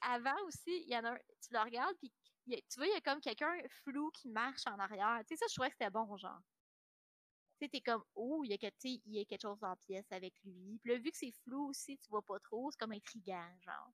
avant 0.00 0.38
aussi, 0.46 0.82
il 0.84 0.90
y 0.90 0.96
en 0.96 1.04
a 1.04 1.12
un, 1.12 1.16
tu 1.16 1.52
le 1.52 1.60
regardes, 1.60 1.96
puis 1.98 2.12
y 2.46 2.54
a- 2.56 2.60
tu 2.62 2.76
vois, 2.78 2.86
il 2.86 2.92
y 2.92 2.96
a 2.96 3.00
comme 3.00 3.20
quelqu'un 3.20 3.56
flou 3.84 4.10
qui 4.10 4.28
marche 4.28 4.66
en 4.66 4.78
arrière. 4.78 5.20
Tu 5.26 5.34
sais, 5.34 5.36
ça, 5.36 5.46
je 5.48 5.54
trouvais 5.54 5.68
que 5.70 5.76
c'était 5.78 5.90
bon, 5.90 6.16
genre. 6.16 6.40
Tu 7.58 7.64
sais, 7.64 7.68
t'es 7.70 7.80
comme, 7.80 8.04
oh, 8.14 8.42
il 8.44 8.50
y, 8.50 8.54
a, 8.54 8.56
y 9.06 9.20
a 9.20 9.24
quelque 9.24 9.40
chose 9.40 9.62
en 9.64 9.76
pièce 9.76 10.10
avec 10.12 10.34
lui. 10.44 10.78
Puis 10.82 10.92
là, 10.92 10.98
vu 10.98 11.10
que 11.10 11.16
c'est 11.16 11.32
flou 11.44 11.68
aussi, 11.68 11.98
tu 11.98 12.08
vois 12.10 12.22
pas 12.22 12.38
trop, 12.40 12.70
c'est 12.70 12.78
comme 12.78 12.92
intriguant, 12.92 13.50
genre. 13.60 13.92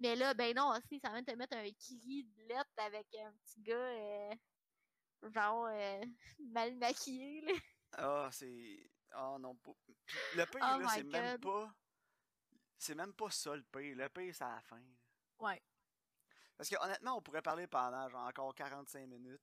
Mais 0.00 0.16
là, 0.16 0.34
ben 0.34 0.54
non, 0.54 0.70
aussi, 0.70 0.98
ça 1.00 1.10
vient 1.10 1.22
de 1.22 1.26
te 1.30 1.36
mettre 1.36 1.56
un 1.56 1.70
cri 1.72 2.24
de 2.24 2.42
lettre 2.48 2.70
avec 2.78 3.06
un 3.16 3.32
petit 3.32 3.60
gars, 3.60 3.74
euh, 3.74 4.34
genre, 5.34 5.66
euh, 5.66 6.00
mal 6.38 6.74
maquillé, 6.76 7.40
là. 7.42 7.52
Ah, 7.92 8.28
c'est. 8.32 8.90
Ah 9.12 9.36
non, 9.40 9.56
pas. 9.56 9.72
Puis 10.06 10.16
le 10.36 10.46
pire, 10.46 10.60
Oh 10.62 10.78
là, 10.80 10.88
c'est 10.88 11.02
même 11.04 11.40
pas. 11.40 11.74
C'est 12.78 12.94
même 12.94 13.12
pas 13.14 13.30
ça 13.30 13.56
le 13.56 13.62
pire. 13.64 13.96
Le 13.96 14.08
pire, 14.08 14.34
c'est 14.34 14.44
à 14.44 14.54
la 14.54 14.62
fin. 14.62 14.78
là. 14.78 14.96
Ouais. 15.40 15.62
Parce 16.60 16.68
que 16.68 16.76
honnêtement, 16.84 17.16
on 17.16 17.22
pourrait 17.22 17.40
parler 17.40 17.66
pendant 17.66 18.06
genre 18.10 18.26
encore 18.26 18.54
45 18.54 19.06
minutes. 19.06 19.40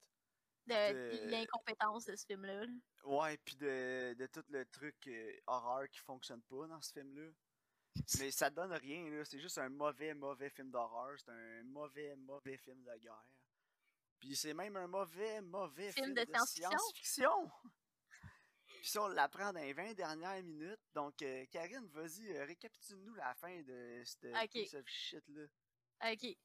De, 0.68 1.28
l'incompétence 1.32 2.06
de 2.06 2.16
ce 2.16 2.24
film-là. 2.28 2.64
là. 2.64 2.72
Ouais, 3.06 3.38
puis 3.38 3.56
de, 3.56 4.14
de 4.14 4.28
tout 4.28 4.44
le 4.50 4.64
truc 4.68 4.96
euh, 5.08 5.36
horreur 5.48 5.90
qui 5.90 5.98
fonctionne 5.98 6.44
pas 6.44 6.68
dans 6.68 6.80
ce 6.80 6.94
film-là. 6.94 7.32
Mais 8.20 8.30
ça 8.30 8.52
donne 8.52 8.72
rien, 8.72 9.10
là. 9.10 9.26
C'est 9.26 9.40
juste 9.40 9.58
un 9.58 9.70
mauvais, 9.70 10.14
mauvais 10.14 10.52
film 10.52 10.70
d'horreur. 10.70 11.18
C'est 11.18 11.32
un 11.32 11.64
mauvais, 11.64 12.16
mauvais 12.18 12.56
film 12.58 12.84
de 12.84 12.96
guerre. 13.00 13.26
Puis 14.20 14.36
c'est 14.36 14.54
même 14.54 14.78
un 14.78 14.86
mauvais, 14.86 15.42
mauvais 15.42 15.92
Film 15.94 16.14
film, 16.14 16.14
de 16.14 16.32
de, 16.32 16.38
science-fiction. 16.46 17.50
Puis 18.68 18.90
ça, 18.90 19.02
on 19.02 19.08
l'apprend 19.08 19.52
dans 19.54 19.60
les 19.60 19.74
20 19.74 19.96
dernières 19.96 20.44
minutes. 20.44 20.82
Donc, 20.94 21.20
euh, 21.24 21.48
Karine, 21.50 21.88
vas-y, 21.88 22.32
euh, 22.32 22.46
récapitule-nous 22.46 23.16
la 23.16 23.34
fin 23.34 23.60
de 23.64 24.04
cette 24.06 24.36
Ok. 24.36 24.52
piece 24.52 24.76
of 24.76 24.86
shit-là. 24.86 25.48
Ok. 26.12 26.38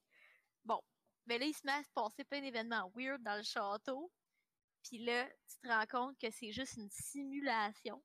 Bon. 0.64 0.81
Mais 1.27 1.38
là, 1.38 1.46
il 1.46 1.55
se 1.55 1.64
met 1.64 1.72
à 1.72 1.83
se 1.83 1.90
passer 1.92 2.25
plein 2.25 2.40
d'événements 2.40 2.90
weird 2.94 3.22
dans 3.22 3.37
le 3.37 3.42
château. 3.42 4.12
Puis 4.83 4.98
là, 4.98 5.29
tu 5.29 5.59
te 5.62 5.68
rends 5.68 5.87
compte 5.87 6.18
que 6.18 6.31
c'est 6.31 6.53
juste 6.53 6.77
une 6.77 6.90
simulation. 6.90 8.03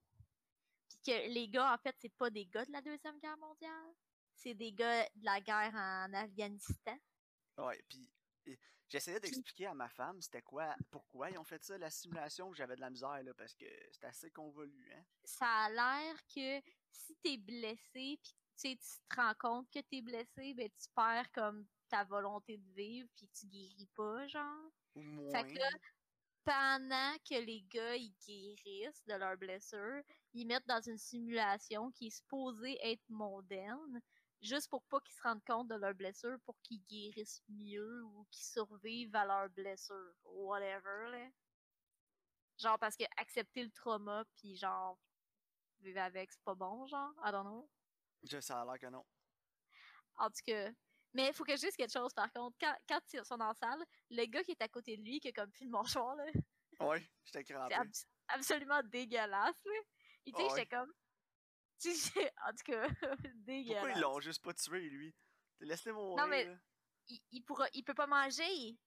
Puis 0.88 1.00
que 1.06 1.28
les 1.34 1.50
gars, 1.50 1.74
en 1.74 1.78
fait, 1.78 1.96
c'est 2.00 2.14
pas 2.16 2.30
des 2.30 2.46
gars 2.46 2.66
de 2.66 2.72
la 2.72 2.82
Deuxième 2.82 3.20
Guerre 3.20 3.38
mondiale. 3.38 3.94
C'est 4.36 4.54
des 4.54 4.72
gars 4.72 5.04
de 5.16 5.26
la 5.26 5.42
guerre 5.42 5.74
en 5.74 6.14
Afghanistan. 6.14 6.98
Ouais, 7.58 7.84
puis 7.90 8.08
euh, 8.48 8.56
j'essayais 8.88 9.20
d'expliquer 9.20 9.66
à 9.66 9.74
ma 9.74 9.90
femme 9.90 10.22
c'était 10.22 10.44
quoi, 10.44 10.76
pourquoi 10.92 11.32
ils 11.32 11.40
ont 11.40 11.44
fait 11.44 11.64
ça, 11.64 11.76
la 11.80 11.90
simulation. 11.90 12.54
J'avais 12.54 12.76
de 12.76 12.82
la 12.82 12.92
misère, 12.92 13.24
là, 13.24 13.34
parce 13.34 13.56
que 13.56 13.66
c'est 13.92 14.06
assez 14.06 14.30
convolu, 14.30 14.94
hein. 14.94 15.04
Ça 15.24 15.48
a 15.48 15.70
l'air 15.72 16.16
que 16.28 16.62
si 16.92 17.16
t'es 17.24 17.38
blessé, 17.38 18.20
puis 18.22 18.36
tu 18.60 18.70
sais, 18.70 18.76
tu 18.76 19.08
te 19.10 19.16
rends 19.16 19.36
compte 19.40 19.72
que 19.72 19.80
t'es 19.80 20.02
blessé, 20.02 20.54
ben 20.54 20.70
tu 20.70 20.90
perds 20.96 21.32
comme 21.32 21.66
ta 21.90 22.04
volonté 22.04 22.58
de 22.58 22.74
vivre, 22.74 23.10
puis 23.16 23.28
tu 23.30 23.48
guéris 23.48 23.90
pas, 23.96 24.28
genre. 24.28 24.72
Moins. 24.96 25.32
Fait 25.32 25.54
que 25.54 25.60
là, 25.60 25.70
pendant 26.44 27.18
que 27.30 27.36
les 27.44 27.62
gars 27.70 27.96
ils 27.96 28.16
guérissent 28.26 29.06
de 29.06 29.16
leurs 29.16 29.38
blessures, 29.38 30.02
ils 30.34 30.48
mettent 30.48 30.68
dans 30.68 30.82
une 30.82 30.98
simulation 30.98 31.92
qui 31.92 32.08
est 32.08 32.18
supposée 32.18 32.78
être 32.82 33.04
mondaine, 33.10 34.02
juste 34.42 34.70
pour 34.70 34.84
pas 34.84 35.00
qu'ils 35.02 35.16
se 35.16 35.22
rendent 35.24 35.44
compte 35.46 35.68
de 35.68 35.76
leurs 35.76 35.94
blessures, 35.94 36.40
pour 36.46 36.60
qu'ils 36.62 36.84
guérissent 36.86 37.44
mieux 37.50 38.04
ou 38.04 38.26
qu'ils 38.32 38.46
survivent 38.46 39.16
à 39.16 39.26
leurs 39.26 39.50
blessures. 39.50 40.16
Whatever, 40.24 41.12
là. 41.12 41.30
Genre, 42.58 42.80
parce 42.80 42.96
que 42.96 43.04
accepter 43.18 43.64
le 43.64 43.72
trauma, 43.72 44.26
puis 44.36 44.56
genre, 44.56 44.98
vivre 45.82 46.00
avec, 46.00 46.32
c'est 46.32 46.44
pas 46.44 46.56
bon, 46.56 46.88
genre. 46.88 47.14
I 47.24 47.32
don't 47.32 47.44
know. 47.44 47.70
Je, 48.24 48.40
ça 48.40 48.62
a 48.62 48.66
l'air 48.66 48.80
que 48.80 48.88
non. 48.88 49.06
En 50.18 50.30
tout 50.30 50.42
cas. 50.46 50.72
Mais 51.18 51.30
il 51.30 51.34
faut 51.34 51.44
que 51.44 51.56
je 51.56 51.62
dise 51.62 51.76
quelque 51.76 51.92
chose, 51.92 52.14
par 52.14 52.32
contre. 52.32 52.56
Quand, 52.60 52.76
quand 52.88 53.00
ils 53.12 53.26
sont 53.26 53.38
dans 53.38 53.48
la 53.48 53.54
salle, 53.56 53.84
le 54.12 54.24
gars 54.26 54.44
qui 54.44 54.52
est 54.52 54.62
à 54.62 54.68
côté 54.68 54.96
de 54.98 55.02
lui, 55.02 55.20
qui 55.20 55.30
a 55.30 55.32
comme 55.32 55.50
plus 55.52 55.66
le 55.66 55.72
mouchoir, 55.72 56.16
là. 56.16 56.24
Ouais, 56.80 57.04
j'étais 57.26 57.44
crampé. 57.44 57.74
C'est 57.74 57.82
abs- 57.82 58.06
absolument 58.28 58.82
dégueulasse, 58.84 59.66
là. 59.66 59.72
Et 60.28 60.32
tu 60.32 60.38
sais, 60.38 60.44
Ouais. 60.44 60.50
j'étais 60.56 60.76
comme. 60.78 60.94
Tu 61.80 61.94
sais, 61.96 62.32
en 62.48 62.52
tout 62.52 62.72
cas, 62.72 62.88
dégueulasse. 63.36 63.82
Pourquoi 63.82 63.98
ils 63.98 64.02
l'ont 64.02 64.20
juste 64.20 64.44
pas 64.44 64.54
tué, 64.54 64.82
lui? 64.90 65.16
Laisse-le 65.60 65.94
mourir. 65.94 66.28
mais- 66.28 66.46
là. 66.46 66.56
Il, 67.08 67.20
il 67.32 67.42
pourra, 67.44 67.66
il 67.74 67.84
peut 67.84 67.94
pas 67.96 68.06
manger. 68.08 68.78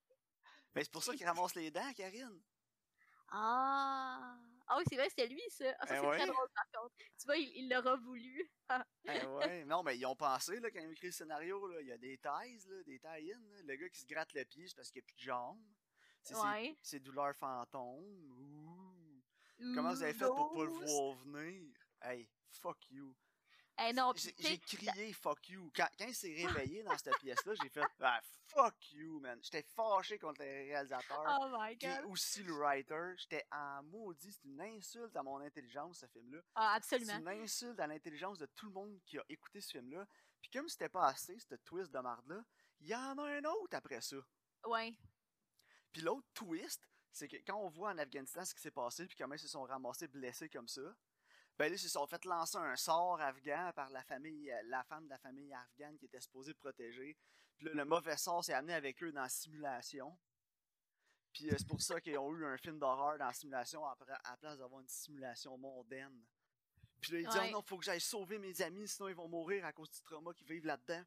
Ben, 0.75 0.85
c'est 0.85 0.91
pour 0.93 1.03
ça 1.03 1.15
qu'il 1.17 1.27
ramasse 1.27 1.55
les 1.57 1.71
dents, 1.73 1.93
Karine. 1.95 2.41
Ah! 3.33 4.37
Ah 4.73 4.77
oui, 4.79 4.85
c'est 4.89 4.95
vrai, 4.95 5.09
c'était 5.09 5.27
lui, 5.27 5.43
ça. 5.49 5.65
Ah, 5.81 5.87
ça, 5.87 5.95
Eh 5.97 6.01
c'est 6.01 6.07
ouais. 6.07 6.17
très 6.17 6.27
drôle, 6.27 6.49
par 6.55 6.81
contre. 6.83 6.95
Tu 6.97 7.27
vois, 7.27 7.37
il 7.37 7.69
l'aura 7.69 7.97
voulu. 7.97 8.49
Eh 9.05 9.27
ouais, 9.27 9.65
non, 9.65 9.83
mais 9.83 9.99
ils 9.99 10.07
ont 10.07 10.15
pensé, 10.15 10.61
là, 10.61 10.71
quand 10.71 10.79
ils 10.79 10.87
ont 10.87 10.93
écrit 10.93 11.09
le 11.09 11.13
scénario, 11.13 11.67
là, 11.67 11.81
il 11.81 11.89
y 11.89 11.93
a 11.93 11.99
des 11.99 12.17
ties, 12.19 12.69
là, 12.69 12.83
des 12.85 13.01
tie-in, 13.01 13.41
là. 13.41 13.63
Le 13.65 13.75
gars 13.75 13.89
qui 13.89 14.01
se 14.01 14.07
gratte 14.07 14.33
le 14.33 14.45
pied, 14.45 14.69
c'est 14.69 14.77
parce 14.77 14.93
qu'il 14.93 15.01
n'y 15.01 15.05
a 15.05 15.09
plus 15.09 15.17
de 15.17 15.21
jambes. 15.23 15.61
C'est 16.23 16.37
Ouais. 16.37 16.79
ses, 16.83 17.01
douleurs 17.01 17.35
fantômes. 17.35 18.31
Ouh. 18.31 19.75
Comment 19.75 19.91
vous 19.91 20.03
avez 20.05 20.15
fait 20.15 20.27
pour 20.27 20.53
pas 20.53 20.65
le 20.65 20.71
voir 20.71 21.17
venir? 21.17 21.75
Hey, 22.03 22.29
fuck 22.63 22.79
you. 22.91 23.13
Eh 23.83 23.93
non, 23.95 24.13
J'ai 24.15 24.59
crié 24.59 25.13
fuck 25.13 25.49
you. 25.49 25.71
Quand, 25.75 25.89
quand 25.99 26.07
il 26.07 26.15
s'est 26.15 26.47
réveillé 26.47 26.83
dans 26.83 26.97
cette 26.99 27.17
pièce-là, 27.21 27.55
j'ai 27.63 27.69
fait 27.71 27.83
ah, 28.01 28.21
fuck 28.49 28.93
you, 28.93 29.21
man. 29.21 29.39
J'étais 29.43 29.63
fâché 29.63 30.19
contre 30.19 30.43
le 30.43 30.47
réalisateur. 30.47 31.39
Oh 31.41 31.49
my 31.59 31.77
god. 31.77 32.05
aussi 32.07 32.43
le 32.43 32.53
writer. 32.53 33.15
J'étais 33.17 33.47
en 33.51 33.83
maudit. 33.85 34.33
C'est 34.33 34.45
une 34.49 34.61
insulte 34.61 35.17
à 35.17 35.23
mon 35.23 35.41
intelligence, 35.41 36.01
ce 36.01 36.07
film-là. 36.07 36.41
Ah, 36.55 36.79
C'est 36.83 36.97
absolument. 36.97 37.31
une 37.31 37.43
insulte 37.43 37.81
à 37.81 37.87
l'intelligence 37.87 38.39
de 38.39 38.47
tout 38.47 38.67
le 38.67 38.73
monde 38.73 39.01
qui 39.07 39.19
a 39.19 39.25
écouté 39.29 39.61
ce 39.61 39.71
film-là. 39.71 40.07
Puis 40.43 40.51
comme 40.51 40.69
c'était 40.69 40.89
pas 40.89 41.07
assez, 41.07 41.39
ce 41.39 41.55
twist 41.55 41.91
de 41.91 41.99
marde-là, 42.01 42.43
il 42.81 42.89
y 42.89 42.95
en 42.95 43.17
a 43.19 43.23
un 43.23 43.45
autre 43.45 43.77
après 43.77 44.01
ça. 44.01 44.17
Ouais. 44.67 44.95
Puis 45.93 46.03
l'autre 46.03 46.27
twist, 46.35 46.87
c'est 47.13 47.29
que 47.29 47.37
quand 47.47 47.57
on 47.57 47.69
voit 47.69 47.91
en 47.91 47.99
Afghanistan 47.99 48.45
ce 48.45 48.55
qui 48.55 48.61
s'est 48.61 48.71
passé, 48.71 49.07
puis 49.07 49.17
comment 49.17 49.35
ils 49.35 49.41
se 49.41 49.49
sont 49.49 49.63
ramassés 49.63 50.09
blessés 50.09 50.49
comme 50.49 50.69
ça, 50.69 50.83
ben 51.61 51.69
là, 51.69 51.77
ils 51.77 51.79
se 51.79 51.91
sont 51.91 52.07
fait 52.07 52.25
lancer 52.25 52.57
un 52.57 52.75
sort 52.75 53.21
afghan 53.21 53.71
par 53.77 53.91
la 53.91 54.03
famille, 54.03 54.51
euh, 54.51 54.63
la 54.69 54.83
femme 54.85 55.05
de 55.05 55.11
la 55.11 55.19
famille 55.19 55.53
afghane 55.53 55.99
qui 55.99 56.07
était 56.07 56.23
supposée 56.23 56.55
protéger. 56.55 57.19
Puis 57.59 57.67
là, 57.67 57.75
le 57.75 57.85
mauvais 57.85 58.17
sort 58.17 58.43
s'est 58.43 58.55
amené 58.55 58.73
avec 58.73 59.03
eux 59.03 59.13
dans 59.13 59.21
la 59.21 59.29
simulation. 59.29 60.19
Puis 61.35 61.51
euh, 61.51 61.55
c'est 61.59 61.67
pour 61.67 61.83
ça 61.83 62.01
qu'ils 62.01 62.17
ont 62.17 62.35
eu 62.35 62.47
un 62.47 62.57
film 62.57 62.79
d'horreur 62.79 63.19
dans 63.19 63.27
la 63.27 63.35
simulation 63.35 63.85
après, 63.87 64.11
à 64.25 64.31
la 64.31 64.37
place 64.39 64.57
d'avoir 64.57 64.81
une 64.81 64.89
simulation 64.89 65.59
mondaine. 65.59 66.25
Puis 66.99 67.13
là, 67.13 67.19
il 67.19 67.29
dit 67.29 67.37
Ouais. 67.37 67.49
oh 67.51 67.53
non, 67.53 67.63
faut 67.63 67.77
que 67.77 67.85
j'aille 67.85 68.01
sauver 68.01 68.39
mes 68.39 68.63
amis, 68.63 68.89
sinon 68.89 69.11
ils 69.11 69.15
vont 69.15 69.29
mourir 69.29 69.67
à 69.67 69.75
cause 69.75 69.91
du 69.91 70.01
trauma 70.01 70.33
qu'ils 70.33 70.47
vivent 70.47 70.65
là-dedans. 70.65 71.05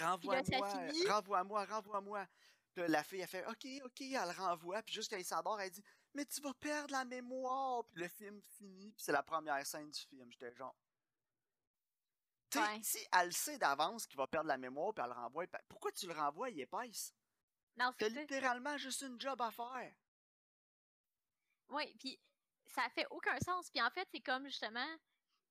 Renvoie-moi, 0.00 0.74
renvoie-moi, 1.08 1.64
renvoie-moi. 1.66 2.26
Puis 2.72 2.82
là, 2.82 2.88
la 2.88 3.04
fille, 3.04 3.22
a 3.22 3.28
fait 3.28 3.46
OK, 3.46 3.64
OK, 3.84 4.00
elle 4.00 4.12
le 4.12 4.42
renvoie. 4.42 4.82
Puis 4.82 4.94
juste 4.94 5.08
quand 5.08 5.18
il 5.18 5.24
s'endort, 5.24 5.60
elle 5.60 5.70
dit 5.70 5.84
Mais 6.14 6.26
tu 6.26 6.40
vas 6.42 6.52
perdre 6.54 6.92
la 6.92 7.04
mémoire. 7.04 7.84
Puis 7.86 8.02
le 8.02 8.08
film 8.08 8.40
finit, 8.42 8.92
puis 8.92 9.02
c'est 9.02 9.12
la 9.12 9.22
première 9.22 9.64
scène 9.66 9.90
du 9.90 10.00
film. 10.00 10.30
J'étais 10.30 10.54
genre. 10.54 10.76
Tu 12.50 12.58
sais, 12.58 12.64
Ouais. 12.64 12.80
si 12.82 12.98
elle 13.12 13.32
sait 13.32 13.58
d'avance 13.58 14.06
qu'il 14.06 14.18
va 14.18 14.26
perdre 14.26 14.48
la 14.48 14.58
mémoire, 14.58 14.92
puis 14.92 15.02
elle 15.02 15.10
le 15.10 15.16
renvoie, 15.16 15.46
pourquoi 15.68 15.90
tu 15.92 16.06
le 16.06 16.12
renvoies, 16.12 16.50
il 16.50 16.60
est 16.60 16.64
épaisse? 16.64 17.14
Non, 17.76 17.94
T'as 17.96 18.10
c'est 18.10 18.20
littéralement 18.20 18.76
juste 18.76 19.00
une 19.00 19.18
job 19.18 19.40
à 19.40 19.50
faire. 19.50 19.94
Oui, 21.70 21.94
puis 21.98 22.20
ça 22.66 22.88
fait 22.90 23.06
aucun 23.10 23.38
sens. 23.40 23.70
Puis 23.70 23.80
en 23.80 23.90
fait, 23.90 24.06
c'est 24.12 24.20
comme 24.20 24.44
justement, 24.46 24.86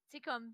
sais, 0.09 0.21
comme 0.21 0.53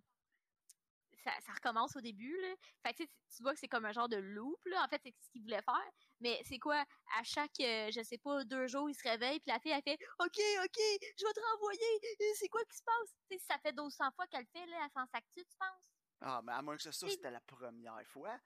ça, 1.23 1.31
ça 1.41 1.53
recommence 1.53 1.95
au 1.95 2.01
début, 2.01 2.35
là. 2.41 2.55
Fait 2.85 2.93
que 2.93 3.03
tu 3.03 3.43
vois 3.43 3.53
que 3.53 3.59
c'est 3.59 3.67
comme 3.67 3.85
un 3.85 3.91
genre 3.91 4.09
de 4.09 4.17
loop, 4.17 4.59
là. 4.65 4.83
En 4.83 4.87
fait, 4.87 5.01
c'est 5.03 5.13
ce 5.19 5.29
qu'il 5.31 5.41
voulait 5.41 5.61
faire. 5.61 5.91
Mais 6.19 6.41
c'est 6.45 6.59
quoi, 6.59 6.83
à 7.17 7.23
chaque, 7.23 7.59
euh, 7.59 7.89
je 7.91 8.01
sais 8.03 8.17
pas, 8.17 8.43
deux 8.45 8.67
jours, 8.67 8.89
il 8.89 8.95
se 8.95 9.07
réveille, 9.07 9.39
puis 9.39 9.51
la 9.51 9.59
fille, 9.59 9.71
elle 9.71 9.81
fait 9.81 9.97
OK, 10.19 10.39
OK, 10.63 10.77
je 11.17 11.25
vais 11.25 11.33
te 11.33 11.39
renvoyer. 11.51 12.35
C'est 12.35 12.49
quoi 12.49 12.63
qui 12.65 12.77
se 12.77 12.83
passe? 12.83 13.15
Tu 13.29 13.37
sais, 13.37 13.43
ça 13.47 13.57
fait 13.59 13.71
1200 13.71 14.11
fois 14.15 14.27
qu'elle 14.27 14.41
le 14.41 14.59
fait, 14.59 14.65
là, 14.67 14.77
elle 14.83 14.91
s'en 14.91 15.05
sac-tu, 15.07 15.45
tu 15.45 15.57
penses? 15.57 15.83
Ah, 16.21 16.41
mais 16.43 16.53
à 16.53 16.61
moins 16.61 16.75
que 16.75 16.81
ce 16.81 16.91
soit, 16.91 17.09
c'était 17.09 17.31
la 17.31 17.41
première 17.41 18.05
fois. 18.07 18.39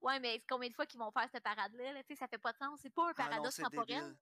Ouais, 0.00 0.18
mais 0.18 0.42
combien 0.48 0.68
de 0.68 0.74
fois 0.74 0.86
qu'ils 0.86 0.98
vont 0.98 1.12
faire 1.12 1.28
cette 1.30 1.44
parade-là? 1.44 1.92
Là? 1.92 2.02
Tu 2.02 2.14
sais, 2.14 2.16
ça 2.18 2.26
fait 2.26 2.38
pas 2.38 2.52
de 2.52 2.58
sens. 2.58 2.80
C'est 2.82 2.90
pas 2.90 3.04
un 3.08 3.12
Ah 3.16 3.22
non, 3.22 3.28
paradoxe 3.30 3.56
temporel. 3.56 4.16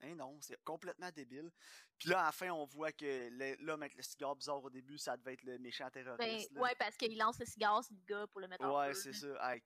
Hein, 0.00 0.14
non, 0.16 0.38
c'est 0.40 0.62
complètement 0.64 1.10
débile. 1.10 1.50
Puis 1.98 2.10
là, 2.10 2.20
à 2.22 2.24
la 2.26 2.32
fin, 2.32 2.50
on 2.50 2.64
voit 2.66 2.92
que 2.92 3.28
l'homme 3.62 3.82
avec 3.82 3.94
le 3.94 4.02
cigare 4.02 4.36
bizarre 4.36 4.62
au 4.62 4.70
début, 4.70 4.98
ça 4.98 5.16
devait 5.16 5.34
être 5.34 5.44
le 5.44 5.58
méchant 5.58 5.84
Ben, 5.86 5.90
terroriste. 6.04 6.52
là. 6.52 6.60
ouais, 6.60 6.74
parce 6.78 6.96
qu'il 6.96 7.16
lance 7.16 7.38
le 7.38 7.46
cigare 7.46 7.82
sur 7.84 7.94
le 7.94 8.02
gars 8.04 8.26
pour 8.26 8.40
le 8.40 8.48
mettre 8.48 8.64
en 8.64 8.78
Ouais, 8.78 8.92
c'est 8.94 9.12
ça. 9.12 9.52
Hey, 9.54 9.62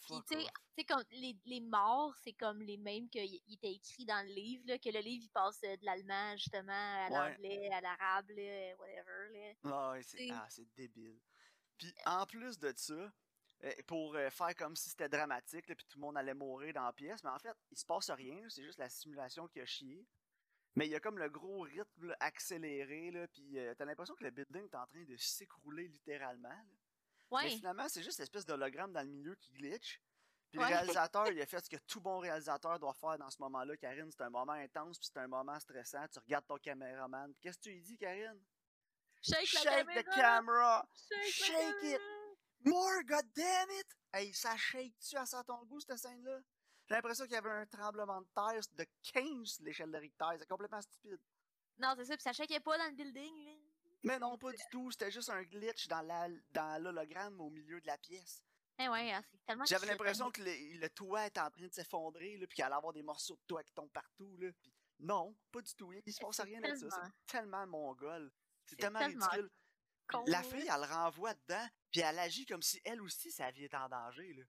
Puis, 0.00 0.14
tu 0.30 0.38
sais, 0.76 0.84
comme 0.84 1.02
les, 1.10 1.36
les 1.44 1.60
morts, 1.60 2.14
c'est 2.22 2.32
comme 2.32 2.62
les 2.62 2.78
mêmes 2.78 3.08
qu'il 3.10 3.34
était 3.52 3.72
écrit 3.74 4.06
dans 4.06 4.26
le 4.26 4.32
livre, 4.32 4.64
là, 4.66 4.78
que 4.78 4.88
le 4.88 5.00
livre, 5.00 5.24
il 5.24 5.30
passe 5.30 5.60
euh, 5.64 5.76
de 5.76 5.84
l'allemand, 5.84 6.34
justement, 6.36 6.72
à 6.72 7.08
Ouais. 7.10 7.30
l'anglais, 7.30 7.68
à 7.70 7.80
l'arabe, 7.82 8.30
whatever, 8.30 9.28
là. 9.32 9.52
Ah, 9.64 9.90
ouais, 9.92 10.02
c'est 10.02 10.30
ah, 10.30 10.48
débile. 10.76 11.20
Puis 11.76 11.92
en 12.06 12.24
plus 12.24 12.58
de 12.58 12.72
ça, 12.76 13.12
pour 13.86 14.14
euh, 14.16 14.30
faire 14.30 14.54
comme 14.56 14.76
si 14.76 14.90
c'était 14.90 15.08
dramatique, 15.08 15.66
là, 15.68 15.74
puis 15.74 15.86
tout 15.86 15.98
le 15.98 16.02
monde 16.02 16.16
allait 16.16 16.34
mourir 16.34 16.74
dans 16.74 16.84
la 16.84 16.92
pièce, 16.92 17.22
mais 17.24 17.30
en 17.30 17.38
fait, 17.38 17.56
il 17.70 17.78
se 17.78 17.84
passe 17.86 18.10
rien, 18.10 18.38
c'est 18.48 18.62
juste 18.62 18.78
la 18.78 18.88
simulation 18.88 19.46
qui 19.48 19.60
a 19.60 19.66
chié. 19.66 20.06
Mais 20.76 20.86
il 20.86 20.90
y 20.90 20.94
a 20.96 21.00
comme 21.00 21.18
le 21.18 21.28
gros 21.30 21.60
rythme 21.60 22.08
là, 22.08 22.16
accéléré, 22.20 23.10
là, 23.12 23.28
puis 23.28 23.58
euh, 23.58 23.74
t'as 23.76 23.84
l'impression 23.84 24.14
que 24.16 24.24
le 24.24 24.30
building 24.30 24.64
est 24.64 24.74
en 24.74 24.86
train 24.86 25.04
de 25.04 25.16
s'écrouler 25.16 25.88
littéralement. 25.88 26.48
là. 26.48 26.64
Mais 27.30 27.36
Ouais, 27.36 27.48
finalement, 27.50 27.88
c'est 27.88 28.02
juste 28.02 28.18
l'espèce 28.18 28.44
d'hologramme 28.44 28.92
dans 28.92 29.00
le 29.02 29.08
milieu 29.08 29.34
qui 29.36 29.50
glitch. 29.52 30.00
Puis 30.50 30.60
Ouais. 30.60 30.68
le 30.68 30.74
réalisateur, 30.76 31.28
il 31.32 31.40
a 31.40 31.46
fait 31.46 31.64
ce 31.64 31.70
que 31.70 31.76
tout 31.86 32.00
bon 32.00 32.18
réalisateur 32.18 32.78
doit 32.78 32.92
faire 32.94 33.18
dans 33.18 33.30
ce 33.30 33.40
moment-là, 33.42 33.76
Karine. 33.76 34.10
C'est 34.12 34.22
un 34.22 34.30
moment 34.30 34.52
intense, 34.52 34.98
puis 34.98 35.08
c'est 35.12 35.18
un 35.20 35.26
moment 35.26 35.58
stressant. 35.58 36.06
Tu 36.12 36.18
regardes 36.18 36.46
ton 36.46 36.58
caméraman. 36.58 37.32
Qu'est-ce 37.40 37.58
que 37.58 37.62
tu 37.64 37.70
lui 37.70 37.80
dis, 37.82 37.96
Karine? 37.96 38.40
shake, 39.22 39.52
la 39.54 39.60
Shake 39.60 39.86
the 40.04 40.14
camera! 40.14 40.86
Shake, 41.08 41.32
Shake 41.32 41.82
la 41.82 41.98
it! 42.64 42.70
caméra! 42.72 42.80
More, 42.80 43.02
goddammit! 43.04 43.84
Hey, 44.12 44.32
ça 44.32 44.56
shake-tu 44.56 45.16
à 45.16 45.26
ça 45.26 45.42
ton 45.44 45.64
goût, 45.64 45.80
cette 45.80 45.98
scène-là? 45.98 46.40
J'ai 46.88 46.94
l'impression 46.94 47.24
qu'il 47.24 47.34
y 47.34 47.36
avait 47.36 47.50
un 47.50 47.66
tremblement 47.66 48.20
de 48.20 48.28
terre 48.34 48.60
de 48.72 48.86
15 49.12 49.48
sur 49.48 49.64
l'échelle 49.64 49.90
de 49.90 49.98
Richter. 49.98 50.26
C'est 50.38 50.48
complètement 50.48 50.82
stupide. 50.82 51.20
Non, 51.78 51.94
c'est 51.96 52.04
ça, 52.04 52.14
puis 52.14 52.22
ça 52.22 52.32
shakeait 52.32 52.60
pas 52.60 52.76
dans 52.78 52.86
le 52.86 52.92
building, 52.92 53.44
là. 53.44 53.52
Mais 54.04 54.18
non, 54.18 54.36
pas 54.36 54.52
du 54.52 54.62
tout. 54.70 54.90
C'était 54.90 55.10
juste 55.10 55.30
un 55.30 55.42
glitch 55.44 55.88
dans 55.88 56.02
la- 56.02 56.28
dans 56.52 56.82
l'hologramme 56.82 57.40
au 57.40 57.48
milieu 57.48 57.80
de 57.80 57.86
la 57.86 57.96
pièce. 57.96 58.42
Eh 58.78 58.88
ouais, 58.88 59.12
ah, 59.12 59.22
c'est 59.30 59.46
tellement 59.46 59.64
J'avais 59.64 59.86
l'impression 59.86 60.30
que 60.30 60.42
le, 60.42 60.78
le 60.78 60.90
toit 60.90 61.26
était 61.26 61.40
en 61.40 61.50
train 61.50 61.66
de 61.66 61.72
s'effondrer, 61.72 62.36
là, 62.36 62.46
puis 62.46 62.56
qu'il 62.56 62.64
allait 62.64 62.74
avoir 62.74 62.92
des 62.92 63.02
morceaux 63.02 63.36
de 63.36 63.42
toit 63.46 63.62
qui 63.62 63.72
tombent 63.72 63.92
partout. 63.92 64.36
Là, 64.36 64.50
puis 64.60 64.72
non, 64.98 65.34
pas 65.50 65.62
du 65.62 65.74
tout. 65.74 65.92
Il 65.92 66.12
se 66.12 66.20
passe 66.20 66.36
C'est 66.36 66.42
rien 66.42 66.60
de 66.60 66.74
ça. 66.74 66.88
C'est 66.90 67.38
tellement 67.38 67.66
mongol. 67.66 68.30
C'est 68.64 68.70
C'est 68.70 68.76
tellement, 68.76 68.98
tellement 68.98 69.26
ridicule. 69.26 69.50
Con, 70.08 70.24
La 70.26 70.42
fille, 70.42 70.66
elle 70.68 70.80
le 70.80 70.86
renvoie 70.92 71.34
dedans, 71.34 71.66
puis 71.90 72.00
elle 72.00 72.18
agit 72.18 72.46
comme 72.46 72.62
si 72.62 72.80
elle 72.84 73.00
aussi, 73.02 73.30
sa 73.30 73.50
vie 73.50 73.64
est 73.64 73.74
en 73.74 73.88
danger. 73.88 74.32
Là. 74.34 74.44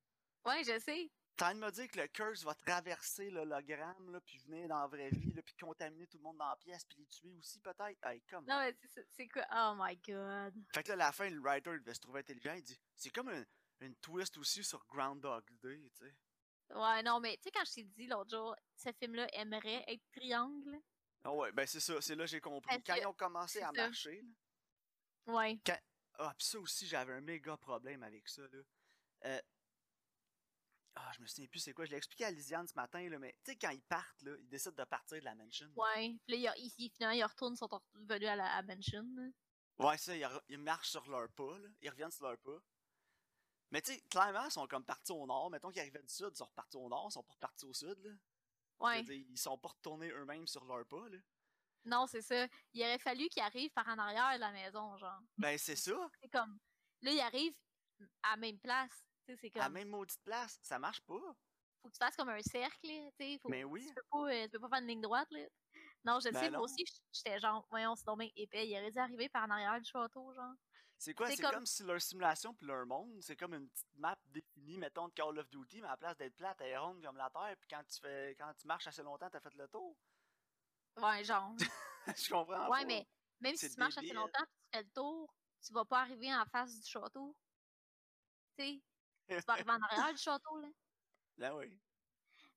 Ouais, 0.52 0.64
je 0.64 0.80
sais. 0.80 1.12
T'as 1.38 1.50
envie 1.52 1.60
de 1.60 1.66
me 1.66 1.72
dire 1.72 1.88
que 1.90 2.00
le 2.00 2.08
curse 2.08 2.44
va 2.44 2.56
traverser 2.56 3.30
l'hologramme, 3.30 4.10
là, 4.12 4.22
puis 4.22 4.38
venir 4.40 4.70
dans 4.70 4.80
la 4.80 4.88
vraie 4.88 5.10
vie, 5.10 5.34
là, 5.34 5.42
puis 5.42 5.54
contaminer 5.56 6.08
tout 6.08 6.18
le 6.18 6.24
monde 6.24 6.38
dans 6.38 6.48
la 6.50 6.56
pièce, 6.56 6.86
puis 6.86 7.00
les 7.00 7.06
tuer 7.08 7.34
aussi, 7.38 7.60
peut-être? 7.60 7.98
Hey, 8.06 8.22
Non, 8.32 8.60
mais 8.60 8.74
c'est- 9.12 9.28
quoi? 9.28 9.46
Oh 9.54 9.74
my 9.78 9.98
god. 9.98 10.54
Fait 10.74 10.84
que 10.84 10.90
là, 10.90 10.94
à 10.94 11.08
la 11.08 11.12
fin, 11.12 11.30
le 11.30 11.42
writer 11.42 11.72
il 11.74 11.80
devait 11.80 11.94
se 11.94 12.00
trouver 12.00 12.22
intelligent. 12.22 12.54
Il 12.54 12.64
dit 12.64 12.80
c'est 12.96 13.10
comme 13.10 13.28
un- 13.28 13.46
une 13.82 13.96
twist 13.98 14.38
aussi 14.38 14.64
sur 14.64 14.86
Groundhog 14.88 15.44
Day, 15.62 15.92
tu 15.94 16.06
sais. 16.06 16.16
Ouais, 16.74 17.04
non, 17.04 17.20
mais 17.20 17.36
tu 17.36 17.44
sais, 17.44 17.52
quand 17.52 17.66
je 17.66 17.74
t'ai 17.74 17.84
dit 17.84 18.08
l'autre 18.08 18.30
jour, 18.32 18.56
ce 18.78 18.92
film-là 18.94 19.28
aimerait 19.34 19.84
être 19.88 20.04
triangle. 20.14 20.80
Ah 21.26 21.34
ouais, 21.34 21.52
ben 21.52 21.68
c'est 21.68 21.82
ça, 21.82 22.00
c'est 22.00 22.16
là 22.16 22.24
que 22.24 22.30
j'ai 22.30 22.40
compris. 22.40 22.68
Parce 22.70 22.82
Quand 22.86 22.96
que- 22.96 23.02
ils 23.02 23.08
ont 23.08 23.14
commencé 23.14 23.62
à 23.62 23.72
ça. 23.76 23.88
marcher, 23.88 24.22
là, 24.22 24.30
Ouais. 25.28 25.60
ah, 26.20 26.34
pis 26.38 26.46
ça 26.46 26.60
aussi, 26.60 26.88
j'avais 26.88 27.14
un 27.14 27.22
méga 27.22 27.58
problème 27.58 28.04
avec 28.04 28.28
ça, 28.28 28.42
là. 28.48 28.60
Euh, 29.26 29.42
Ah, 30.98 31.12
je 31.14 31.22
me 31.22 31.28
souviens 31.28 31.48
plus 31.48 31.60
c'est 31.60 31.74
quoi. 31.74 31.84
Je 31.86 31.92
l'ai 31.92 31.98
expliqué 31.98 32.24
à 32.24 32.32
Lisiane 32.32 32.68
ce 32.68 32.74
matin, 32.76 33.10
là, 33.10 33.20
mais 33.20 33.34
tu 33.44 33.52
sais, 33.52 33.58
quand 33.58 33.70
ils 33.72 33.82
partent, 33.82 34.22
là, 34.22 34.32
ils 34.40 34.48
décident 34.48 34.76
de 34.82 34.84
partir 34.88 35.20
de 35.20 35.26
la 35.26 35.36
mansion. 35.36 35.70
Ouais. 35.76 36.16
Puis 36.26 36.42
là, 36.42 36.54
il, 36.58 36.72
il- 36.78 36.90
finalement, 36.90 37.16
ils 37.18 37.24
retournent, 37.26 37.56
sont 37.58 37.68
revenus 37.68 38.30
à 38.30 38.36
la 38.38 38.56
à 38.56 38.62
Mansion. 38.64 39.06
là. 39.16 39.28
Ouais, 39.78 39.98
ça, 39.98 40.16
ils, 40.48 40.58
marchent 40.58 40.92
sur 40.92 41.06
leurs 41.10 41.30
pas, 41.32 41.58
là. 41.58 41.68
Ils 41.82 41.90
reviennent 41.90 42.12
sur 42.12 42.24
leurs 42.26 42.38
pas. 42.40 42.58
Mais 43.72 43.82
tu 43.82 43.92
sais, 43.94 44.02
clairement, 44.04 44.46
ils 44.46 44.52
sont 44.52 44.68
comme 44.68 44.86
partis 44.86 45.12
au 45.12 45.26
nord. 45.26 45.50
Mettons 45.50 45.70
qu'ils 45.70 45.82
arrivaient 45.82 46.02
du 46.02 46.14
sud, 46.14 46.30
ils 46.32 46.38
sont 46.38 46.46
repartis 46.46 46.78
au 46.78 46.88
nord, 46.88 47.08
ils 47.10 47.14
sont 47.14 47.24
pas 47.24 47.34
repartis 47.34 47.66
au 47.66 47.74
sud, 47.74 47.98
là. 48.00 48.12
Ouais. 48.80 49.04
dire, 49.04 49.26
ils 49.30 49.38
sont 49.38 49.58
pas 49.58 49.70
retournés 49.70 50.12
eux-mêmes 50.12 50.48
sur 50.48 50.64
leurs 50.64 50.86
pas, 50.86 51.10
là. 51.10 51.18
Non, 51.86 52.08
c'est 52.08 52.22
ça. 52.22 52.48
Il 52.74 52.82
aurait 52.84 53.00
fallu 53.00 53.28
qu'ils 53.30 53.44
arrivent 53.44 53.72
par 53.72 53.88
en 53.88 53.98
arrière 53.98 54.34
de 54.36 54.40
la 54.40 54.52
maison, 54.52 54.98
genre. 54.98 55.20
Ben, 55.38 55.58
c'est 55.58 55.76
ça. 55.76 55.94
C'est 56.22 56.30
comme. 56.30 56.58
Là, 57.02 57.12
ils 57.12 57.20
arrivent, 57.22 57.56
à 58.24 58.32
la 58.32 58.38
même 58.38 58.60
place. 58.60 58.92
C'est 59.28 59.34
À 59.56 59.60
la 59.60 59.64
comme. 59.66 59.74
même 59.74 59.90
maudite 59.90 60.22
place, 60.24 60.60
ça 60.62 60.78
marche 60.80 61.02
pas. 61.02 61.14
Faut 61.82 61.90
que 61.90 61.94
tu 61.94 61.98
fasses 62.00 62.16
comme 62.16 62.30
un 62.30 62.42
cercle, 62.42 62.88
là, 62.88 63.10
tu 63.20 63.26
sais. 63.26 63.40
faut- 63.42 63.50
Mais 63.50 63.64
oui. 63.64 63.86
Tu 63.88 63.94
peux, 63.94 64.02
pas, 64.10 64.18
euh, 64.34 64.44
tu 64.46 64.50
peux 64.52 64.60
pas 64.62 64.70
faire 64.70 64.80
une 64.82 64.88
ligne 64.88 65.02
droite, 65.02 65.28
là. 65.32 65.42
Non, 66.04 66.20
je 66.20 66.28
le 66.28 66.34
Ben 66.34 66.40
sais, 66.40 66.50
non. 66.52 66.58
moi 66.60 66.66
aussi, 66.66 66.84
j'étais 67.12 67.40
genre, 67.40 67.66
voyons, 67.70 67.96
c'est 67.96 68.06
bien 68.18 68.30
épais. 68.36 68.68
Il 68.68 68.74
aurait 68.78 68.92
dû 68.92 69.00
arriver 69.00 69.30
par 69.30 69.44
en 69.46 69.50
arrière 69.52 69.80
du 69.80 69.90
château, 69.90 70.34
genre. 70.34 70.54
C'est 70.98 71.14
quoi? 71.14 71.28
C'est 71.28 71.36
C'est 71.36 71.42
comme- 71.44 71.52
comme... 71.52 71.66
si 71.66 71.84
leur 71.84 72.02
simulation 72.02 72.54
puis 72.54 72.66
leur 72.68 72.86
monde, 72.86 73.22
c'est 73.22 73.36
comme 73.36 73.54
une 73.54 73.68
petite 73.70 73.88
map 73.98 74.18
définie, 74.28 74.78
mettons, 74.78 75.08
de 75.10 75.14
Call 75.14 75.38
of 75.38 75.50
Duty, 75.50 75.82
mais 75.82 75.88
à 75.88 75.92
la 75.92 75.98
place 75.98 76.18
d'être 76.18 76.36
plate, 76.36 76.62
elle 76.62 76.68
est 76.70 76.78
ronde 76.78 77.04
comme 77.04 77.18
la 77.18 77.30
Terre, 77.30 77.56
puis 77.60 77.68
quand 77.70 77.84
tu 77.84 78.00
fais 78.00 78.36
quand 78.40 78.52
tu 78.54 78.66
marches 78.66 78.88
assez 78.88 79.04
longtemps, 79.04 79.30
t'as 79.30 79.42
fait 79.42 79.54
le 79.56 79.68
tour. 79.68 79.96
Ouais, 80.98 81.24
genre. 81.24 81.54
Je 82.18 82.30
comprends 82.30 82.70
ouais, 82.70 82.82
pas. 82.82 82.86
mais 82.86 83.08
même 83.40 83.56
si 83.56 83.70
tu 83.70 83.78
marches 83.80 83.98
assez 83.98 84.14
longtemps 84.14 84.44
et 84.44 84.46
tu 84.46 84.78
fais 84.78 84.84
le 84.84 84.90
tour, 84.92 85.34
tu 85.66 85.74
vas 85.74 85.86
pas 85.86 86.02
arriver 86.02 86.34
en 86.34 86.46
face 86.46 86.80
du 86.80 86.88
château. 86.90 87.36
Tu 88.58 88.64
sais, 88.64 88.82
tu 89.28 89.46
vas 89.48 89.54
arriver 89.54 89.72
en 89.72 89.82
arrière 89.90 90.14
du 90.14 90.22
château, 90.22 90.58
là. 90.60 90.68
Là, 91.38 91.50
Ben 91.52 91.56
oui. 91.58 91.82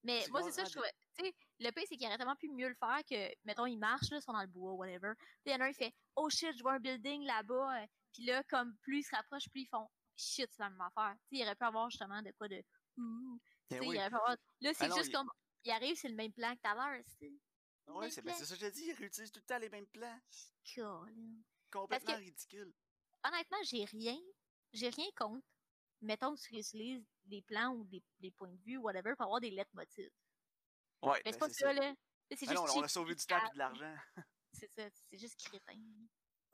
Mais 0.05 0.25
moi, 0.31 0.43
c'est 0.43 0.53
ça, 0.53 0.65
je 0.65 0.73
carrément 0.75 0.89
trouvais. 0.89 0.93
Tu 1.17 1.25
sais, 1.25 1.35
le 1.59 1.71
pire, 1.73 1.85
c'est 1.89 1.97
qu'il 1.97 2.07
aurait 2.07 2.19
tellement 2.19 2.37
pu 2.37 2.49
mieux 2.51 2.69
le 2.69 2.75
faire 2.77 3.01
que, 3.09 3.35
mettons, 3.45 3.67
ils 3.67 3.77
marchent, 3.79 4.11
là, 4.11 4.19
ils 4.19 4.23
sont 4.23 4.33
dans 4.33 4.43
le 4.43 4.47
bois, 4.47 4.73
whatever. 4.75 5.15
Puis 5.17 5.27
il 5.47 5.53
y 5.53 5.55
en 5.57 5.61
a 5.61 5.65
un, 5.65 5.69
il 5.69 5.75
fait 5.75 5.93
Oh 6.15 6.31
shit, 6.31 6.57
je 6.57 6.63
vois 6.63 6.75
un 6.75 6.79
building 6.79 7.25
là-bas. 7.25 7.83
euh, 7.83 7.87
Puis 8.13 8.25
là, 8.25 8.45
comme 8.45 8.77
plus 8.79 9.01
ils 9.01 9.05
se 9.05 9.15
rapprochent, 9.17 9.49
plus 9.51 9.63
ils 9.63 9.69
font 9.69 9.89
Shit, 10.17 10.51
c'est 10.53 10.63
la 10.63 10.71
même 10.71 10.81
affaire. 10.81 11.15
Tu 11.31 11.37
sais, 11.37 11.43
il 11.43 11.43
aurait 11.45 11.55
pu 11.57 11.65
avoir 11.65 11.91
justement 11.91 12.21
de 12.23 12.31
quoi 12.33 12.49
de. 12.49 12.63
Ouh. 12.97 13.41
Tu 13.71 13.77
Ben 13.77 13.81
sais, 13.83 13.87
oui. 13.89 13.95
il 13.97 13.99
aurait 13.99 14.09
pu 14.11 14.15
avoir. 14.17 14.37
Là, 14.61 14.75
c'est 14.75 14.89
non, 14.89 14.97
juste 14.97 15.09
il- 15.09 15.13
comme. 15.15 15.31
Il 15.65 15.71
arrive, 15.73 15.97
c'est 15.97 16.09
le 16.09 16.15
même 16.15 16.33
plan 16.33 16.55
que 16.55 16.61
tout 16.61 16.69
à 16.69 16.75
l'heure, 16.75 17.05
c'est 18.11 18.23
ben, 18.23 18.35
c'est 18.35 18.45
ça 18.45 18.55
que 18.57 18.61
je 18.61 18.71
dis, 18.71 18.85
ils 18.87 18.93
réutilisent 18.93 19.33
tout 19.33 19.41
le 19.41 19.47
temps 19.47 19.59
les 19.59 19.69
mêmes 19.69 19.87
plans. 19.87 20.21
Complètement 21.71 22.15
que- 22.15 22.19
ridicule. 22.19 22.73
honnêtement, 23.25 23.59
j'ai 23.65 23.85
rien, 23.85 24.19
j'ai 24.73 24.89
rien 24.89 25.09
contre. 25.17 25.47
Mettons 26.01 26.35
que 26.35 26.41
tu 26.41 26.55
utilises 26.57 27.05
des 27.25 27.43
plans 27.43 27.75
ou 27.75 27.85
des, 27.85 28.03
des 28.21 28.31
points 28.31 28.53
de 28.53 28.63
vue, 28.63 28.77
whatever, 28.77 29.15
pour 29.17 29.25
avoir 29.25 29.41
des 29.41 29.51
lettres 29.51 29.75
motifs. 29.75 30.13
Ouais, 31.03 31.21
Mais 31.25 31.33
ben, 31.33 31.33
c'est 31.33 31.39
pas 31.39 31.49
c'est 31.49 31.65
ça, 31.65 31.73
là. 31.73 31.95
C'est 32.31 32.47
Ben 32.47 32.51
juste 32.51 32.67
non, 32.67 32.73
on 32.77 32.83
a 32.83 32.89
sauvé 32.89 33.15
du 33.15 33.25
temps 33.25 33.45
et 33.45 33.53
de 33.53 33.59
l'argent. 33.59 33.97
C'est 34.53 34.69
ça, 34.73 34.89
c'est 34.91 35.19
juste 35.19 35.39
crétin. 35.45 35.79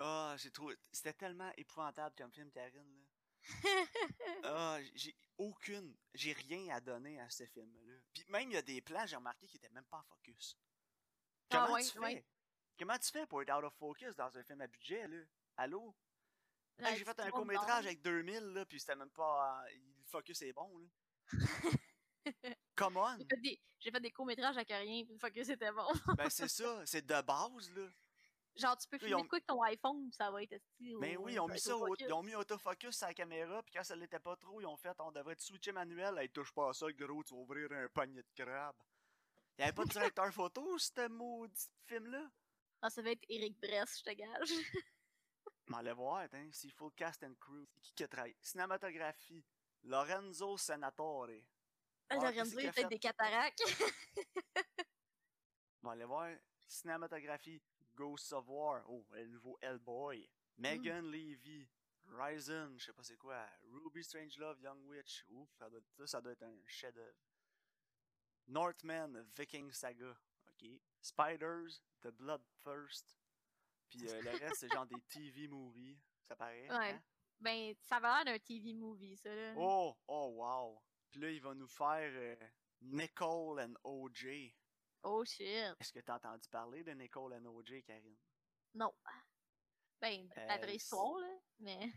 Ah, 0.00 0.34
j'ai 0.36 0.50
trouvé. 0.50 0.76
C'était 0.92 1.12
tellement 1.14 1.50
épouvantable 1.56 2.14
comme 2.16 2.32
film, 2.32 2.50
Karine, 2.50 2.98
là. 2.98 3.04
Ah, 4.44 4.78
j'ai 4.94 5.16
aucune. 5.38 5.96
J'ai 6.12 6.32
rien 6.32 6.74
à 6.74 6.80
donner 6.80 7.20
à 7.20 7.30
ce 7.30 7.46
film-là. 7.46 7.94
Puis 8.12 8.24
même, 8.28 8.50
il 8.50 8.54
y 8.54 8.56
a 8.56 8.62
des 8.62 8.82
plans, 8.82 9.06
j'ai 9.06 9.16
remarqué, 9.16 9.46
qui 9.46 9.56
étaient 9.56 9.70
même 9.70 9.84
pas 9.84 9.98
en 9.98 10.02
focus. 10.02 10.58
Ah 11.54 11.62
Comment 11.62 11.74
ouais, 11.74 11.82
tu 11.84 11.98
fais? 11.98 12.24
Comment 12.78 12.98
tu 12.98 13.10
fais 13.10 13.26
pour 13.26 13.42
être 13.42 13.52
out 13.56 13.64
of 13.64 13.74
focus 13.74 14.16
dans 14.16 14.36
un 14.36 14.42
film 14.42 14.60
à 14.60 14.66
budget, 14.66 15.06
là? 15.06 15.18
Allô? 15.56 15.94
Hey, 16.78 16.86
Ouais, 16.86 16.96
j'ai 16.96 17.04
fait 17.04 17.20
un 17.20 17.30
court-métrage 17.30 17.86
avec 17.86 18.02
2000, 18.02 18.40
là, 18.52 18.66
puis 18.66 18.80
c'était 18.80 18.96
même 18.96 19.10
pas. 19.10 19.64
euh, 19.64 19.70
le 19.76 20.04
focus 20.06 20.42
est 20.42 20.52
bon, 20.52 20.76
là. 20.78 20.86
Come 22.76 22.96
on! 22.96 23.16
J'ai 23.18 23.26
fait 23.26 23.40
des, 23.40 23.60
fait 23.92 24.00
des 24.00 24.10
courts-métrages 24.10 24.56
avec 24.56 24.68
rien, 24.68 25.04
puis 25.04 25.12
une 25.12 25.20
fois 25.20 25.30
que 25.30 25.44
c'était 25.44 25.70
bon. 25.70 25.86
ben, 26.18 26.28
c'est 26.30 26.48
ça, 26.48 26.84
c'est 26.84 27.06
de 27.06 27.22
base, 27.22 27.70
là. 27.70 27.88
Genre, 28.56 28.76
tu 28.76 28.86
peux 28.88 28.98
filmer 28.98 29.14
ont- 29.14 29.24
quoi 29.26 29.36
avec 29.36 29.46
ton 29.46 29.62
iPhone, 29.62 30.08
puis 30.08 30.16
ça 30.16 30.30
va 30.30 30.42
être 30.42 30.52
esti. 30.52 30.94
Ben 31.00 31.16
oui, 31.18 31.34
ils 31.34 31.40
ont 31.40 31.48
mis 31.48 31.58
ça, 31.58 31.76
au 31.76 31.86
focus. 31.86 32.06
ils 32.08 32.12
ont 32.12 32.22
mis 32.22 32.34
autofocus 32.36 32.96
sur 32.96 33.06
la 33.06 33.14
caméra, 33.14 33.62
puis 33.64 33.72
quand 33.74 33.82
ça 33.84 33.96
l'était 33.96 34.20
pas 34.20 34.36
trop, 34.36 34.60
ils 34.60 34.66
ont 34.66 34.76
fait, 34.76 34.94
on 35.00 35.10
devrait 35.10 35.34
te 35.36 35.42
switcher 35.42 35.72
manuel, 35.72 36.18
hey, 36.18 36.28
touche 36.30 36.52
pas 36.52 36.70
à 36.70 36.72
ça, 36.72 36.86
gros, 36.92 37.24
tu 37.24 37.34
vas 37.34 37.40
ouvrir 37.40 37.70
un 37.72 37.88
panier 37.88 38.22
de 38.22 38.30
crabes. 38.44 38.76
Il 39.58 39.60
y 39.60 39.64
avait 39.64 39.72
pas 39.72 39.84
de 39.84 39.90
directeur 39.90 40.32
photo, 40.32 40.78
ce 40.78 41.08
maudit 41.08 41.68
film-là? 41.86 42.30
Ah, 42.82 42.90
ça 42.90 43.02
va 43.02 43.10
être 43.10 43.24
Eric 43.28 43.58
Bress, 43.60 43.98
je 43.98 44.04
te 44.04 44.14
gage. 44.14 44.50
Mais 45.68 45.78
allez 45.78 45.92
voir, 45.92 46.26
hein, 46.32 46.48
c'est 46.52 46.70
full 46.70 46.92
cast 46.94 47.22
and 47.24 47.34
crew. 47.40 47.64
C'est 47.70 47.80
qui 47.80 47.94
qui 47.94 48.04
a 48.04 48.08
travaillé? 48.08 48.36
Cinématographie, 48.42 49.44
Lorenzo 49.82 50.58
Senatore. 50.58 51.30
Ah, 52.10 52.16
Lorenzo, 52.16 52.58
il 52.58 52.68
a 52.68 52.72
fait? 52.72 52.84
des 52.84 52.98
cataractes. 52.98 53.62
Bon, 55.82 55.90
allez 55.90 56.06
voir. 56.06 56.34
Cinématographie, 56.66 57.60
Ghosts 57.94 58.32
of 58.32 58.48
War. 58.48 58.82
Oh, 58.88 59.04
le 59.12 59.26
nouveau 59.26 59.58
Hellboy. 59.60 60.26
Megan 60.56 61.04
Levy. 61.10 61.68
Ryzen, 62.06 62.78
je 62.78 62.86
sais 62.86 62.92
pas 62.94 63.02
c'est 63.02 63.18
quoi. 63.18 63.46
Ruby 63.70 64.02
Strangelove, 64.02 64.60
Young 64.62 64.82
Witch. 64.86 65.26
Ouf, 65.28 65.50
ça 65.58 65.68
doit, 65.68 65.80
ça, 65.98 66.06
ça 66.06 66.20
doit 66.22 66.32
être 66.32 66.42
un 66.42 66.56
chef-d'œuvre. 66.66 67.18
Northman, 68.46 69.24
Viking 69.36 69.72
Saga. 69.72 70.16
Ok. 70.48 70.68
Spiders, 71.00 71.82
The 72.02 72.08
Bloodthirst. 72.08 73.16
Puis 73.88 74.08
euh, 74.08 74.20
le 74.22 74.30
reste, 74.30 74.56
c'est 74.60 74.72
genre 74.72 74.86
des 74.86 75.00
TV 75.08 75.48
movies. 75.48 75.98
Ça 76.22 76.34
paraît. 76.36 76.68
Ouais. 76.70 76.90
hein? 76.92 77.02
ben, 77.40 77.74
ça 77.80 78.00
va 78.00 78.22
l'air 78.24 78.34
d'un 78.34 78.38
TV 78.38 78.72
movie, 78.74 79.16
ça, 79.16 79.34
là. 79.34 79.54
Oh, 79.56 79.96
oh, 80.08 80.32
wow. 80.36 80.82
Puis 81.10 81.20
là, 81.20 81.30
il 81.30 81.40
va 81.40 81.54
nous 81.54 81.68
faire 81.68 82.10
euh, 82.12 82.36
Nicole 82.80 83.60
and 83.60 83.74
OJ. 83.84 84.26
Oh 85.02 85.24
shit. 85.24 85.46
Est-ce 85.80 85.92
que 85.92 86.00
t'as 86.00 86.16
entendu 86.16 86.48
parler 86.48 86.82
de 86.82 86.92
Nicole 86.92 87.34
and 87.34 87.44
OJ, 87.46 87.82
Karine? 87.84 88.16
Non. 88.74 88.92
Ben, 90.00 90.28
la 90.36 90.56
vraie 90.58 90.70
Euh, 90.70 90.74
histoire, 90.74 91.18
là. 91.18 91.38
Mais. 91.60 91.92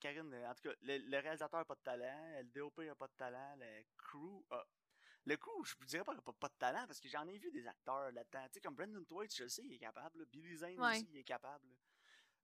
Karine, 0.00 0.32
euh, 0.32 0.50
en 0.50 0.54
tout 0.54 0.62
cas, 0.68 0.74
le, 0.82 0.98
le 0.98 1.18
réalisateur 1.18 1.60
n'a 1.60 1.64
pas 1.64 1.74
de 1.74 1.80
talent, 1.80 2.38
le 2.38 2.44
DOP 2.44 2.78
n'a 2.78 2.94
pas 2.94 3.08
de 3.08 3.12
talent, 3.16 3.56
le 3.56 3.84
crew 3.96 4.44
a... 4.50 4.64
Le 5.26 5.36
crew, 5.36 5.64
je 5.64 5.74
vous 5.78 5.84
dirais 5.84 6.04
pas 6.04 6.12
qu'il 6.12 6.18
n'a 6.20 6.22
pas, 6.22 6.32
pas 6.32 6.48
de 6.48 6.54
talent, 6.58 6.86
parce 6.86 7.00
que 7.00 7.08
j'en 7.08 7.26
ai 7.28 7.38
vu 7.38 7.50
des 7.50 7.66
acteurs 7.66 8.10
là-dedans. 8.12 8.44
Tu 8.46 8.54
sais, 8.54 8.60
comme 8.60 8.74
Brendan 8.74 9.04
Thwaites, 9.04 9.34
je 9.34 9.42
le 9.42 9.48
sais, 9.48 9.62
il 9.64 9.72
est 9.74 9.78
capable. 9.78 10.18
là. 10.20 10.24
Billy 10.26 10.56
Zane 10.56 10.80
Ouais. 10.80 10.96
aussi, 10.96 11.06
il 11.10 11.16
est 11.18 11.24
capable. 11.24 11.68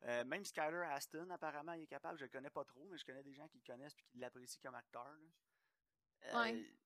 Euh, 0.02 0.22
même 0.24 0.44
Skyler 0.44 0.84
Aston, 0.90 1.30
apparemment, 1.30 1.72
il 1.72 1.82
est 1.84 1.86
capable. 1.86 2.18
Je 2.18 2.24
le 2.24 2.28
connais 2.30 2.50
pas 2.50 2.64
trop, 2.64 2.84
mais 2.90 2.98
je 2.98 3.04
connais 3.06 3.22
des 3.22 3.32
gens 3.32 3.48
qui 3.48 3.56
le 3.58 3.64
connaissent 3.64 3.94
et 3.98 4.02
qui 4.04 4.18
l'apprécient 4.18 4.60
comme 4.62 4.74
acteur. 4.74 5.16
Euh, 6.26 6.34
Ouais. 6.34 6.76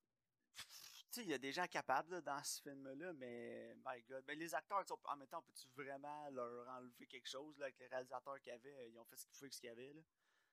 Tu 0.57 0.64
sais, 1.11 1.22
il 1.22 1.30
y 1.30 1.34
a 1.34 1.39
des 1.39 1.53
gens 1.53 1.66
capables 1.66 2.11
là, 2.12 2.20
dans 2.20 2.45
ce 2.45 2.61
film-là, 2.62 3.12
mais 3.14 3.74
my 3.84 4.03
god. 4.03 4.22
Mais 4.26 4.34
les 4.34 4.55
acteurs, 4.55 4.84
en 5.05 5.16
même 5.16 5.26
temps, 5.28 5.41
peux-tu 5.43 5.66
vraiment 5.74 6.28
leur 6.30 6.68
enlever 6.68 7.07
quelque 7.07 7.26
chose 7.28 7.57
là, 7.59 7.64
avec 7.64 7.78
les 7.78 7.86
réalisateurs 7.86 8.39
qu'il 8.41 8.53
y 8.53 8.55
avait? 8.55 8.91
Ils 8.91 8.99
ont 8.99 9.05
fait 9.07 9.16
ce 9.16 9.26
qu'il 9.26 9.34
faut 9.36 9.45
avec 9.45 9.55
ce 9.55 9.61
qu'il 9.61 9.68
y 9.68 9.72
avait. 9.72 9.93
Là. 9.95 10.03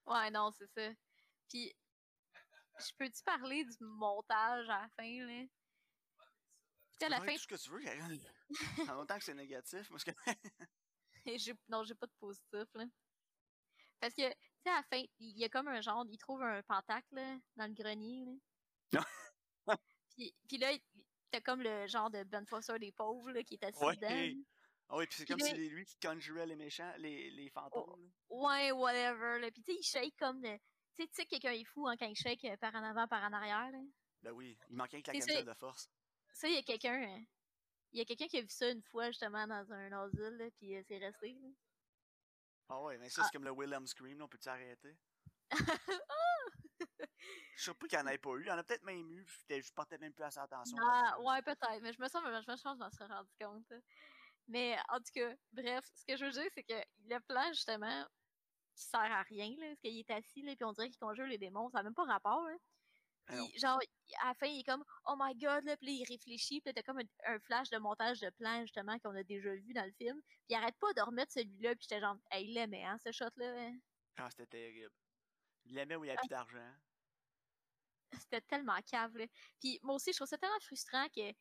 Ouais, 0.05 0.31
non, 0.31 0.51
c'est 0.51 0.67
ça. 0.67 0.91
Puis, 1.49 1.75
je 2.79 2.91
peux-tu 2.97 3.23
parler 3.23 3.63
du 3.65 3.75
montage 3.81 4.69
à 4.69 4.81
la 4.81 4.89
fin, 4.89 5.25
là? 5.25 5.45
Puis 6.97 7.05
à 7.05 7.09
la 7.09 7.21
fin, 7.21 7.33
tout 7.33 7.39
ce 7.41 7.47
que 7.47 7.55
tu 7.55 7.69
veux, 7.69 7.79
Karine. 7.81 8.21
en 8.89 8.97
même 8.97 9.07
temps 9.07 9.17
que 9.17 9.23
c'est 9.23 9.33
négatif, 9.33 9.89
parce 9.89 10.03
que 10.03 10.11
non, 11.69 11.83
j'ai 11.83 11.95
pas 11.95 12.07
de 12.07 12.13
positif, 12.19 12.73
là. 12.73 12.85
Parce 13.99 14.13
que, 14.13 14.29
tu 14.29 14.37
sais, 14.63 14.69
à 14.69 14.75
la 14.77 14.83
fin, 14.83 15.03
il 15.19 15.37
y 15.37 15.43
a 15.43 15.49
comme 15.49 15.67
un 15.67 15.81
genre, 15.81 16.05
il 16.09 16.17
trouve 16.17 16.41
un 16.43 16.61
pentacle, 16.63 17.07
là, 17.15 17.37
dans 17.55 17.67
le 17.67 17.73
grenier, 17.73 18.25
là. 18.25 19.03
puis, 20.15 20.33
puis 20.47 20.57
là, 20.57 20.71
t'as 21.31 21.41
comme 21.41 21.61
le 21.61 21.87
genre 21.87 22.09
de 22.09 22.23
Ben 22.23 22.45
Foster 22.45 22.79
des 22.79 22.91
pauvres, 22.91 23.31
là, 23.31 23.43
qui 23.43 23.55
est 23.55 23.63
assis 23.63 23.83
Ouais. 23.83 23.95
dedans. 23.95 24.43
Ah 24.87 24.97
oui, 24.97 25.07
puis 25.07 25.17
c'est 25.17 25.25
comme 25.25 25.39
si 25.39 25.49
c'est 25.49 25.57
lui 25.57 25.83
qui 25.83 25.97
conjurait 25.97 26.45
les 26.45 26.55
méchants, 26.55 26.93
les, 26.99 27.31
les 27.31 27.49
fantômes. 27.49 27.89
là. 27.99 28.07
Ouais, 28.29 28.71
whatever, 28.71 29.39
là. 29.39 29.49
Puis 29.51 29.63
tu 29.63 29.71
sais, 29.73 29.79
il 29.79 29.83
shake 29.83 30.15
comme 30.17 30.39
de... 30.41 30.59
Tu 30.95 31.01
sais, 31.03 31.07
tu 31.09 31.13
sais 31.15 31.25
que 31.25 31.29
quelqu'un 31.31 31.51
est 31.51 31.65
fou 31.65 31.87
hein, 31.87 31.95
quand 31.97 32.07
il 32.07 32.15
shake 32.15 32.45
euh, 32.45 32.57
par 32.57 32.73
en 32.75 32.83
avant, 32.83 33.07
par 33.07 33.23
en 33.23 33.33
arrière, 33.33 33.71
là. 33.71 33.79
Ben 34.23 34.31
oui, 34.31 34.57
il 34.69 34.75
manquait 34.75 35.01
que 35.01 35.11
la 35.11 35.19
camisole 35.19 35.45
de 35.45 35.53
force. 35.53 35.89
Ça, 36.33 36.47
il 36.47 36.55
y 36.55 36.57
a 36.57 36.63
quelqu'un... 36.63 37.01
euh, 37.03 37.19
Il 37.91 37.99
y 37.99 38.01
a 38.01 38.05
quelqu'un 38.05 38.27
qui 38.27 38.37
a 38.37 38.41
vu 38.41 38.49
ça 38.49 38.69
une 38.69 38.81
fois, 38.81 39.07
justement, 39.11 39.45
dans 39.47 39.71
un 39.71 39.91
asile, 39.91 40.37
là, 40.37 40.45
puis 40.57 40.75
euh, 40.75 40.81
c'est 40.87 40.97
resté, 40.97 41.33
là. 41.33 41.49
Ah 42.69 42.81
ouais, 42.81 42.97
mais 42.97 43.09
ça, 43.09 43.21
Ah. 43.21 43.25
c'est 43.25 43.33
comme 43.37 43.43
le 43.45 43.51
Willem 43.51 43.85
Scream, 43.87 44.17
là, 44.17 44.25
on 44.25 44.27
peut-tu 44.27 44.49
arrêter? 44.49 44.97
Je 47.57 47.61
suis 47.61 47.63
surpris 47.71 47.87
qu'il 47.87 47.97
n'y 47.99 48.03
en 48.03 48.07
ait 48.07 48.17
pas 48.17 48.31
eu. 48.31 48.41
Il 48.41 48.47
y 48.47 48.51
en 48.51 48.57
a 48.57 48.63
peut-être 48.63 48.83
même 48.83 49.09
eu, 49.11 49.25
je 49.49 49.71
portais 49.73 49.97
même 49.97 50.13
plus 50.13 50.23
assez 50.25 50.39
attention. 50.39 50.77
Ah, 50.81 51.17
ouais, 51.21 51.41
peut-être, 51.41 51.81
mais 51.81 51.93
je 51.93 52.01
me 52.01 52.07
sens, 52.09 52.21
je 52.25 52.51
me 52.51 52.55
sens, 52.57 52.75
je 52.75 52.79
m'en 52.83 52.89
serais 52.91 53.07
rendu 53.07 53.31
compte. 53.39 53.63
là. 53.69 53.77
Mais 54.47 54.77
en 54.89 54.97
tout 54.97 55.11
cas, 55.13 55.33
bref, 55.53 55.85
ce 55.95 56.05
que 56.05 56.17
je 56.17 56.25
veux 56.25 56.31
dire, 56.31 56.49
c'est 56.53 56.63
que 56.63 56.73
le 57.07 57.19
plan, 57.21 57.47
justement, 57.53 58.05
qui 58.75 58.83
sert 58.83 58.99
à 58.99 59.23
rien, 59.23 59.49
là, 59.57 59.67
parce 59.67 59.79
qu'il 59.81 59.97
est 59.97 60.11
assis, 60.11 60.41
là, 60.41 60.55
puis 60.55 60.65
on 60.65 60.73
dirait 60.73 60.89
qu'il 60.89 60.99
conjure 60.99 61.25
les 61.25 61.37
démons, 61.37 61.69
ça 61.69 61.79
n'a 61.79 61.83
même 61.83 61.93
pas 61.95 62.03
rapport, 62.05 62.43
là. 62.47 62.55
Ah 63.27 63.35
non. 63.37 63.47
Puis, 63.47 63.59
genre, 63.59 63.79
à 64.21 64.27
la 64.27 64.33
fin, 64.35 64.45
il 64.45 64.59
est 64.59 64.63
comme, 64.63 64.83
oh 65.07 65.15
my 65.17 65.33
god, 65.35 65.63
là, 65.63 65.75
puis 65.77 65.87
là, 65.87 65.93
il 65.93 66.05
réfléchit, 66.07 66.61
puis 66.61 66.69
là, 66.69 66.73
t'as 66.73 66.83
comme 66.83 66.99
un, 66.99 67.33
un 67.33 67.39
flash 67.39 67.69
de 67.71 67.77
montage 67.79 68.19
de 68.19 68.29
plan, 68.29 68.61
justement, 68.61 68.99
qu'on 68.99 69.15
a 69.15 69.23
déjà 69.23 69.49
vu 69.55 69.73
dans 69.73 69.85
le 69.85 69.91
film. 69.93 70.21
Puis 70.21 70.49
il 70.49 70.55
arrête 70.55 70.77
pas 70.79 70.93
de 70.93 71.01
remettre 71.01 71.31
celui-là, 71.31 71.73
puis 71.75 71.87
j'étais 71.89 72.01
genre, 72.01 72.17
hey, 72.29 72.45
il 72.47 72.53
l'aimait, 72.53 72.83
hein, 72.83 72.97
ce 73.03 73.11
shot-là. 73.11 73.67
hein. 73.67 73.79
Ah, 74.17 74.29
c'était 74.29 74.45
terrible. 74.45 74.93
Il 75.65 75.73
l'aimait 75.73 75.95
où 75.95 76.03
il 76.03 76.07
n'y 76.09 76.13
a 76.13 76.17
plus 76.17 76.27
d'argent. 76.27 76.71
C'était 78.13 78.41
tellement 78.41 78.79
cave, 78.83 79.17
là. 79.17 79.25
Puis 79.59 79.79
moi 79.81 79.95
aussi, 79.95 80.11
je 80.11 80.17
trouve 80.17 80.27
ça 80.27 80.37
tellement 80.37 80.59
frustrant 80.61 81.07
que, 81.09 81.33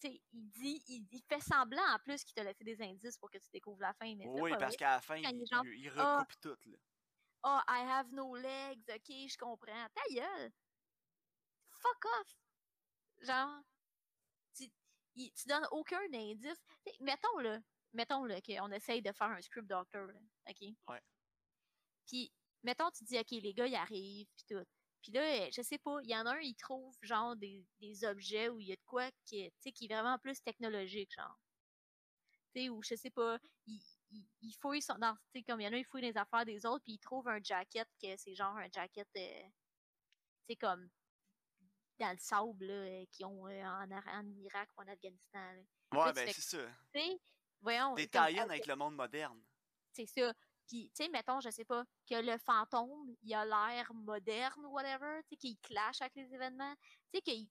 tu 0.00 0.08
sais, 0.08 0.22
il 0.32 0.50
dit, 0.50 0.82
il, 0.88 1.06
il 1.10 1.22
fait 1.22 1.40
semblant, 1.40 1.82
en 1.94 1.98
plus, 2.00 2.22
qu'il 2.24 2.34
t'a 2.34 2.44
laissé 2.44 2.64
des 2.64 2.80
indices 2.82 3.16
pour 3.18 3.30
que 3.30 3.38
tu 3.38 3.48
découvres 3.52 3.80
la 3.80 3.92
fin, 3.94 4.14
mais 4.16 4.24
c'est 4.24 4.40
Oui, 4.40 4.52
parce 4.58 4.76
qu'à 4.76 4.90
la 4.96 5.00
fin, 5.00 5.16
il, 5.16 5.28
il 5.30 5.42
est 5.42 5.46
genre, 5.46 5.64
il- 5.66 5.78
il 5.80 5.92
Ah. 5.96 6.18
recoupe 6.18 6.40
tout. 6.40 6.70
Là. 6.70 6.76
Oh, 7.44 7.60
I 7.68 7.80
have 7.88 8.10
no 8.12 8.34
legs, 8.36 8.82
ok, 8.88 9.06
je 9.08 9.36
comprends. 9.38 9.88
Ta 9.94 10.02
gueule! 10.10 10.52
Fuck 11.70 12.04
off! 12.20 12.36
Genre, 13.20 13.60
tu, 14.56 14.70
donnes 15.46 15.66
aucun 15.70 16.00
indice. 16.12 16.58
T'sais, 16.84 16.96
mettons 17.00 17.38
là, 17.38 17.60
mettons 17.92 18.24
là, 18.24 18.40
qu'on 18.40 18.70
essaye 18.72 19.02
de 19.02 19.12
faire 19.12 19.28
un 19.28 19.40
script 19.42 19.68
doctor, 19.68 20.06
là, 20.06 20.18
ok? 20.48 20.68
Ouais. 20.88 21.02
Puis, 22.06 22.32
mettons, 22.62 22.90
tu 22.90 23.04
dis, 23.04 23.18
OK, 23.18 23.30
les 23.30 23.54
gars, 23.54 23.66
ils 23.66 23.74
arrivent, 23.76 24.28
puis 24.36 24.44
tout. 24.48 24.64
Puis 25.04 25.12
là, 25.12 25.50
je 25.50 25.60
sais 25.60 25.76
pas, 25.76 25.98
il 26.02 26.08
y 26.08 26.16
en 26.16 26.24
a 26.24 26.32
un, 26.32 26.40
il 26.40 26.54
trouve 26.54 26.96
genre 27.02 27.36
des, 27.36 27.62
des 27.78 28.06
objets 28.06 28.48
où 28.48 28.58
il 28.58 28.68
y 28.68 28.72
a 28.72 28.76
de 28.76 28.84
quoi 28.86 29.10
qui, 29.26 29.52
qui 29.74 29.84
est 29.84 29.94
vraiment 29.94 30.18
plus 30.18 30.42
technologique, 30.42 31.12
genre. 31.14 31.38
Tu 32.54 32.62
sais, 32.62 32.68
ou 32.70 32.82
je 32.82 32.94
sais 32.94 33.10
pas, 33.10 33.38
il, 33.66 33.82
il, 34.12 34.26
il 34.40 34.54
fouille 34.62 34.80
son, 34.80 34.94
dans, 34.94 35.14
comme 35.46 35.60
il 35.60 35.64
y 35.64 35.68
en 35.68 35.74
a, 35.74 35.76
il 35.76 35.84
fouille 35.84 36.00
les 36.00 36.16
affaires 36.16 36.46
des 36.46 36.64
autres, 36.64 36.82
puis 36.84 36.94
il 36.94 36.98
trouve 37.00 37.28
un 37.28 37.38
jacket 37.42 37.86
que 38.02 38.16
c'est 38.16 38.34
genre 38.34 38.56
un 38.56 38.68
jacket, 38.72 39.06
euh, 39.18 39.42
tu 40.48 40.56
comme 40.56 40.88
dans 41.98 42.10
le 42.10 42.18
sable, 42.18 42.64
là, 42.64 43.04
qu'ils 43.12 43.26
ont 43.26 43.46
euh, 43.46 43.62
en, 43.62 43.90
en, 43.90 44.26
Irak 44.38 44.70
ou 44.78 44.80
en 44.80 44.88
Afghanistan. 44.88 45.52
Là. 45.52 46.06
Ouais, 46.06 46.12
ben 46.14 46.32
c'est 46.32 46.40
ça. 46.40 46.66
Voyons. 47.60 47.94
Des 47.94 48.08
tie 48.08 48.38
avec 48.38 48.66
le 48.66 48.74
monde 48.74 48.94
moderne. 48.94 49.42
C'est 49.92 50.06
ça. 50.06 50.32
Puis, 50.66 50.90
tu 50.94 51.04
sais, 51.04 51.08
mettons, 51.10 51.40
je 51.40 51.50
sais 51.50 51.64
pas, 51.64 51.84
que 52.08 52.14
le 52.14 52.38
fantôme, 52.38 53.14
il 53.22 53.34
a 53.34 53.44
l'air 53.44 53.92
moderne 53.92 54.64
ou 54.64 54.70
whatever, 54.70 55.20
tu 55.24 55.30
sais, 55.30 55.36
qu'il 55.36 55.58
clash 55.58 56.00
avec 56.00 56.14
les 56.16 56.32
événements. 56.34 56.74
Tu 57.12 57.18
sais, 57.18 57.20
qu'il 57.22 57.48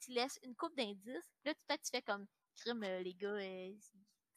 tu 0.00 0.12
laisse 0.12 0.38
une 0.42 0.54
coupe 0.54 0.76
d'indices. 0.76 1.32
Là, 1.44 1.54
peut-être 1.54 1.82
tu 1.82 1.90
fais 1.90 2.02
comme 2.02 2.26
crime, 2.56 2.82
euh, 2.84 3.00
les 3.00 3.14
gars, 3.14 3.28
euh, 3.28 3.74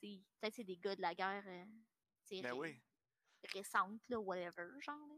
peut-être 0.01 0.55
c'est 0.55 0.63
des 0.63 0.77
gars 0.77 0.95
de 0.95 1.01
la 1.01 1.13
guerre 1.15 1.43
euh, 1.47 2.41
ben 2.41 2.53
oui. 2.53 2.81
récente, 3.53 4.01
là, 4.09 4.19
whatever, 4.19 4.67
genre. 4.79 5.07
Là. 5.07 5.15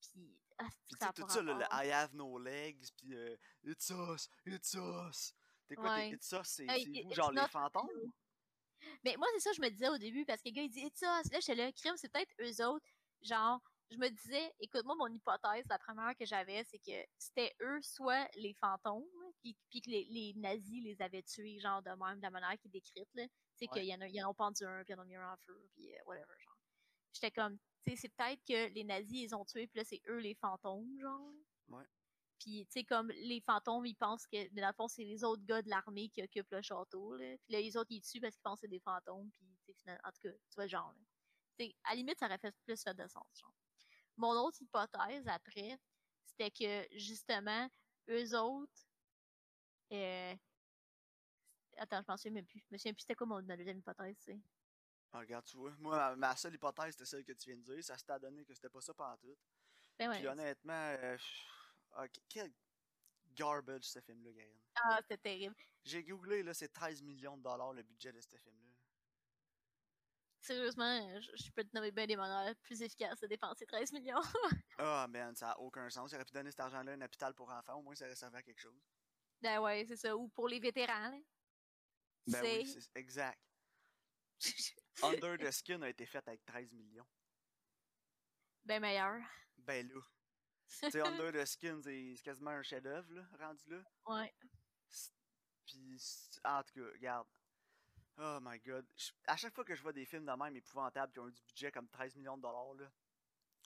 Puis, 0.00 0.38
ah, 0.58 0.68
puis 0.86 0.96
ça 0.98 1.12
tout 1.12 1.28
ça, 1.28 1.42
là, 1.42 1.54
le 1.54 1.86
I 1.86 1.90
have 1.92 2.14
no 2.14 2.38
legs, 2.38 2.88
puis 2.96 3.14
euh, 3.14 3.36
it's 3.64 3.90
us, 3.90 4.28
it's 4.46 4.74
us. 4.74 5.34
T'es 5.66 5.76
quoi, 5.76 5.94
ouais. 5.94 6.10
it's 6.10 6.32
us, 6.32 6.46
c'est 6.46 6.66
vous, 6.66 7.14
genre 7.14 7.32
les 7.32 7.48
fantômes? 7.48 8.12
Mais 9.04 9.16
moi, 9.16 9.26
c'est 9.34 9.40
ça 9.40 9.50
que 9.50 9.56
je 9.56 9.62
me 9.62 9.70
disais 9.70 9.88
au 9.88 9.98
début, 9.98 10.24
parce 10.24 10.42
que 10.42 10.48
le 10.48 10.54
gars, 10.54 10.62
il 10.62 10.70
dit 10.70 10.84
us. 10.84 11.00
Là, 11.02 11.22
j'étais 11.40 11.54
là, 11.54 11.72
crime, 11.72 11.96
c'est 11.96 12.10
peut-être 12.10 12.32
eux 12.40 12.64
autres. 12.66 12.86
Genre, 13.22 13.60
je 13.90 13.96
me 13.96 14.08
disais, 14.08 14.52
écoute-moi, 14.60 14.94
mon 14.96 15.08
hypothèse, 15.08 15.64
la 15.68 15.78
première 15.78 16.14
que 16.16 16.26
j'avais, 16.26 16.62
c'est 16.64 16.78
que 16.78 17.06
c'était 17.18 17.54
eux, 17.60 17.80
soit 17.82 18.28
les 18.36 18.54
fantômes, 18.54 19.04
puis, 19.40 19.56
puis 19.70 19.80
que 19.80 19.90
les, 19.90 20.04
les, 20.10 20.34
nazis 20.36 20.82
les 20.82 21.00
avaient 21.00 21.22
tués, 21.22 21.58
genre, 21.58 21.82
de 21.82 21.90
même, 21.90 22.18
de 22.18 22.22
la 22.22 22.30
manière 22.30 22.58
qui 22.58 22.68
est 22.68 22.70
décrite, 22.70 23.08
là. 23.14 23.26
Tu 23.26 23.64
sais, 23.64 23.66
qu'il 23.68 23.84
y 23.84 23.94
en 23.94 24.00
a, 24.00 24.08
ils 24.08 24.22
en 24.22 24.30
ont 24.30 24.34
pendu 24.34 24.64
un, 24.64 24.84
puis 24.84 24.94
ils 24.94 24.98
en 24.98 25.02
ont 25.02 25.06
mis 25.06 25.16
un 25.16 25.32
en 25.32 25.36
feu, 25.38 25.68
puis 25.72 25.88
uh, 25.88 25.96
whatever, 26.06 26.34
genre. 26.38 26.58
J'étais 27.12 27.30
comme, 27.30 27.58
tu 27.84 27.90
sais, 27.90 27.96
c'est 27.96 28.08
peut-être 28.14 28.44
que 28.46 28.72
les 28.74 28.84
nazis, 28.84 29.22
ils 29.22 29.34
ont 29.34 29.44
tué, 29.44 29.66
puis 29.66 29.78
là, 29.78 29.84
c'est 29.84 30.02
eux 30.08 30.18
les 30.18 30.34
fantômes, 30.34 30.98
genre. 31.00 31.32
Ouais. 31.68 31.84
Puis, 32.38 32.66
tu 32.66 32.80
sais, 32.80 32.84
comme 32.84 33.08
les 33.08 33.40
fantômes, 33.40 33.84
ils 33.86 33.94
pensent 33.94 34.26
que, 34.26 34.36
mais 34.52 34.60
dans 34.60 34.68
le 34.68 34.74
fond, 34.74 34.88
c'est 34.88 35.04
les 35.04 35.24
autres 35.24 35.44
gars 35.44 35.62
de 35.62 35.68
l'armée 35.68 36.08
qui 36.08 36.22
occupent 36.22 36.50
le 36.50 36.62
château, 36.62 37.16
là. 37.16 37.36
Puis 37.44 37.52
là, 37.52 37.60
les 37.60 37.76
autres, 37.76 37.90
ils 37.90 38.00
tuent 38.00 38.20
parce 38.20 38.34
qu'ils 38.34 38.42
pensent 38.42 38.60
que 38.60 38.66
c'est 38.66 38.70
des 38.70 38.80
fantômes, 38.80 39.30
puis, 39.32 39.46
tu 39.66 39.74
sais, 39.84 39.92
en 40.04 40.12
tout 40.12 40.20
cas, 40.22 40.30
tu 40.30 40.54
vois 40.54 40.64
le 40.64 40.70
genre, 40.70 40.92
là. 40.92 41.04
sais, 41.58 41.74
à 41.84 41.90
la 41.90 41.96
limite, 41.96 42.18
ça 42.18 42.26
aurait 42.26 42.38
fait 42.38 42.54
plus 42.64 42.82
fait 42.82 42.94
de 42.94 43.06
sens, 43.08 43.26
genre. 43.34 43.54
Mon 44.16 44.32
autre 44.32 44.60
hypothèse, 44.60 45.26
après, 45.26 45.78
c'était 46.24 46.50
que, 46.50 46.96
justement, 46.96 47.68
eux 48.08 48.38
autres, 48.38 48.88
euh... 49.92 50.34
Attends, 51.76 52.02
je 52.02 52.10
m'en 52.10 52.16
souviens 52.16 52.32
même 52.32 52.46
plus. 52.46 52.60
Je 52.60 52.72
me 52.72 52.78
souviens 52.78 52.92
plus 52.92 53.02
c'était 53.02 53.14
quoi 53.14 53.26
mon, 53.26 53.42
ma 53.42 53.56
deuxième 53.56 53.78
hypothèse, 53.78 54.18
tu 54.18 54.32
sais. 54.32 54.40
Ah, 55.12 55.20
regarde, 55.20 55.44
tu 55.44 55.56
vois. 55.56 55.72
Moi, 55.78 56.16
ma 56.16 56.36
seule 56.36 56.54
hypothèse, 56.54 56.92
c'était 56.92 57.04
celle 57.04 57.24
que 57.24 57.32
tu 57.32 57.50
viens 57.50 57.56
de 57.56 57.62
dire. 57.62 57.84
Ça 57.84 57.96
s'était 57.96 58.18
donné 58.18 58.44
que 58.44 58.52
c'était 58.52 58.68
pas 58.68 58.80
ça 58.80 58.92
pendant 58.92 59.16
tout. 59.16 59.36
Ben 59.98 60.10
ouais. 60.10 60.18
Puis 60.18 60.28
honnêtement, 60.28 60.72
euh, 60.98 61.16
oh, 61.96 62.04
quel 62.28 62.52
garbage 63.34 63.84
ce 63.84 64.00
film-là, 64.00 64.32
Gaëlle. 64.32 64.62
Ah, 64.76 64.98
c'était 65.02 65.18
terrible. 65.18 65.56
J'ai 65.84 66.02
googlé, 66.02 66.42
là, 66.42 66.54
c'est 66.54 66.68
13 66.68 67.02
millions 67.02 67.36
de 67.36 67.42
dollars 67.42 67.72
le 67.72 67.82
budget 67.82 68.12
de 68.12 68.20
ce 68.20 68.36
film-là. 68.36 68.74
Sérieusement, 70.40 71.20
je, 71.20 71.30
je, 71.34 71.50
peux 71.50 71.64
te 71.64 71.74
nommer 71.74 71.90
bien 71.90 72.06
des 72.06 72.16
manières 72.16 72.54
plus 72.62 72.80
efficaces 72.80 73.18
de 73.20 73.26
dépenser 73.26 73.66
13 73.66 73.92
millions. 73.92 74.20
Ah, 74.80 75.06
oh, 75.06 75.10
man, 75.10 75.34
ça 75.34 75.46
n'a 75.46 75.58
aucun 75.58 75.90
sens. 75.90 76.12
J'aurais 76.12 76.24
pu 76.24 76.32
donner 76.32 76.52
cet 76.52 76.60
argent-là 76.60 76.92
à 76.92 76.94
un 76.94 77.00
hôpital 77.00 77.34
pour 77.34 77.50
enfants, 77.50 77.74
au 77.74 77.82
moins 77.82 77.96
ça 77.96 78.04
aurait 78.04 78.14
servi 78.14 78.36
à 78.36 78.42
quelque 78.42 78.60
chose. 78.60 78.80
Ben 79.40 79.58
ouais, 79.58 79.84
c'est 79.88 79.96
ça. 79.96 80.16
Ou 80.16 80.28
pour 80.28 80.46
les 80.46 80.60
vétérans, 80.60 81.10
là. 81.10 81.18
Ben 82.28 82.42
oui, 82.42 82.66
c'est 82.66 82.96
exact. 82.96 83.40
Under 85.02 85.36
the 85.36 85.50
Skin 85.50 85.82
a 85.82 85.88
été 85.88 86.06
fait 86.06 86.26
avec 86.28 86.44
13 86.44 86.72
millions. 86.72 87.06
Ben 88.64 88.80
meilleur. 88.80 89.20
Ben 89.56 89.88
là. 89.88 90.00
Sais, 90.68 91.00
Under 91.00 91.32
the 91.32 91.44
Skin, 91.44 91.80
c'est 91.82 92.16
quasiment 92.22 92.50
un 92.50 92.62
chef-d'œuvre, 92.62 93.08
rendu 93.38 93.68
là. 93.68 93.82
Ouais. 94.06 94.34
Puis, 95.66 96.00
en 96.44 96.62
tout 96.62 96.74
cas, 96.74 96.92
regarde. 96.92 97.28
Oh 98.20 98.38
my 98.42 98.58
god. 98.58 98.84
à 99.28 99.36
chaque 99.36 99.54
fois 99.54 99.64
que 99.64 99.76
je 99.76 99.82
vois 99.82 99.92
des 99.92 100.04
films 100.04 100.26
de 100.26 100.32
même 100.32 100.56
épouvantables 100.56 101.12
qui 101.12 101.20
ont 101.20 101.28
eu 101.28 101.32
du 101.32 101.42
budget 101.42 101.70
comme 101.70 101.88
13 101.88 102.16
millions 102.16 102.36
de 102.36 102.42
dollars, 102.42 102.74
là, 102.74 102.90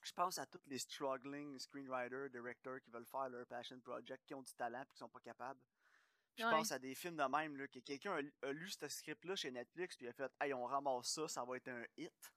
je 0.03 0.13
pense 0.13 0.39
à 0.39 0.47
tous 0.47 0.61
les 0.67 0.79
struggling 0.79 1.59
screenwriters, 1.59 2.29
directors 2.29 2.81
qui 2.81 2.91
veulent 2.91 3.07
faire 3.07 3.29
leur 3.31 3.47
passion 3.47 3.81
project, 3.81 4.25
qui 4.27 4.35
ont 4.35 4.43
du 4.43 4.53
talent 4.53 4.83
et 4.83 4.87
qui 4.87 4.99
sont 4.99 5.09
pas 5.09 5.21
capables. 5.21 5.61
Je 6.37 6.45
pense 6.45 6.73
à 6.73 6.79
des 6.79 6.95
films 6.95 7.17
de 7.17 7.25
même, 7.25 7.57
là, 7.57 7.69
que 7.69 7.79
quelqu'un 7.81 8.13
a, 8.15 8.47
a, 8.47 8.53
lu 8.53 8.71
ce 8.71 8.89
script-là 8.89 9.37
chez 9.37 9.51
Netflix, 9.51 9.97
puis 9.97 10.09
a 10.09 10.13
fait 10.13 10.33
Hey, 10.41 10.53
on 10.55 10.65
ramasse 10.65 11.09
ça, 11.09 11.29
ça 11.29 11.45
va 11.45 11.57
être 11.57 11.69
un 11.69 11.85
hit. 11.97 12.33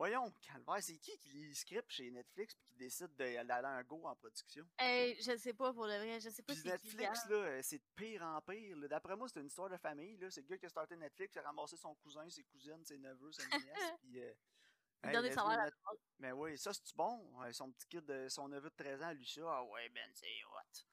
Voyons, 0.00 0.32
Calvaire, 0.40 0.82
c'est 0.82 0.96
qui 0.96 1.14
qui 1.18 1.28
lit 1.28 1.48
le 1.48 1.52
script 1.52 1.90
chez 1.90 2.10
Netflix 2.10 2.54
puis 2.54 2.64
qui 2.68 2.74
décide 2.76 3.14
d'aller 3.16 3.66
un 3.66 3.82
go 3.82 4.00
en 4.06 4.16
production? 4.16 4.64
Hey, 4.78 5.14
je 5.20 5.36
sais 5.36 5.52
pas 5.52 5.74
pour 5.74 5.86
le 5.86 5.94
vrai, 5.98 6.18
je 6.18 6.30
sais 6.30 6.42
pas 6.42 6.54
si 6.54 6.66
Netflix, 6.66 7.28
là, 7.28 7.36
euh, 7.36 7.60
c'est 7.62 7.76
de 7.76 7.84
pire 7.94 8.22
en 8.22 8.40
pire. 8.40 8.78
D'après 8.88 9.14
moi, 9.14 9.28
c'est 9.28 9.40
une 9.40 9.48
histoire 9.48 9.68
de 9.68 9.76
famille. 9.76 10.18
C'est 10.30 10.40
le 10.40 10.46
gars 10.46 10.56
qui 10.56 10.64
a 10.64 10.68
starté 10.70 10.96
Netflix, 10.96 11.34
qui 11.34 11.38
a 11.38 11.42
ramassé 11.42 11.76
son 11.76 11.94
cousin, 11.96 12.26
ses 12.30 12.44
cousines, 12.44 12.82
ses 12.82 12.96
neveux, 12.96 13.30
ses 13.30 13.46
nièces, 13.46 13.52
puis. 14.00 14.22
Euh, 14.22 14.32
hey, 15.04 15.32
sa 15.34 15.46
mère 15.46 15.70
Mais 16.18 16.32
oui, 16.32 16.56
ça 16.56 16.72
c'est 16.72 16.96
bon? 16.96 17.30
Son 17.52 17.70
petit 17.70 17.86
kid, 17.88 18.06
de, 18.06 18.26
son 18.30 18.48
neveu 18.48 18.70
de 18.70 18.76
13 18.76 19.02
ans, 19.02 19.12
lui 19.12 19.26
ça, 19.28 19.42
ah 19.44 19.64
ouais, 19.64 19.86
ben 19.90 20.10
c'est 20.14 20.44
hot. 20.46 20.86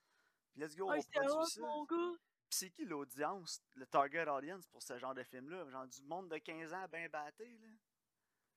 Puis 0.52 0.62
let's 0.62 0.76
go, 0.76 0.92
on 0.92 1.02
produit 1.02 1.52
ça. 1.54 1.62
Mon 1.62 1.86
gars 1.86 2.18
c'est 2.50 2.72
qui 2.72 2.86
l'audience, 2.86 3.62
le 3.76 3.86
target 3.86 4.28
audience 4.28 4.66
pour 4.68 4.82
ce 4.82 4.98
genre 4.98 5.14
de 5.14 5.24
film-là? 5.24 5.70
Genre 5.70 5.88
du 5.88 6.02
monde 6.04 6.30
de 6.30 6.38
15 6.38 6.74
ans 6.74 6.88
bien 6.90 7.08
batté, 7.10 7.58
là? 7.58 7.68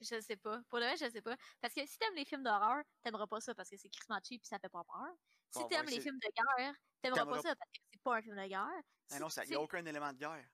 Je 0.01 0.21
sais 0.21 0.37
pas. 0.37 0.61
Pour 0.69 0.79
le 0.79 0.87
vrai, 0.87 0.97
je 0.97 1.11
sais 1.11 1.21
pas. 1.21 1.37
Parce 1.61 1.75
que 1.75 1.85
si 1.87 1.99
t'aimes 1.99 2.15
les 2.15 2.25
films 2.25 2.43
d'horreur, 2.43 2.83
t'aimeras 3.03 3.27
pas 3.27 3.41
ça 3.41 3.55
parce 3.55 3.69
que 3.69 3.77
c'est 3.77 3.91
Chris 3.91 4.07
cheap 4.25 4.43
pis 4.43 4.49
ça 4.49 4.59
fait 4.59 4.69
pas 4.69 4.85
peur. 4.85 5.15
Si 5.51 5.67
t'aimes 5.69 5.87
les 5.87 6.01
films 6.01 6.19
de 6.19 6.31
guerre, 6.35 6.75
t'aimeras 7.03 7.27
pas 7.27 7.43
ça 7.43 7.55
parce 7.57 7.71
que 7.71 7.81
c'est 7.93 8.03
pas 8.03 8.17
un 8.17 8.23
film 8.23 8.37
de 8.37 8.47
guerre. 8.47 8.83
Mais 9.11 9.19
non, 9.19 9.29
il 9.29 9.49
n'y 9.49 9.55
a 9.55 9.61
aucun 9.61 9.85
élément 9.85 10.13
de 10.13 10.19
guerre. 10.19 10.49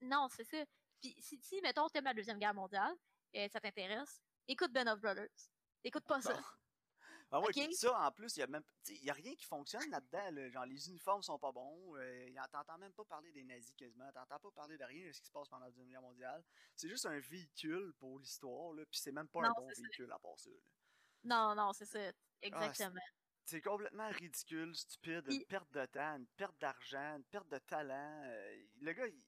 Non, 0.00 0.28
c'est 0.30 0.44
ça. 0.44 0.64
Puis 1.00 1.16
si, 1.18 1.40
si 1.42 1.60
mettons, 1.62 1.88
t'aimes 1.88 2.04
la 2.04 2.14
Deuxième 2.14 2.38
Guerre 2.38 2.54
mondiale, 2.54 2.94
et 3.32 3.48
ça 3.48 3.60
t'intéresse, 3.60 4.22
écoute 4.46 4.72
Ben 4.72 4.88
of 4.88 5.00
Brothers. 5.00 5.28
Écoute 5.82 6.04
pas 6.04 6.20
ça. 6.20 6.38
Ah 7.34 7.40
ouais, 7.40 7.48
okay. 7.48 7.72
ça, 7.72 7.98
en 7.98 8.12
plus, 8.12 8.36
il 8.36 8.40
y 8.40 8.42
a 8.42 8.46
même 8.46 8.62
y 8.88 9.10
a 9.10 9.14
rien 9.14 9.34
qui 9.34 9.46
fonctionne 9.46 9.88
là-dedans. 9.90 10.50
Genre, 10.50 10.66
les 10.66 10.88
uniformes 10.90 11.22
sont 11.22 11.38
pas 11.38 11.50
bons. 11.50 11.96
Euh, 11.96 12.28
T'entends 12.52 12.76
même 12.76 12.92
pas 12.92 13.06
parler 13.06 13.32
des 13.32 13.42
nazis 13.42 13.74
quasiment. 13.74 14.12
T'entends 14.12 14.38
pas 14.38 14.50
parler 14.50 14.76
de 14.76 14.84
rien 14.84 15.06
de 15.06 15.12
ce 15.12 15.20
qui 15.20 15.28
se 15.28 15.32
passe 15.32 15.48
pendant 15.48 15.64
la 15.64 15.70
Deuxième 15.70 15.88
Guerre 15.88 16.02
mondiale. 16.02 16.44
C'est 16.76 16.90
juste 16.90 17.06
un 17.06 17.18
véhicule 17.18 17.94
pour 17.98 18.18
l'histoire, 18.18 18.74
puis 18.74 19.00
c'est 19.00 19.12
même 19.12 19.28
pas 19.28 19.40
non, 19.40 19.48
un 19.48 19.52
bon 19.52 19.66
véhicule 19.66 20.08
ça. 20.08 20.14
à 20.14 20.18
part 20.18 20.38
ça. 20.38 20.50
Là. 20.50 20.56
Non, 21.24 21.54
non, 21.54 21.72
c'est 21.72 21.86
ça. 21.86 22.12
Exactement. 22.42 23.00
Ah, 23.00 23.12
c'est 23.46 23.62
complètement 23.62 24.08
ridicule, 24.10 24.74
stupide, 24.76 25.24
une 25.28 25.44
perte 25.46 25.72
de 25.72 25.86
temps, 25.86 26.16
une 26.16 26.26
perte 26.36 26.58
d'argent, 26.60 27.16
une 27.16 27.24
perte 27.24 27.48
de 27.48 27.58
talent. 27.58 28.22
Euh, 28.24 28.62
le 28.80 28.92
gars, 28.92 29.06
il, 29.06 29.22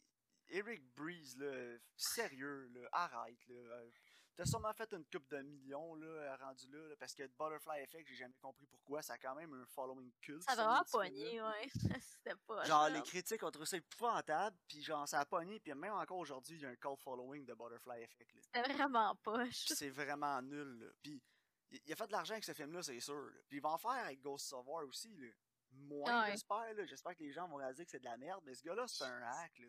Eric 0.49 0.83
Breeze, 0.95 1.37
là, 1.39 1.79
sérieux, 1.97 2.69
là, 2.75 2.89
arrête. 2.93 3.47
Là, 3.49 3.55
euh, 3.55 3.91
T'as 4.37 4.47
sûrement 4.47 4.73
fait 4.73 4.93
une 4.93 5.05
coupe 5.05 5.29
de 5.31 5.43
millions 5.43 5.95
là, 5.95 6.37
rendu 6.37 6.67
là, 6.69 6.89
là, 6.89 6.97
parce 6.97 7.15
que 7.15 7.23
Butterfly 7.23 7.83
Effect, 7.83 8.09
j'ai 8.09 8.17
jamais 8.17 8.35
compris 8.43 8.67
pourquoi, 8.67 9.01
ça 9.01 9.13
a 9.15 9.19
quand 9.19 9.37
même 9.37 9.53
un 9.53 9.65
following 9.67 10.11
culte. 10.21 10.43
Ça 10.43 10.57
va 10.57 10.63
avoir 10.63 10.85
pogné, 10.87 11.41
ouais. 11.41 11.69
C'était 12.03 12.35
pas. 12.45 12.65
Genre, 12.65 12.89
les 12.89 13.03
critiques 13.03 13.43
ont 13.45 13.51
trouvé 13.53 13.67
ça 13.67 13.77
épouvantable, 13.77 14.57
puis 14.67 14.83
genre, 14.83 15.09
ça 15.09 15.21
a 15.21 15.25
pogné, 15.25 15.61
puis 15.61 15.73
même 15.75 15.93
encore 15.93 16.19
aujourd'hui, 16.19 16.57
il 16.57 16.63
y 16.63 16.67
a 16.67 16.71
un 16.71 16.77
cult 16.77 16.99
following 16.99 17.45
de 17.45 17.55
Butterfly 17.55 18.03
Effect. 18.03 18.35
C'est 18.53 18.73
vraiment 18.73 19.15
poche. 19.17 19.67
c'est 19.67 19.91
vraiment 19.91 20.43
nul, 20.43 20.81
là. 20.81 20.87
Puis 21.01 21.23
il 21.71 21.93
a 21.93 21.97
fait 21.97 22.07
de 22.07 22.13
l'argent 22.13 22.33
avec 22.33 22.45
ce 22.45 22.53
film-là, 22.53 22.83
c'est 22.83 23.01
sûr. 23.01 23.31
Puis 23.49 23.59
il 23.59 23.63
va 23.63 23.71
en 23.71 23.79
faire 23.79 23.91
avec 23.91 24.21
Ghost 24.21 24.53
of 24.53 24.67
War 24.67 24.85
aussi, 24.85 25.15
là. 25.17 25.29
Moins, 25.71 26.25
ouais. 26.25 26.31
j'espère, 26.33 26.87
J'espère 26.87 27.17
que 27.17 27.23
les 27.23 27.33
gens 27.33 27.49
vont 27.49 27.57
réaliser 27.57 27.85
que 27.85 27.91
c'est 27.91 27.99
de 27.99 28.05
la 28.05 28.17
merde, 28.17 28.43
mais 28.45 28.55
ce 28.55 28.63
gars-là, 28.63 28.87
c'est 28.87 29.05
un 29.05 29.23
hack, 29.23 29.59
là. 29.59 29.69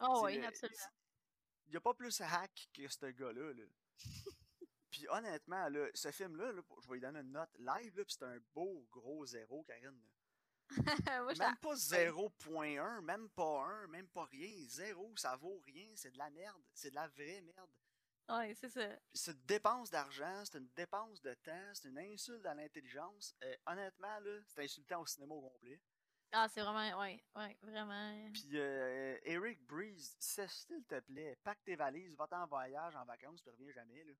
Oh 0.00 0.22
oui, 0.24 0.42
absolument. 0.44 0.76
Il 1.66 1.70
n'y 1.70 1.76
a 1.76 1.80
pas 1.80 1.94
plus 1.94 2.20
hack 2.20 2.68
que 2.74 2.88
ce 2.88 3.06
gars-là, 3.06 3.52
là. 3.52 3.64
Puis 4.90 5.06
honnêtement, 5.08 5.68
là, 5.68 5.88
ce 5.94 6.10
film-là, 6.10 6.52
je 6.82 6.88
vais 6.88 6.94
lui 6.94 7.00
donner 7.00 7.20
une 7.20 7.32
note 7.32 7.56
live, 7.58 7.96
là, 7.96 8.04
puis 8.04 8.16
c'est 8.18 8.24
un 8.24 8.38
beau 8.54 8.86
gros 8.90 9.24
zéro, 9.26 9.62
Karine. 9.64 10.00
même 11.38 11.56
pas 11.56 11.74
0.1, 11.74 13.00
même 13.00 13.28
pas 13.30 13.64
1, 13.84 13.86
même 13.88 14.08
pas 14.08 14.24
rien. 14.26 14.68
Zéro, 14.68 15.12
ça 15.16 15.36
vaut 15.36 15.60
rien, 15.66 15.88
c'est 15.96 16.12
de 16.12 16.18
la 16.18 16.30
merde. 16.30 16.62
C'est 16.72 16.90
de 16.90 16.94
la 16.94 17.08
vraie 17.08 17.40
merde. 17.40 17.70
Ouais, 18.28 18.54
c'est 18.54 18.68
ça. 18.68 18.88
C'est 19.12 19.32
une 19.32 19.44
dépense 19.44 19.90
d'argent, 19.90 20.44
c'est 20.44 20.58
une 20.58 20.68
dépense 20.76 21.20
de 21.20 21.34
temps, 21.34 21.70
c'est 21.72 21.88
une 21.88 21.98
insulte 21.98 22.46
à 22.46 22.54
l'intelligence. 22.54 23.34
Euh, 23.42 23.56
honnêtement, 23.66 24.20
là, 24.20 24.40
c'est 24.46 24.62
insultant 24.62 25.00
au 25.00 25.06
cinéma 25.06 25.34
au 25.34 25.40
complet. 25.40 25.80
Ah, 26.32 26.48
c'est 26.48 26.60
vraiment, 26.60 27.00
ouais, 27.00 27.24
ouais, 27.34 27.58
vraiment. 27.62 28.30
Puis 28.32 28.50
euh, 28.54 29.18
Eric 29.24 29.66
Breeze, 29.66 30.16
s'il 30.20 30.84
te 30.86 31.00
plaît, 31.00 31.36
pack 31.42 31.62
tes 31.64 31.74
valises, 31.74 32.14
va 32.16 32.28
en 32.30 32.46
voyage, 32.46 32.94
en 32.94 33.04
vacances, 33.04 33.42
puis 33.42 33.50
reviens 33.50 33.72
jamais, 33.72 34.04
là. 34.04 34.12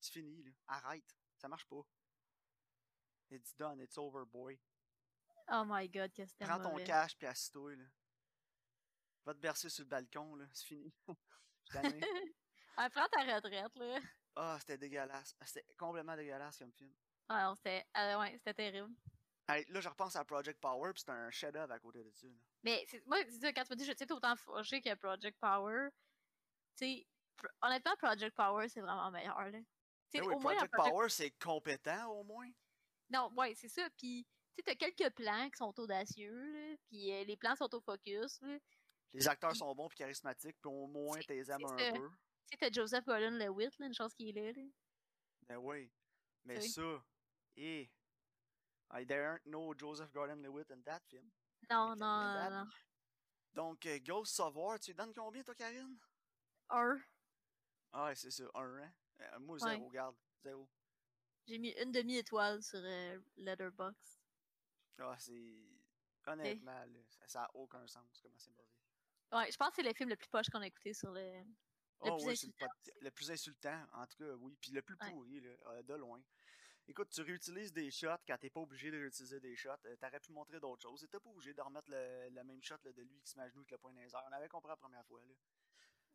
C'est 0.00 0.12
fini, 0.12 0.42
là. 0.42 0.50
Arrête. 0.66 1.16
Ça 1.36 1.48
marche 1.48 1.66
pas. 1.66 1.82
It's 3.30 3.56
done, 3.56 3.80
it's 3.80 3.96
over, 3.96 4.24
boy. 4.26 4.60
Oh 5.52 5.62
my 5.66 5.88
god, 5.88 6.12
qu'est-ce 6.12 6.32
que 6.34 6.44
c'était 6.44 6.46
Prends 6.46 6.60
ton 6.60 6.84
cash 6.84 7.16
puis 7.16 7.26
assis-toi, 7.26 7.76
là. 7.76 7.84
Va 9.24 9.34
te 9.34 9.38
bercer 9.38 9.68
sur 9.68 9.84
le 9.84 9.88
balcon, 9.88 10.34
là. 10.36 10.46
C'est 10.52 10.66
fini. 10.66 10.92
Ah, 12.76 12.90
prends 12.90 13.06
ta 13.06 13.20
retraite, 13.20 13.76
là. 13.76 14.00
Ah, 14.34 14.56
c'était 14.58 14.76
dégueulasse. 14.76 15.36
C'était 15.44 15.64
complètement 15.76 16.16
dégueulasse 16.16 16.58
comme 16.58 16.72
film. 16.72 16.92
Ah 17.28 17.44
non, 17.44 17.54
c'était 17.54 17.86
ah, 17.94 18.18
ouais, 18.18 18.32
c'était 18.32 18.54
terrible. 18.54 18.92
Hey, 19.46 19.64
là, 19.68 19.80
je 19.80 19.88
repense 19.88 20.16
à 20.16 20.24
Project 20.24 20.58
Power, 20.60 20.92
puis 20.94 21.02
c'est 21.04 21.10
un 21.10 21.30
chef-d'œuvre 21.30 21.72
à 21.72 21.78
côté 21.78 22.02
de 22.02 22.10
ça. 22.12 22.26
Mais 22.62 22.86
moi, 23.06 23.18
quand 23.24 23.64
tu 23.64 23.72
me 23.72 23.76
dis 23.76 23.84
je 23.84 23.92
suis 23.92 24.06
autant 24.12 24.34
forgé 24.36 24.80
que 24.80 24.94
Project 24.94 25.38
Power, 25.38 25.88
tu 26.76 26.86
sais, 26.86 27.06
pr- 27.36 27.50
honnêtement, 27.60 27.94
Project 27.98 28.34
Power, 28.34 28.68
c'est 28.68 28.80
vraiment 28.80 29.10
meilleur, 29.10 29.38
là. 29.50 29.58
Mais 30.14 30.20
oui, 30.20 30.34
au 30.34 30.38
moins, 30.38 30.52
dans 30.54 30.58
Project 30.60 30.72
Project- 30.72 30.94
Power, 30.94 31.08
c'est 31.10 31.30
compétent, 31.32 32.06
au 32.12 32.24
moins. 32.24 32.48
Non, 33.10 33.30
ouais, 33.36 33.54
c'est 33.54 33.68
ça. 33.68 33.86
Puis, 33.98 34.24
tu 34.24 34.54
sais, 34.56 34.62
t'as 34.62 34.74
quelques 34.76 35.12
plans 35.14 35.50
qui 35.50 35.58
sont 35.58 35.78
audacieux. 35.78 36.78
Puis 36.88 37.12
euh, 37.12 37.24
les 37.24 37.36
plans 37.36 37.54
sont 37.56 37.72
au 37.74 37.80
focus, 37.80 38.40
là. 38.40 38.56
Les 39.12 39.28
acteurs 39.28 39.54
sont 39.54 39.72
bons 39.74 39.88
puis 39.88 39.98
charismatiques, 39.98 40.56
puis 40.60 40.70
au 40.70 40.86
moins, 40.86 41.18
t'es 41.20 41.38
aimes 41.50 41.64
un 41.64 41.78
ça. 41.78 41.92
peu. 41.92 42.08
Tu 42.08 42.08
sais, 42.50 42.56
t'as 42.58 42.70
Joseph 42.72 43.04
Gordon-Levitt, 43.04 43.78
là, 43.78 43.86
une 43.86 43.94
chance 43.94 44.14
qu'il 44.14 44.28
est 44.36 44.40
là, 44.40 44.52
là. 44.52 44.68
Ben 45.48 45.56
oui. 45.58 45.90
Mais 46.44 46.58
Oui. 46.58 46.68
ça, 46.70 47.04
eh. 47.56 47.90
I 48.96 49.04
there 49.04 49.26
aren't 49.26 49.46
no 49.46 49.74
Joseph 49.74 50.12
Gordon-Levitt 50.12 50.70
in 50.70 50.82
that 50.84 51.00
film. 51.10 51.30
Non, 51.70 51.96
non, 51.96 52.50
non. 52.50 52.68
Donc, 53.54 53.86
euh, 53.86 53.98
Ghost 54.00 54.38
War, 54.38 54.78
tu 54.78 54.90
lui 54.90 54.94
donnes 54.96 55.12
combien, 55.14 55.42
toi, 55.42 55.54
Karine? 55.54 55.98
Un. 56.70 57.00
Ah, 57.92 58.06
ouais, 58.06 58.14
c'est 58.14 58.30
ça, 58.30 58.44
un, 58.54 58.76
hein? 58.82 58.92
Euh, 59.20 59.38
moi, 59.40 59.56
Ouais. 59.62 59.70
zéro, 59.70 59.88
regarde. 59.88 60.16
Zéro. 60.42 60.68
J'ai 61.46 61.58
mis 61.58 61.70
une 61.82 61.92
demi-étoile 61.92 62.62
sur 62.62 62.80
euh, 62.82 63.20
Letterboxd. 63.36 64.20
Ah, 64.98 65.16
c'est. 65.18 65.58
Honnêtement, 66.26 66.72
là, 66.86 67.00
ça- 67.08 67.26
ça 67.28 67.44
a 67.44 67.50
aucun 67.54 67.86
sens, 67.86 68.18
comment 68.22 68.38
c'est 68.38 68.54
basé. 68.54 68.70
Ouais, 69.32 69.50
je 69.52 69.56
pense 69.56 69.70
que 69.70 69.76
c'est 69.76 69.82
le 69.88 69.92
film 69.94 70.08
le 70.08 70.16
plus 70.16 70.28
poche 70.28 70.46
qu'on 70.50 70.60
a 70.62 70.66
écouté 70.66 70.94
sur 70.94 71.10
le. 71.12 71.20
Le 72.02 72.10
Ah 72.10 72.16
plus 72.16 72.24
le, 72.26 72.32
insultant 72.32 72.66
pod- 72.66 72.94
le 73.00 73.10
plus 73.10 73.30
insultant, 73.30 73.86
en 73.92 74.06
tout 74.06 74.16
cas, 74.18 74.32
oui. 74.34 74.56
Puis 74.60 74.72
le 74.72 74.82
plus 74.82 74.96
Ouais. 75.00 75.10
pourri, 75.10 75.40
là, 75.40 75.50
euh, 75.66 75.82
de 75.82 75.94
loin. 75.94 76.22
Écoute, 76.86 77.08
tu 77.10 77.22
réutilises 77.22 77.72
des 77.72 77.90
shots 77.90 78.08
quand 78.26 78.36
t'es 78.38 78.50
pas 78.50 78.60
obligé 78.60 78.90
de 78.90 78.98
réutiliser 78.98 79.40
des 79.40 79.56
shots. 79.56 79.70
euh, 79.86 79.96
T'aurais 79.96 80.20
pu 80.20 80.32
montrer 80.32 80.60
d'autres 80.60 80.82
choses. 80.82 81.06
T'es 81.10 81.18
pas 81.18 81.30
obligé 81.30 81.54
de 81.54 81.62
remettre 81.62 81.90
le, 81.90 82.28
le 82.30 82.44
même 82.44 82.62
shot 82.62 82.76
là, 82.84 82.92
de 82.92 83.02
lui 83.02 83.20
qui 83.22 83.30
se 83.30 83.38
met 83.38 83.44
à 83.44 83.48
genoux 83.48 83.64
avec 83.70 83.80
le 83.96 84.00
les 84.02 84.14
airs. 84.14 84.22
On 84.28 84.32
avait 84.32 84.48
compris 84.48 84.68
la 84.68 84.76
première 84.76 85.04
fois. 85.06 85.20
Là. 85.26 85.34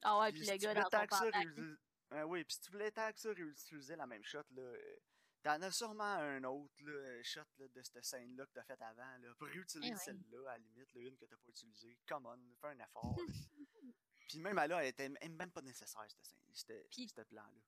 Ah 0.03 0.19
ouais, 0.19 0.31
Puis 0.31 0.41
puis 0.41 0.45
si 0.47 0.51
le 0.53 0.57
gars 0.59 0.73
dans 0.75 0.81
son 0.83 0.89
ça 1.17 1.23
réutiliser- 1.31 1.77
Ah 2.11 2.27
oui, 2.27 2.43
puis 2.43 2.53
si 2.53 2.61
tu 2.61 2.71
voulais 2.71 2.91
tant 2.91 3.11
que 3.11 3.19
ça 3.19 3.29
réutiliser 3.33 3.95
la 3.95 4.05
même 4.07 4.23
shot, 4.23 4.43
là, 4.51 4.61
euh, 4.61 4.95
t'en 5.41 5.59
as 5.61 5.71
sûrement 5.71 6.03
un 6.03 6.43
autre 6.43 6.73
là, 6.85 7.23
shot 7.23 7.41
là, 7.57 7.67
de 7.67 7.81
cette 7.81 8.05
scène-là 8.05 8.45
que 8.45 8.51
t'as 8.53 8.63
fait 8.63 8.81
avant. 8.81 9.17
Là, 9.17 9.33
pour 9.39 9.47
réutiliser 9.47 9.89
Eh 9.89 9.93
ouais. 9.93 9.99
celle-là, 10.05 10.49
à 10.51 10.57
la 10.57 10.57
limite, 10.59 10.93
là, 10.93 11.01
une 11.01 11.17
que 11.17 11.25
t'as 11.25 11.35
pas 11.37 11.49
utilisée. 11.49 11.97
Come 12.07 12.27
on, 12.27 12.37
fais 12.61 12.67
un 12.67 12.79
effort. 12.79 13.17
Puis 14.29 14.39
même 14.39 14.57
à 14.59 14.67
là, 14.67 14.83
elle 14.83 14.89
était 14.89 15.09
même 15.09 15.51
pas 15.51 15.61
nécessaire, 15.63 16.05
cette 16.07 16.23
scène, 16.23 16.39
cette, 16.53 16.89
Puis- 16.91 17.09
ce 17.09 17.21
plan-là. 17.21 17.59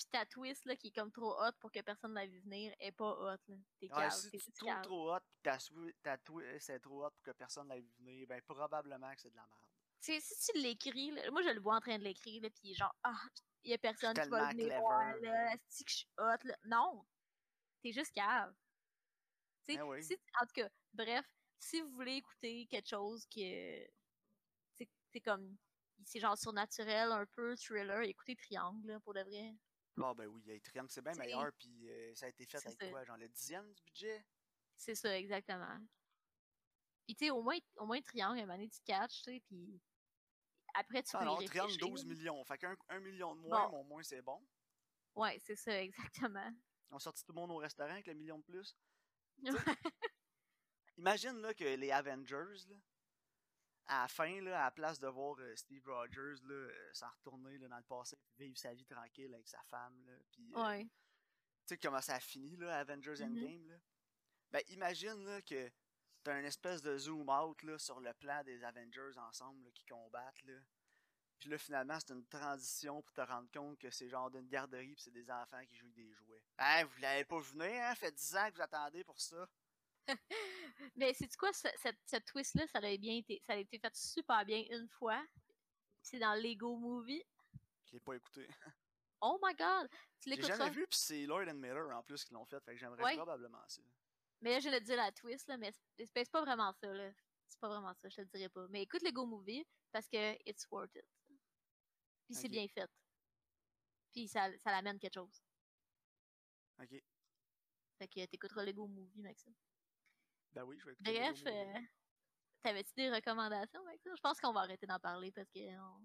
Puis 0.00 0.08
ta 0.10 0.24
twist, 0.24 0.64
là, 0.64 0.76
qui 0.76 0.88
est 0.88 0.92
comme 0.92 1.12
trop 1.12 1.38
hot 1.38 1.52
pour 1.60 1.70
que 1.70 1.78
personne 1.82 2.14
l'a 2.14 2.24
vu 2.26 2.40
venir, 2.40 2.74
est 2.80 2.90
pas 2.90 3.12
hot, 3.12 3.36
là. 3.48 3.56
T'es 3.78 3.86
Ouais, 3.86 3.88
calme, 3.88 4.10
si 4.12 4.30
t'es 4.30 4.38
tu 4.38 4.52
trouves 4.52 4.80
trop 4.80 5.14
hot, 5.14 5.20
pis 5.20 5.42
ta, 5.42 5.58
ta 6.02 6.16
twist 6.16 6.70
est 6.70 6.80
trop 6.80 7.04
hot 7.04 7.10
pour 7.10 7.22
que 7.22 7.32
personne 7.32 7.68
l'ait 7.68 7.82
vu 7.82 7.92
venir, 7.98 8.26
ben 8.26 8.40
probablement 8.40 9.14
que 9.14 9.20
c'est 9.20 9.30
de 9.30 9.36
la 9.36 9.42
merde. 9.46 9.60
Tu 10.00 10.18
sais, 10.18 10.20
si 10.20 10.52
tu 10.52 10.58
l'écris, 10.58 11.10
là, 11.10 11.30
moi 11.30 11.42
je 11.42 11.50
le 11.50 11.60
vois 11.60 11.76
en 11.76 11.80
train 11.80 11.98
de 11.98 12.04
l'écrire, 12.04 12.42
puis 12.54 12.72
genre, 12.72 12.94
ah, 13.02 13.20
y 13.62 13.74
a 13.74 13.78
personne 13.78 14.14
qui 14.14 14.26
va 14.30 14.48
venir 14.48 14.68
clever. 14.68 14.80
voir, 14.80 15.16
là, 15.20 15.58
que 15.58 15.62
je 15.86 15.94
suis 15.94 16.08
hot, 16.16 16.44
là? 16.44 16.56
Non! 16.64 17.06
T'es 17.82 17.92
juste 17.92 18.12
cave. 18.14 18.54
Ben 19.68 19.82
oui. 19.82 20.02
si- 20.02 20.14
en 20.40 20.46
tout 20.46 20.54
cas, 20.54 20.70
bref, 20.94 21.26
si 21.58 21.82
vous 21.82 21.90
voulez 21.90 22.14
écouter 22.14 22.66
quelque 22.68 22.88
chose 22.88 23.26
que. 23.26 23.86
C'est 24.76 24.88
c'est 25.12 25.20
comme. 25.20 25.58
C'est 26.06 26.20
genre 26.20 26.38
surnaturel, 26.38 27.12
un 27.12 27.26
peu 27.26 27.54
thriller, 27.54 28.00
écoutez 28.00 28.34
Triangle, 28.34 28.86
là, 28.92 29.00
pour 29.00 29.12
de 29.12 29.20
vrai. 29.20 29.54
Ah 30.02 30.14
ben 30.14 30.26
oui, 30.26 30.42
hey, 30.50 30.60
Triangle 30.60 30.90
c'est 30.90 31.02
bien 31.02 31.14
meilleur, 31.14 31.52
puis 31.58 31.88
euh, 31.90 32.14
ça 32.14 32.26
a 32.26 32.28
été 32.30 32.44
fait 32.46 32.58
avec 32.66 32.80
ça. 32.80 32.88
quoi, 32.90 33.04
genre 33.04 33.16
le 33.16 33.28
dixième 33.28 33.72
du 33.74 33.82
budget? 33.82 34.24
C'est 34.76 34.94
ça, 34.94 35.16
exactement. 35.18 35.78
Puis 37.06 37.16
tu 37.16 37.24
sais, 37.26 37.30
au 37.30 37.42
moins, 37.42 37.58
au 37.76 37.86
moins 37.86 38.00
Triangle, 38.00 38.38
à 38.38 38.42
un 38.42 38.46
moment 38.46 38.54
donné, 38.58 38.68
tu 38.70 38.80
catches, 38.84 39.22
tu 39.22 39.32
sais, 39.32 39.40
puis 39.40 39.80
après 40.74 41.02
tu 41.02 41.10
Ah 41.16 41.18
peux 41.36 41.42
y 41.42 41.46
Triangle 41.46 41.70
réfléchir. 41.72 41.88
12 41.88 42.04
millions, 42.06 42.44
fait 42.44 42.58
qu'un 42.58 42.76
un 42.88 43.00
million 43.00 43.34
de 43.34 43.40
moins, 43.40 43.66
Bon. 43.68 43.70
mais 43.72 43.78
au 43.78 43.84
moins 43.84 44.02
c'est 44.02 44.22
bon. 44.22 44.40
Ouais, 45.16 45.38
c'est 45.40 45.56
ça, 45.56 45.82
exactement. 45.82 46.50
On 46.92 46.98
sortit 46.98 47.24
tout 47.24 47.32
le 47.32 47.40
monde 47.40 47.50
au 47.50 47.56
restaurant 47.56 47.90
avec 47.92 48.06
le 48.06 48.14
million 48.14 48.38
de 48.38 48.44
plus. 48.44 48.76
Imagine 50.96 51.40
là 51.40 51.54
que 51.54 51.64
les 51.64 51.90
Avengers, 51.90 52.66
là, 52.68 52.76
à 53.92 54.02
la 54.02 54.08
fin, 54.08 54.40
là, 54.42 54.60
à 54.60 54.64
la 54.66 54.70
place 54.70 54.98
de 55.00 55.08
voir 55.08 55.36
euh, 55.40 55.54
Steve 55.56 55.84
Rogers 55.86 56.40
là, 56.44 56.54
euh, 56.54 56.90
s'en 56.92 57.10
retourner 57.10 57.58
là, 57.58 57.68
dans 57.68 57.76
le 57.76 57.82
passé, 57.82 58.16
puis 58.16 58.46
vivre 58.46 58.56
sa 58.58 58.72
vie 58.72 58.84
tranquille 58.86 59.34
avec 59.34 59.48
sa 59.48 59.62
femme, 59.64 60.00
là, 60.06 60.12
puis 60.30 60.52
euh, 60.54 60.62
ouais. 60.64 60.84
tu 60.84 60.90
sais 61.66 61.78
comment 61.78 62.00
ça 62.00 62.14
a 62.14 62.20
fini, 62.20 62.56
là, 62.56 62.78
Avengers 62.78 63.20
Mhm. 63.20 63.32
Endgame, 63.32 63.66
là. 63.68 63.76
Ben, 64.52 64.62
imagine, 64.68 65.24
là, 65.24 65.42
que 65.42 65.70
t'as 66.22 66.38
une 66.38 66.46
espèce 66.46 66.82
de 66.82 66.96
zoom 66.98 67.28
out, 67.28 67.62
là, 67.62 67.78
sur 67.78 68.00
le 68.00 68.12
plan 68.14 68.42
des 68.44 68.62
Avengers 68.64 69.16
ensemble, 69.18 69.64
là, 69.64 69.70
qui 69.72 69.84
combattent, 69.86 70.42
là. 70.44 70.54
Puis 71.38 71.48
là, 71.48 71.56
finalement, 71.56 71.98
c'est 71.98 72.12
une 72.12 72.26
transition 72.26 73.00
pour 73.00 73.12
te 73.14 73.22
rendre 73.22 73.50
compte 73.50 73.78
que 73.78 73.90
c'est 73.90 74.10
genre 74.10 74.30
d'une 74.30 74.46
garderie 74.46 74.94
pis 74.94 75.02
c'est 75.02 75.10
des 75.10 75.30
enfants 75.30 75.64
qui 75.66 75.74
jouent 75.74 75.86
avec 75.86 75.94
des 75.94 76.12
jouets. 76.12 76.42
Hein, 76.58 76.84
vous 76.84 77.00
l'avez 77.00 77.24
pas 77.24 77.40
vu 77.40 77.52
venir, 77.52 77.82
hein? 77.82 77.94
Fait 77.94 78.12
10 78.12 78.36
ans 78.36 78.50
que 78.50 78.56
vous 78.56 78.60
attendez 78.62 79.02
pour 79.04 79.18
ça. 79.18 79.48
Mais 80.96 81.12
c'est 81.14 81.34
quoi, 81.36 81.52
ce- 81.52 82.18
twist-là, 82.26 82.66
ça 82.68 82.78
a 82.78 82.96
bien 82.96 83.16
été, 83.16 83.40
ça 83.46 83.52
a 83.54 83.56
été 83.56 83.78
fait 83.78 83.94
super 83.94 84.44
bien 84.44 84.64
une 84.70 84.88
fois. 84.88 85.24
C'est 86.02 86.18
dans 86.18 86.34
Lego 86.34 86.76
Movie. 86.76 87.24
Je 87.86 87.92
l'ai 87.92 88.00
pas 88.00 88.14
écouté. 88.16 88.48
Oh 89.22 89.38
my 89.42 89.54
god! 89.54 89.86
Tu 89.90 89.98
J'ai 90.22 90.30
l'écoutes 90.30 90.46
jamais 90.46 90.64
ça? 90.64 90.70
vu, 90.70 90.86
pis 90.86 90.96
c'est 90.96 91.26
Lord 91.26 91.46
and 91.46 91.56
Miller 91.56 91.94
en 91.94 92.02
plus 92.02 92.24
qui 92.24 92.32
l'ont 92.32 92.46
fait, 92.46 92.58
fait 92.64 92.72
que 92.72 92.78
j'aimerais 92.78 93.02
Ouais. 93.04 93.16
probablement 93.16 93.62
ça. 93.68 93.82
Mais 94.40 94.52
là, 94.52 94.60
je 94.60 94.70
vais 94.70 94.80
te 94.80 94.86
dire 94.86 94.96
la 94.96 95.12
twist, 95.12 95.46
là, 95.46 95.58
mais 95.58 95.70
c'est 95.98 96.30
pas 96.30 96.40
vraiment 96.40 96.72
ça, 96.72 96.86
là. 96.90 97.12
C'est 97.46 97.60
pas 97.60 97.68
vraiment 97.68 97.92
ça, 97.92 98.08
je 98.08 98.16
te 98.16 98.20
le 98.22 98.26
dirais 98.28 98.48
pas. 98.48 98.66
Mais 98.68 98.80
écoute 98.80 99.02
Lego 99.02 99.26
Movie, 99.26 99.66
parce 99.92 100.08
que 100.08 100.38
it's 100.48 100.66
worth 100.70 100.94
it. 100.94 101.04
Puis 102.24 102.34
c'est 102.34 102.48
bien 102.48 102.66
fait. 102.68 102.90
Puis 104.10 104.26
ça, 104.26 104.48
ça 104.56 104.70
l'amène 104.70 104.98
quelque 104.98 105.12
chose. 105.20 105.42
Ok. 106.82 107.02
Fait 107.98 108.08
que 108.08 108.24
t'écouteras 108.24 108.64
Lego 108.64 108.86
Movie, 108.86 109.20
Maxime. 109.20 109.54
Ben 110.52 110.64
oui, 110.64 110.78
je 110.78 110.86
vais 110.86 110.92
écouter. 110.92 111.12
Bref, 111.12 111.42
euh, 111.46 111.80
t'avais-tu 112.62 112.92
des 112.94 113.10
recommandations, 113.10 113.82
Maxime? 113.84 114.12
Je 114.16 114.20
pense 114.20 114.40
qu'on 114.40 114.52
va 114.52 114.60
arrêter 114.60 114.86
d'en 114.86 114.98
parler 114.98 115.30
parce 115.32 115.50
que 115.50 115.60
on, 115.78 116.00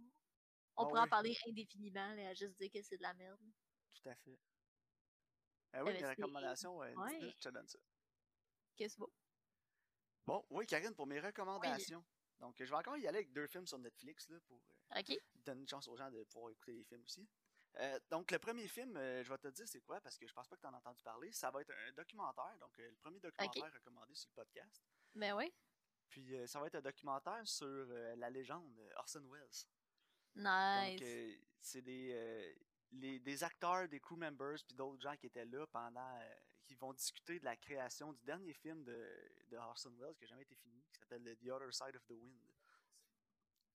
on 0.77 0.83
Ah 0.83 0.85
pourra 0.85 1.03
en 1.03 1.07
parler 1.07 1.35
indéfiniment, 1.47 2.13
là, 2.13 2.29
à 2.29 2.33
juste 2.33 2.59
dire 2.59 2.69
que 2.71 2.81
c'est 2.81 2.97
de 2.97 3.03
la 3.03 3.13
merde. 3.13 3.39
Tout 3.93 4.09
à 4.09 4.15
fait. 4.15 4.39
Ah 5.73 5.83
oui, 5.83 5.97
des 5.97 6.05
recommandations, 6.05 6.77
ouais. 6.77 6.93
Je 7.21 7.39
te 7.41 7.49
donne 7.49 7.67
ça. 7.67 7.79
Qu'est-ce 8.77 8.97
beau? 8.97 9.11
Bon, 10.25 10.45
oui, 10.49 10.65
Karine, 10.65 10.95
pour 10.95 11.07
mes 11.07 11.19
recommandations. 11.19 12.03
Donc, 12.39 12.55
je 12.59 12.65
vais 12.65 12.75
encore 12.75 12.97
y 12.97 13.07
aller 13.07 13.17
avec 13.19 13.31
deux 13.31 13.47
films 13.47 13.65
sur 13.67 13.79
Netflix, 13.79 14.29
là, 14.29 14.37
pour 14.47 14.61
euh, 14.95 15.01
donner 15.45 15.61
une 15.61 15.67
chance 15.67 15.87
aux 15.87 15.95
gens 15.95 16.11
de 16.11 16.23
pouvoir 16.25 16.51
écouter 16.51 16.73
les 16.73 16.83
films 16.83 17.03
aussi. 17.03 17.27
Euh, 17.77 17.99
donc, 18.09 18.31
le 18.31 18.39
premier 18.39 18.67
film, 18.67 18.95
euh, 18.95 19.23
je 19.23 19.29
vais 19.29 19.37
te 19.37 19.47
dire 19.49 19.67
c'est 19.67 19.81
quoi, 19.81 19.99
parce 19.99 20.17
que 20.17 20.27
je 20.27 20.33
pense 20.33 20.47
pas 20.47 20.55
que 20.55 20.61
tu 20.61 20.67
en 20.67 20.73
as 20.73 20.77
entendu 20.77 21.03
parler. 21.03 21.31
Ça 21.33 21.51
va 21.51 21.61
être 21.61 21.71
un 21.71 21.91
documentaire, 21.93 22.57
donc 22.59 22.77
euh, 22.79 22.89
le 22.89 22.95
premier 22.95 23.19
documentaire 23.19 23.73
recommandé 23.73 24.15
sur 24.15 24.29
le 24.29 24.35
podcast. 24.35 24.81
Ben 25.13 25.33
oui. 25.35 25.53
Puis, 26.07 26.35
ça 26.47 26.59
va 26.59 26.67
être 26.67 26.75
un 26.75 26.81
documentaire 26.81 27.45
sur 27.45 27.87
la 27.87 28.29
légende 28.29 28.79
Orson 28.95 29.23
Welles. 29.29 29.65
Nice. 30.35 30.99
Donc, 31.01 31.39
c'est 31.59 31.81
des, 31.81 32.55
les, 32.91 33.19
des 33.19 33.43
acteurs, 33.43 33.89
des 33.89 33.99
crew 33.99 34.15
members, 34.15 34.57
puis 34.65 34.75
d'autres 34.75 35.01
gens 35.01 35.15
qui 35.17 35.25
étaient 35.25 35.45
là 35.45 35.65
pendant. 35.67 36.19
qui 36.63 36.75
vont 36.75 36.93
discuter 36.93 37.39
de 37.39 37.45
la 37.45 37.57
création 37.57 38.13
du 38.13 38.23
dernier 38.23 38.53
film 38.53 38.83
de, 38.83 39.33
de 39.49 39.57
Orson 39.57 39.93
Welles 39.99 40.15
qui 40.15 40.23
n'a 40.23 40.27
jamais 40.27 40.43
été 40.43 40.55
fini, 40.55 40.81
qui 40.93 40.99
s'appelle 40.99 41.35
The 41.37 41.49
Other 41.49 41.73
Side 41.73 41.95
of 41.95 42.05
the 42.05 42.11
Wind. 42.11 42.39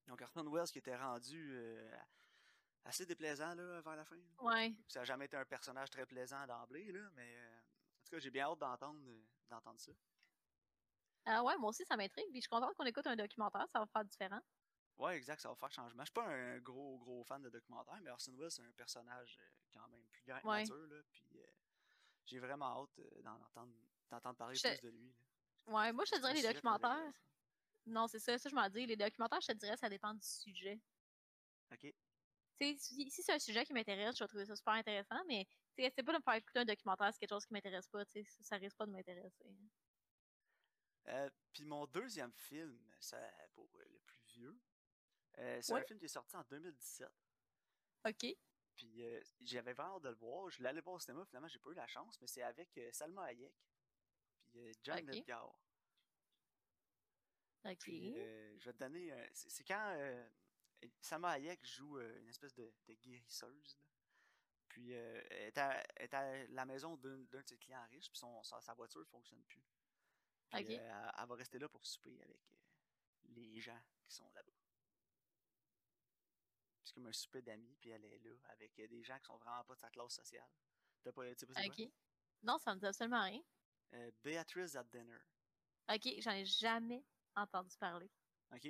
Donc, 0.07 0.23
Orson 0.23 0.49
Welles 0.51 0.69
qui 0.69 0.79
était 0.79 0.97
rendu 0.97 1.59
assez 2.85 3.07
déplaisant 3.07 3.55
là, 3.55 3.81
vers 3.83 3.97
la 3.97 4.05
fin. 4.05 4.19
Ouais. 4.39 4.75
Ça 4.89 5.01
n'a 5.01 5.05
jamais 5.05 5.27
été 5.27 5.37
un 5.37 5.45
personnage 5.45 5.91
très 5.91 6.07
plaisant 6.07 6.47
d'emblée, 6.47 6.91
là, 6.93 7.09
mais 7.15 7.37
euh, 7.37 7.59
en 7.59 8.03
tout 8.05 8.11
cas, 8.13 8.19
j'ai 8.19 8.31
bien 8.31 8.45
hâte 8.47 8.59
d'entendre 8.59 9.01
euh, 9.07 9.23
d'entendre 9.49 9.81
ça. 9.81 9.93
Ah 11.27 11.43
ouais, 11.45 11.57
moi 11.59 11.71
aussi, 11.71 11.85
ça 11.85 11.97
m'intrigue. 11.97 12.27
Puis 12.31 12.37
je 12.41 12.43
suis 12.43 12.49
contente 12.49 12.75
qu'on 12.75 12.85
écoute 12.87 13.07
un 13.07 13.17
documentaire, 13.17 13.69
ça 13.71 13.79
va 13.81 13.87
faire 13.87 14.05
différent. 14.05 14.41
Ouais, 14.99 15.17
exact, 15.17 15.41
ça 15.41 15.49
va 15.49 15.55
faire 15.55 15.71
changement. 15.73 16.03
Je 16.03 16.07
suis 16.07 16.13
pas 16.13 16.27
un 16.27 16.59
gros, 16.59 16.99
gros 16.99 17.25
fan 17.25 17.41
de 17.43 17.49
documentaire, 17.51 17.99
mais 18.03 18.11
Orson 18.11 18.35
Welles, 18.37 18.51
c'est 18.51 18.63
un 18.63 18.73
personnage 18.73 19.39
euh, 19.41 19.49
quand 19.73 19.87
même 19.89 20.03
plus 20.09 20.23
grand 20.25 20.41
Ouais. 20.45 20.61
nature, 20.63 20.87
là, 20.89 21.01
puis 21.13 21.27
euh, 21.41 21.47
j'ai 22.27 22.39
vraiment 22.39 22.83
hâte 22.83 22.99
euh, 22.99 23.23
d'en 23.23 23.35
entendre, 23.35 23.73
d'entendre 24.11 24.37
parler 24.37 24.55
Je- 24.57 24.69
plus 24.69 24.81
de 24.83 24.89
lui. 24.89 25.09
là. 25.09 25.73
Ouais, 25.73 25.93
moi, 25.93 26.05
je 26.05 26.13
te 26.13 26.17
dirais 26.19 26.35
les 26.35 26.43
documentaires. 26.43 27.13
Non, 27.87 28.09
c'est 28.09 28.19
ça, 28.19 28.37
ça, 28.39 28.49
je 28.49 28.55
m'en 28.55 28.69
dis. 28.69 28.87
Les 28.87 28.97
documentaires, 28.97 29.41
je 29.41 29.49
te 29.49 29.53
dirais, 29.53 29.77
ça 29.77 29.89
dépend 29.89 30.13
du 30.15 30.27
sujet. 30.27 30.81
Ok. 31.73 31.95
Si, 32.61 33.11
si 33.11 33.23
c'est 33.23 33.33
un 33.33 33.39
sujet 33.39 33.65
qui 33.65 33.73
m'intéresse, 33.73 34.17
je 34.19 34.25
vais 34.25 34.29
trouver 34.29 34.45
ça 34.45 34.55
super 34.55 34.75
intéressant, 34.75 35.23
mais 35.27 35.47
c'est 35.77 36.03
pas 36.03 36.13
de 36.13 36.19
me 36.19 36.23
faire 36.23 36.35
écouter 36.35 36.59
un 36.59 36.65
documentaire, 36.67 37.11
c'est 37.13 37.19
quelque 37.21 37.31
chose 37.31 37.47
qui 37.47 37.55
m'intéresse 37.55 37.89
pas, 37.89 38.05
ça, 38.05 38.21
ça 38.43 38.57
risque 38.57 38.77
pas 38.77 38.87
de 38.87 38.93
m'intéresser. 38.93 39.47
Euh, 41.09 41.31
Puis 41.53 41.65
mon 41.65 41.87
deuxième 41.87 42.33
film, 42.33 42.79
ça, 43.01 43.19
pour 43.55 43.69
le 43.79 43.99
plus 44.01 44.23
vieux, 44.35 44.61
euh, 45.39 45.59
c'est 45.63 45.73
un 45.73 45.83
film 45.83 45.99
qui 45.99 46.05
est 46.05 46.09
sorti 46.09 46.37
en 46.37 46.43
2017. 46.45 47.09
OK. 48.07 48.27
Puis 48.77 49.03
euh, 49.05 49.21
j'avais 49.41 49.73
vraiment 49.73 49.97
hâte 49.97 50.03
de 50.03 50.09
le 50.11 50.17
voir. 50.17 50.51
Je 50.51 50.63
l'allais 50.63 50.81
voir 50.83 50.97
au 50.97 51.01
cinéma, 51.01 51.25
finalement, 51.25 51.49
j'ai 51.49 51.59
pas 51.59 51.71
eu 51.71 51.75
la 51.75 51.87
chance, 51.87 52.21
mais 52.21 52.27
c'est 52.27 52.43
avec 52.43 52.79
Salma 52.93 53.25
Hayek. 53.25 53.55
Puis 54.51 54.73
John 54.83 55.09
Ok. 55.09 55.17
Edgar. 55.17 55.59
OK. 57.65 57.77
Puis 57.79 58.15
je 58.15 58.65
vais 58.65 58.73
te 58.73 58.79
donner. 58.79 59.13
c'est 59.33 59.65
quand 59.65 59.97
Salma 61.01 61.31
Hayek 61.33 61.65
joue 61.67 61.99
une 62.01 62.29
espèce 62.29 62.55
de, 62.55 62.73
de 62.87 62.95
guérisseuse. 62.95 63.77
là. 63.77 63.85
Puis 64.69 64.95
euh, 64.95 65.21
elle, 65.31 65.49
est 65.49 65.59
à, 65.59 65.85
elle 65.97 66.05
est 66.05 66.15
à 66.15 66.47
la 66.49 66.65
maison 66.65 66.97
d'un 66.97 67.19
de 67.19 67.43
ses 67.45 67.59
clients 67.59 67.85
riches, 67.91 68.09
puis 68.11 68.19
son, 68.19 68.43
sa, 68.45 68.61
sa 68.61 68.73
voiture 68.75 69.01
ne 69.01 69.07
fonctionne 69.07 69.43
plus. 69.45 69.65
Puis 70.51 70.65
euh, 70.79 70.79
elle, 70.79 71.13
elle 71.19 71.27
va 71.29 71.35
rester 71.35 71.59
là 71.59 71.69
pour 71.69 71.85
souper 71.85 72.21
avec 72.23 72.41
euh, 72.53 72.57
les 73.31 73.61
gens 73.61 73.81
qui 74.07 74.15
sont 74.15 74.31
là-bas. 74.33 74.53
C'est 76.85 76.95
comme 76.95 77.07
un 77.07 77.13
souper 77.13 77.43
d'amis, 77.43 77.77
puis 77.81 77.91
elle 77.91 78.05
est 78.05 78.19
là 78.19 78.37
avec 78.45 78.79
euh, 78.79 78.89
des 78.89 79.03
gens 79.03 79.19
qui 79.19 79.27
sont 79.27 79.37
vraiment 79.39 79.65
pas 79.65 79.75
de 79.75 79.81
sa 79.81 79.91
classe 79.91 80.15
sociale. 80.15 80.49
T'as 81.03 81.13
pas, 81.13 81.35
tu 81.35 81.47
sais? 81.47 81.67
OK. 81.69 81.93
Non, 82.43 82.59
ça 82.59 82.75
me 82.75 82.81
dit 82.81 82.87
absolument 82.87 83.23
rien. 83.23 83.43
Euh, 83.95 84.11
Beatrice 84.23 84.77
at 84.77 84.85
Dinner. 84.85 85.19
OK, 85.89 86.09
j'en 86.19 86.33
ai 86.33 86.45
jamais 86.45 87.05
entendu 87.35 87.77
parler. 87.77 88.11
OK? 88.53 88.69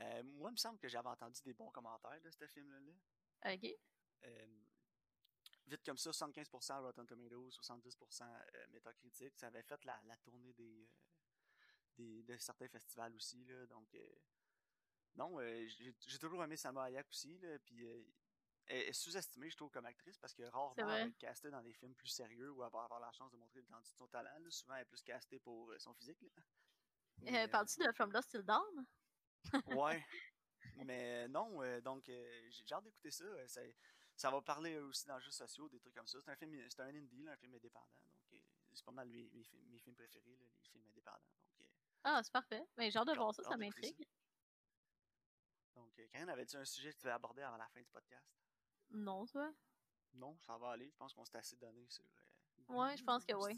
Euh, 0.00 0.22
moi, 0.24 0.50
il 0.50 0.52
me 0.52 0.56
semble 0.58 0.78
que 0.78 0.88
j'avais 0.88 1.08
entendu 1.08 1.40
des 1.42 1.52
bons 1.54 1.70
commentaires 1.70 2.20
de 2.20 2.30
ce 2.30 2.46
film-là. 2.46 3.52
OK. 3.52 3.66
Euh, 4.24 4.46
vite 5.66 5.84
comme 5.84 5.98
ça, 5.98 6.10
75% 6.10 6.80
Rotten 6.80 7.06
Tomatoes, 7.06 7.50
70% 7.50 8.22
euh, 8.22 8.66
Metacritic. 8.70 9.36
Ça 9.38 9.46
avait 9.48 9.62
fait 9.62 9.84
la, 9.84 10.00
la 10.04 10.16
tournée 10.18 10.52
des, 10.54 10.88
euh, 10.88 11.66
des, 11.96 12.22
de 12.22 12.36
certains 12.38 12.68
festivals 12.68 13.14
aussi. 13.14 13.44
Là, 13.44 13.66
donc, 13.66 13.96
non, 15.16 15.38
j'ai 15.68 16.18
toujours 16.18 16.42
aimé 16.42 16.56
Salma 16.56 16.84
Hayek 16.84 17.08
aussi. 17.08 17.38
Là, 17.38 17.58
puis, 17.60 17.86
euh, 17.86 18.02
elle 18.66 18.88
est 18.88 18.92
sous-estimée, 18.92 19.50
je 19.50 19.56
trouve, 19.56 19.70
comme 19.70 19.84
actrice, 19.86 20.18
parce 20.18 20.34
que 20.34 20.42
rarement 20.44 20.74
elle 20.90 21.08
être 21.08 21.18
castée 21.18 21.50
dans 21.50 21.62
des 21.62 21.74
films 21.74 21.94
plus 21.94 22.08
sérieux 22.08 22.50
ou 22.50 22.64
elle 22.64 22.70
va 22.72 22.82
avoir 22.82 22.98
la 22.98 23.12
chance 23.12 23.30
de 23.30 23.36
montrer 23.36 23.60
l'étendue 23.60 23.90
de 23.90 23.96
son 23.96 24.08
talent. 24.08 24.38
là. 24.38 24.50
Souvent, 24.50 24.74
elle 24.74 24.82
est 24.82 24.86
plus 24.86 25.02
castée 25.02 25.38
pour 25.38 25.72
son 25.78 25.92
physique. 25.94 26.18
Euh, 27.28 27.46
Parles-tu 27.48 27.78
de 27.80 27.92
From 27.92 28.10
Lost 28.10 28.30
Till 28.30 28.42
Dawn? 28.42 28.86
Ouais. 29.66 30.04
Mais 30.84 31.28
non, 31.28 31.62
euh, 31.62 31.80
donc 31.80 32.08
euh, 32.08 32.48
j'ai 32.50 32.64
hâte 32.74 32.84
d'écouter 32.84 33.10
ça. 33.10 33.24
euh, 33.24 33.46
ça. 33.46 33.60
ça 34.16 34.30
va 34.30 34.40
parler 34.42 34.78
aussi 34.78 35.06
d'enjeux 35.06 35.30
sociaux, 35.30 35.68
des 35.68 35.78
trucs 35.78 35.94
comme 35.94 36.06
ça. 36.06 36.18
C'est 36.20 36.30
un 36.30 36.36
film, 36.36 36.58
c'est 36.70 36.80
un 36.82 36.88
indie, 36.94 37.22
là, 37.22 37.32
un 37.32 37.36
film 37.36 37.54
indépendant. 37.54 37.86
Donc 38.12 38.32
euh, 38.32 38.38
c'est 38.72 38.84
pas 38.84 38.92
mal 38.92 39.08
mes, 39.08 39.30
mes, 39.32 39.44
films, 39.44 39.62
mes 39.70 39.78
films 39.78 39.94
préférés, 39.96 40.36
là, 40.36 40.46
les 40.58 40.64
films 40.68 40.84
indépendants. 40.88 41.18
Donc, 41.58 41.60
euh, 41.60 41.64
Ah, 42.04 42.20
c'est 42.22 42.32
parfait. 42.32 42.64
Mais 42.76 42.94
hâte 42.96 43.06
de 43.08 43.14
voir 43.14 43.34
ça, 43.34 43.42
ça 43.44 43.56
m'intrigue. 43.56 44.06
donc 45.74 45.98
euh, 45.98 46.06
Karine, 46.08 46.28
avais-tu 46.30 46.56
un 46.56 46.64
sujet 46.64 46.92
que 46.92 46.98
tu 46.98 47.06
veux 47.06 47.12
aborder 47.12 47.42
avant 47.42 47.56
la 47.56 47.68
fin 47.68 47.80
du 47.80 47.90
podcast? 47.90 48.26
Non, 48.90 49.26
toi? 49.26 49.52
Non, 50.14 50.36
ça 50.40 50.56
va 50.58 50.70
aller. 50.72 50.88
Je 50.90 50.96
pense 50.96 51.12
qu'on 51.14 51.24
s'est 51.24 51.38
assez 51.38 51.56
donné 51.56 51.86
sur. 51.88 52.04
euh, 52.04 52.74
Ouais, 52.74 52.96
je 52.96 53.04
pense 53.04 53.24
que 53.24 53.34
oui. 53.34 53.56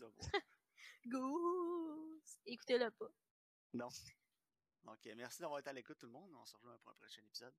Goose! 1.07 2.39
Écoutez-le 2.47 2.91
pas. 2.91 3.09
non. 3.75 3.89
Donc, 4.87 5.05
euh, 5.07 5.15
merci 5.17 5.41
d'avoir 5.41 5.59
été 5.59 5.69
à 5.69 5.73
l'écoute, 5.73 5.99
tout 5.99 6.07
le 6.07 6.13
monde. 6.13 6.31
On 6.41 6.47
se 6.47 6.57
rejoint 6.57 6.79
pour 6.79 6.93
un 6.93 6.95
prochain 6.95 7.23
épisode. 7.27 7.55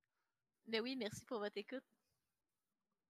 Mais 0.65 0.79
oui, 0.79 0.95
merci 0.95 1.25
pour 1.25 1.39
votre 1.39 1.57
écoute. 1.57 1.83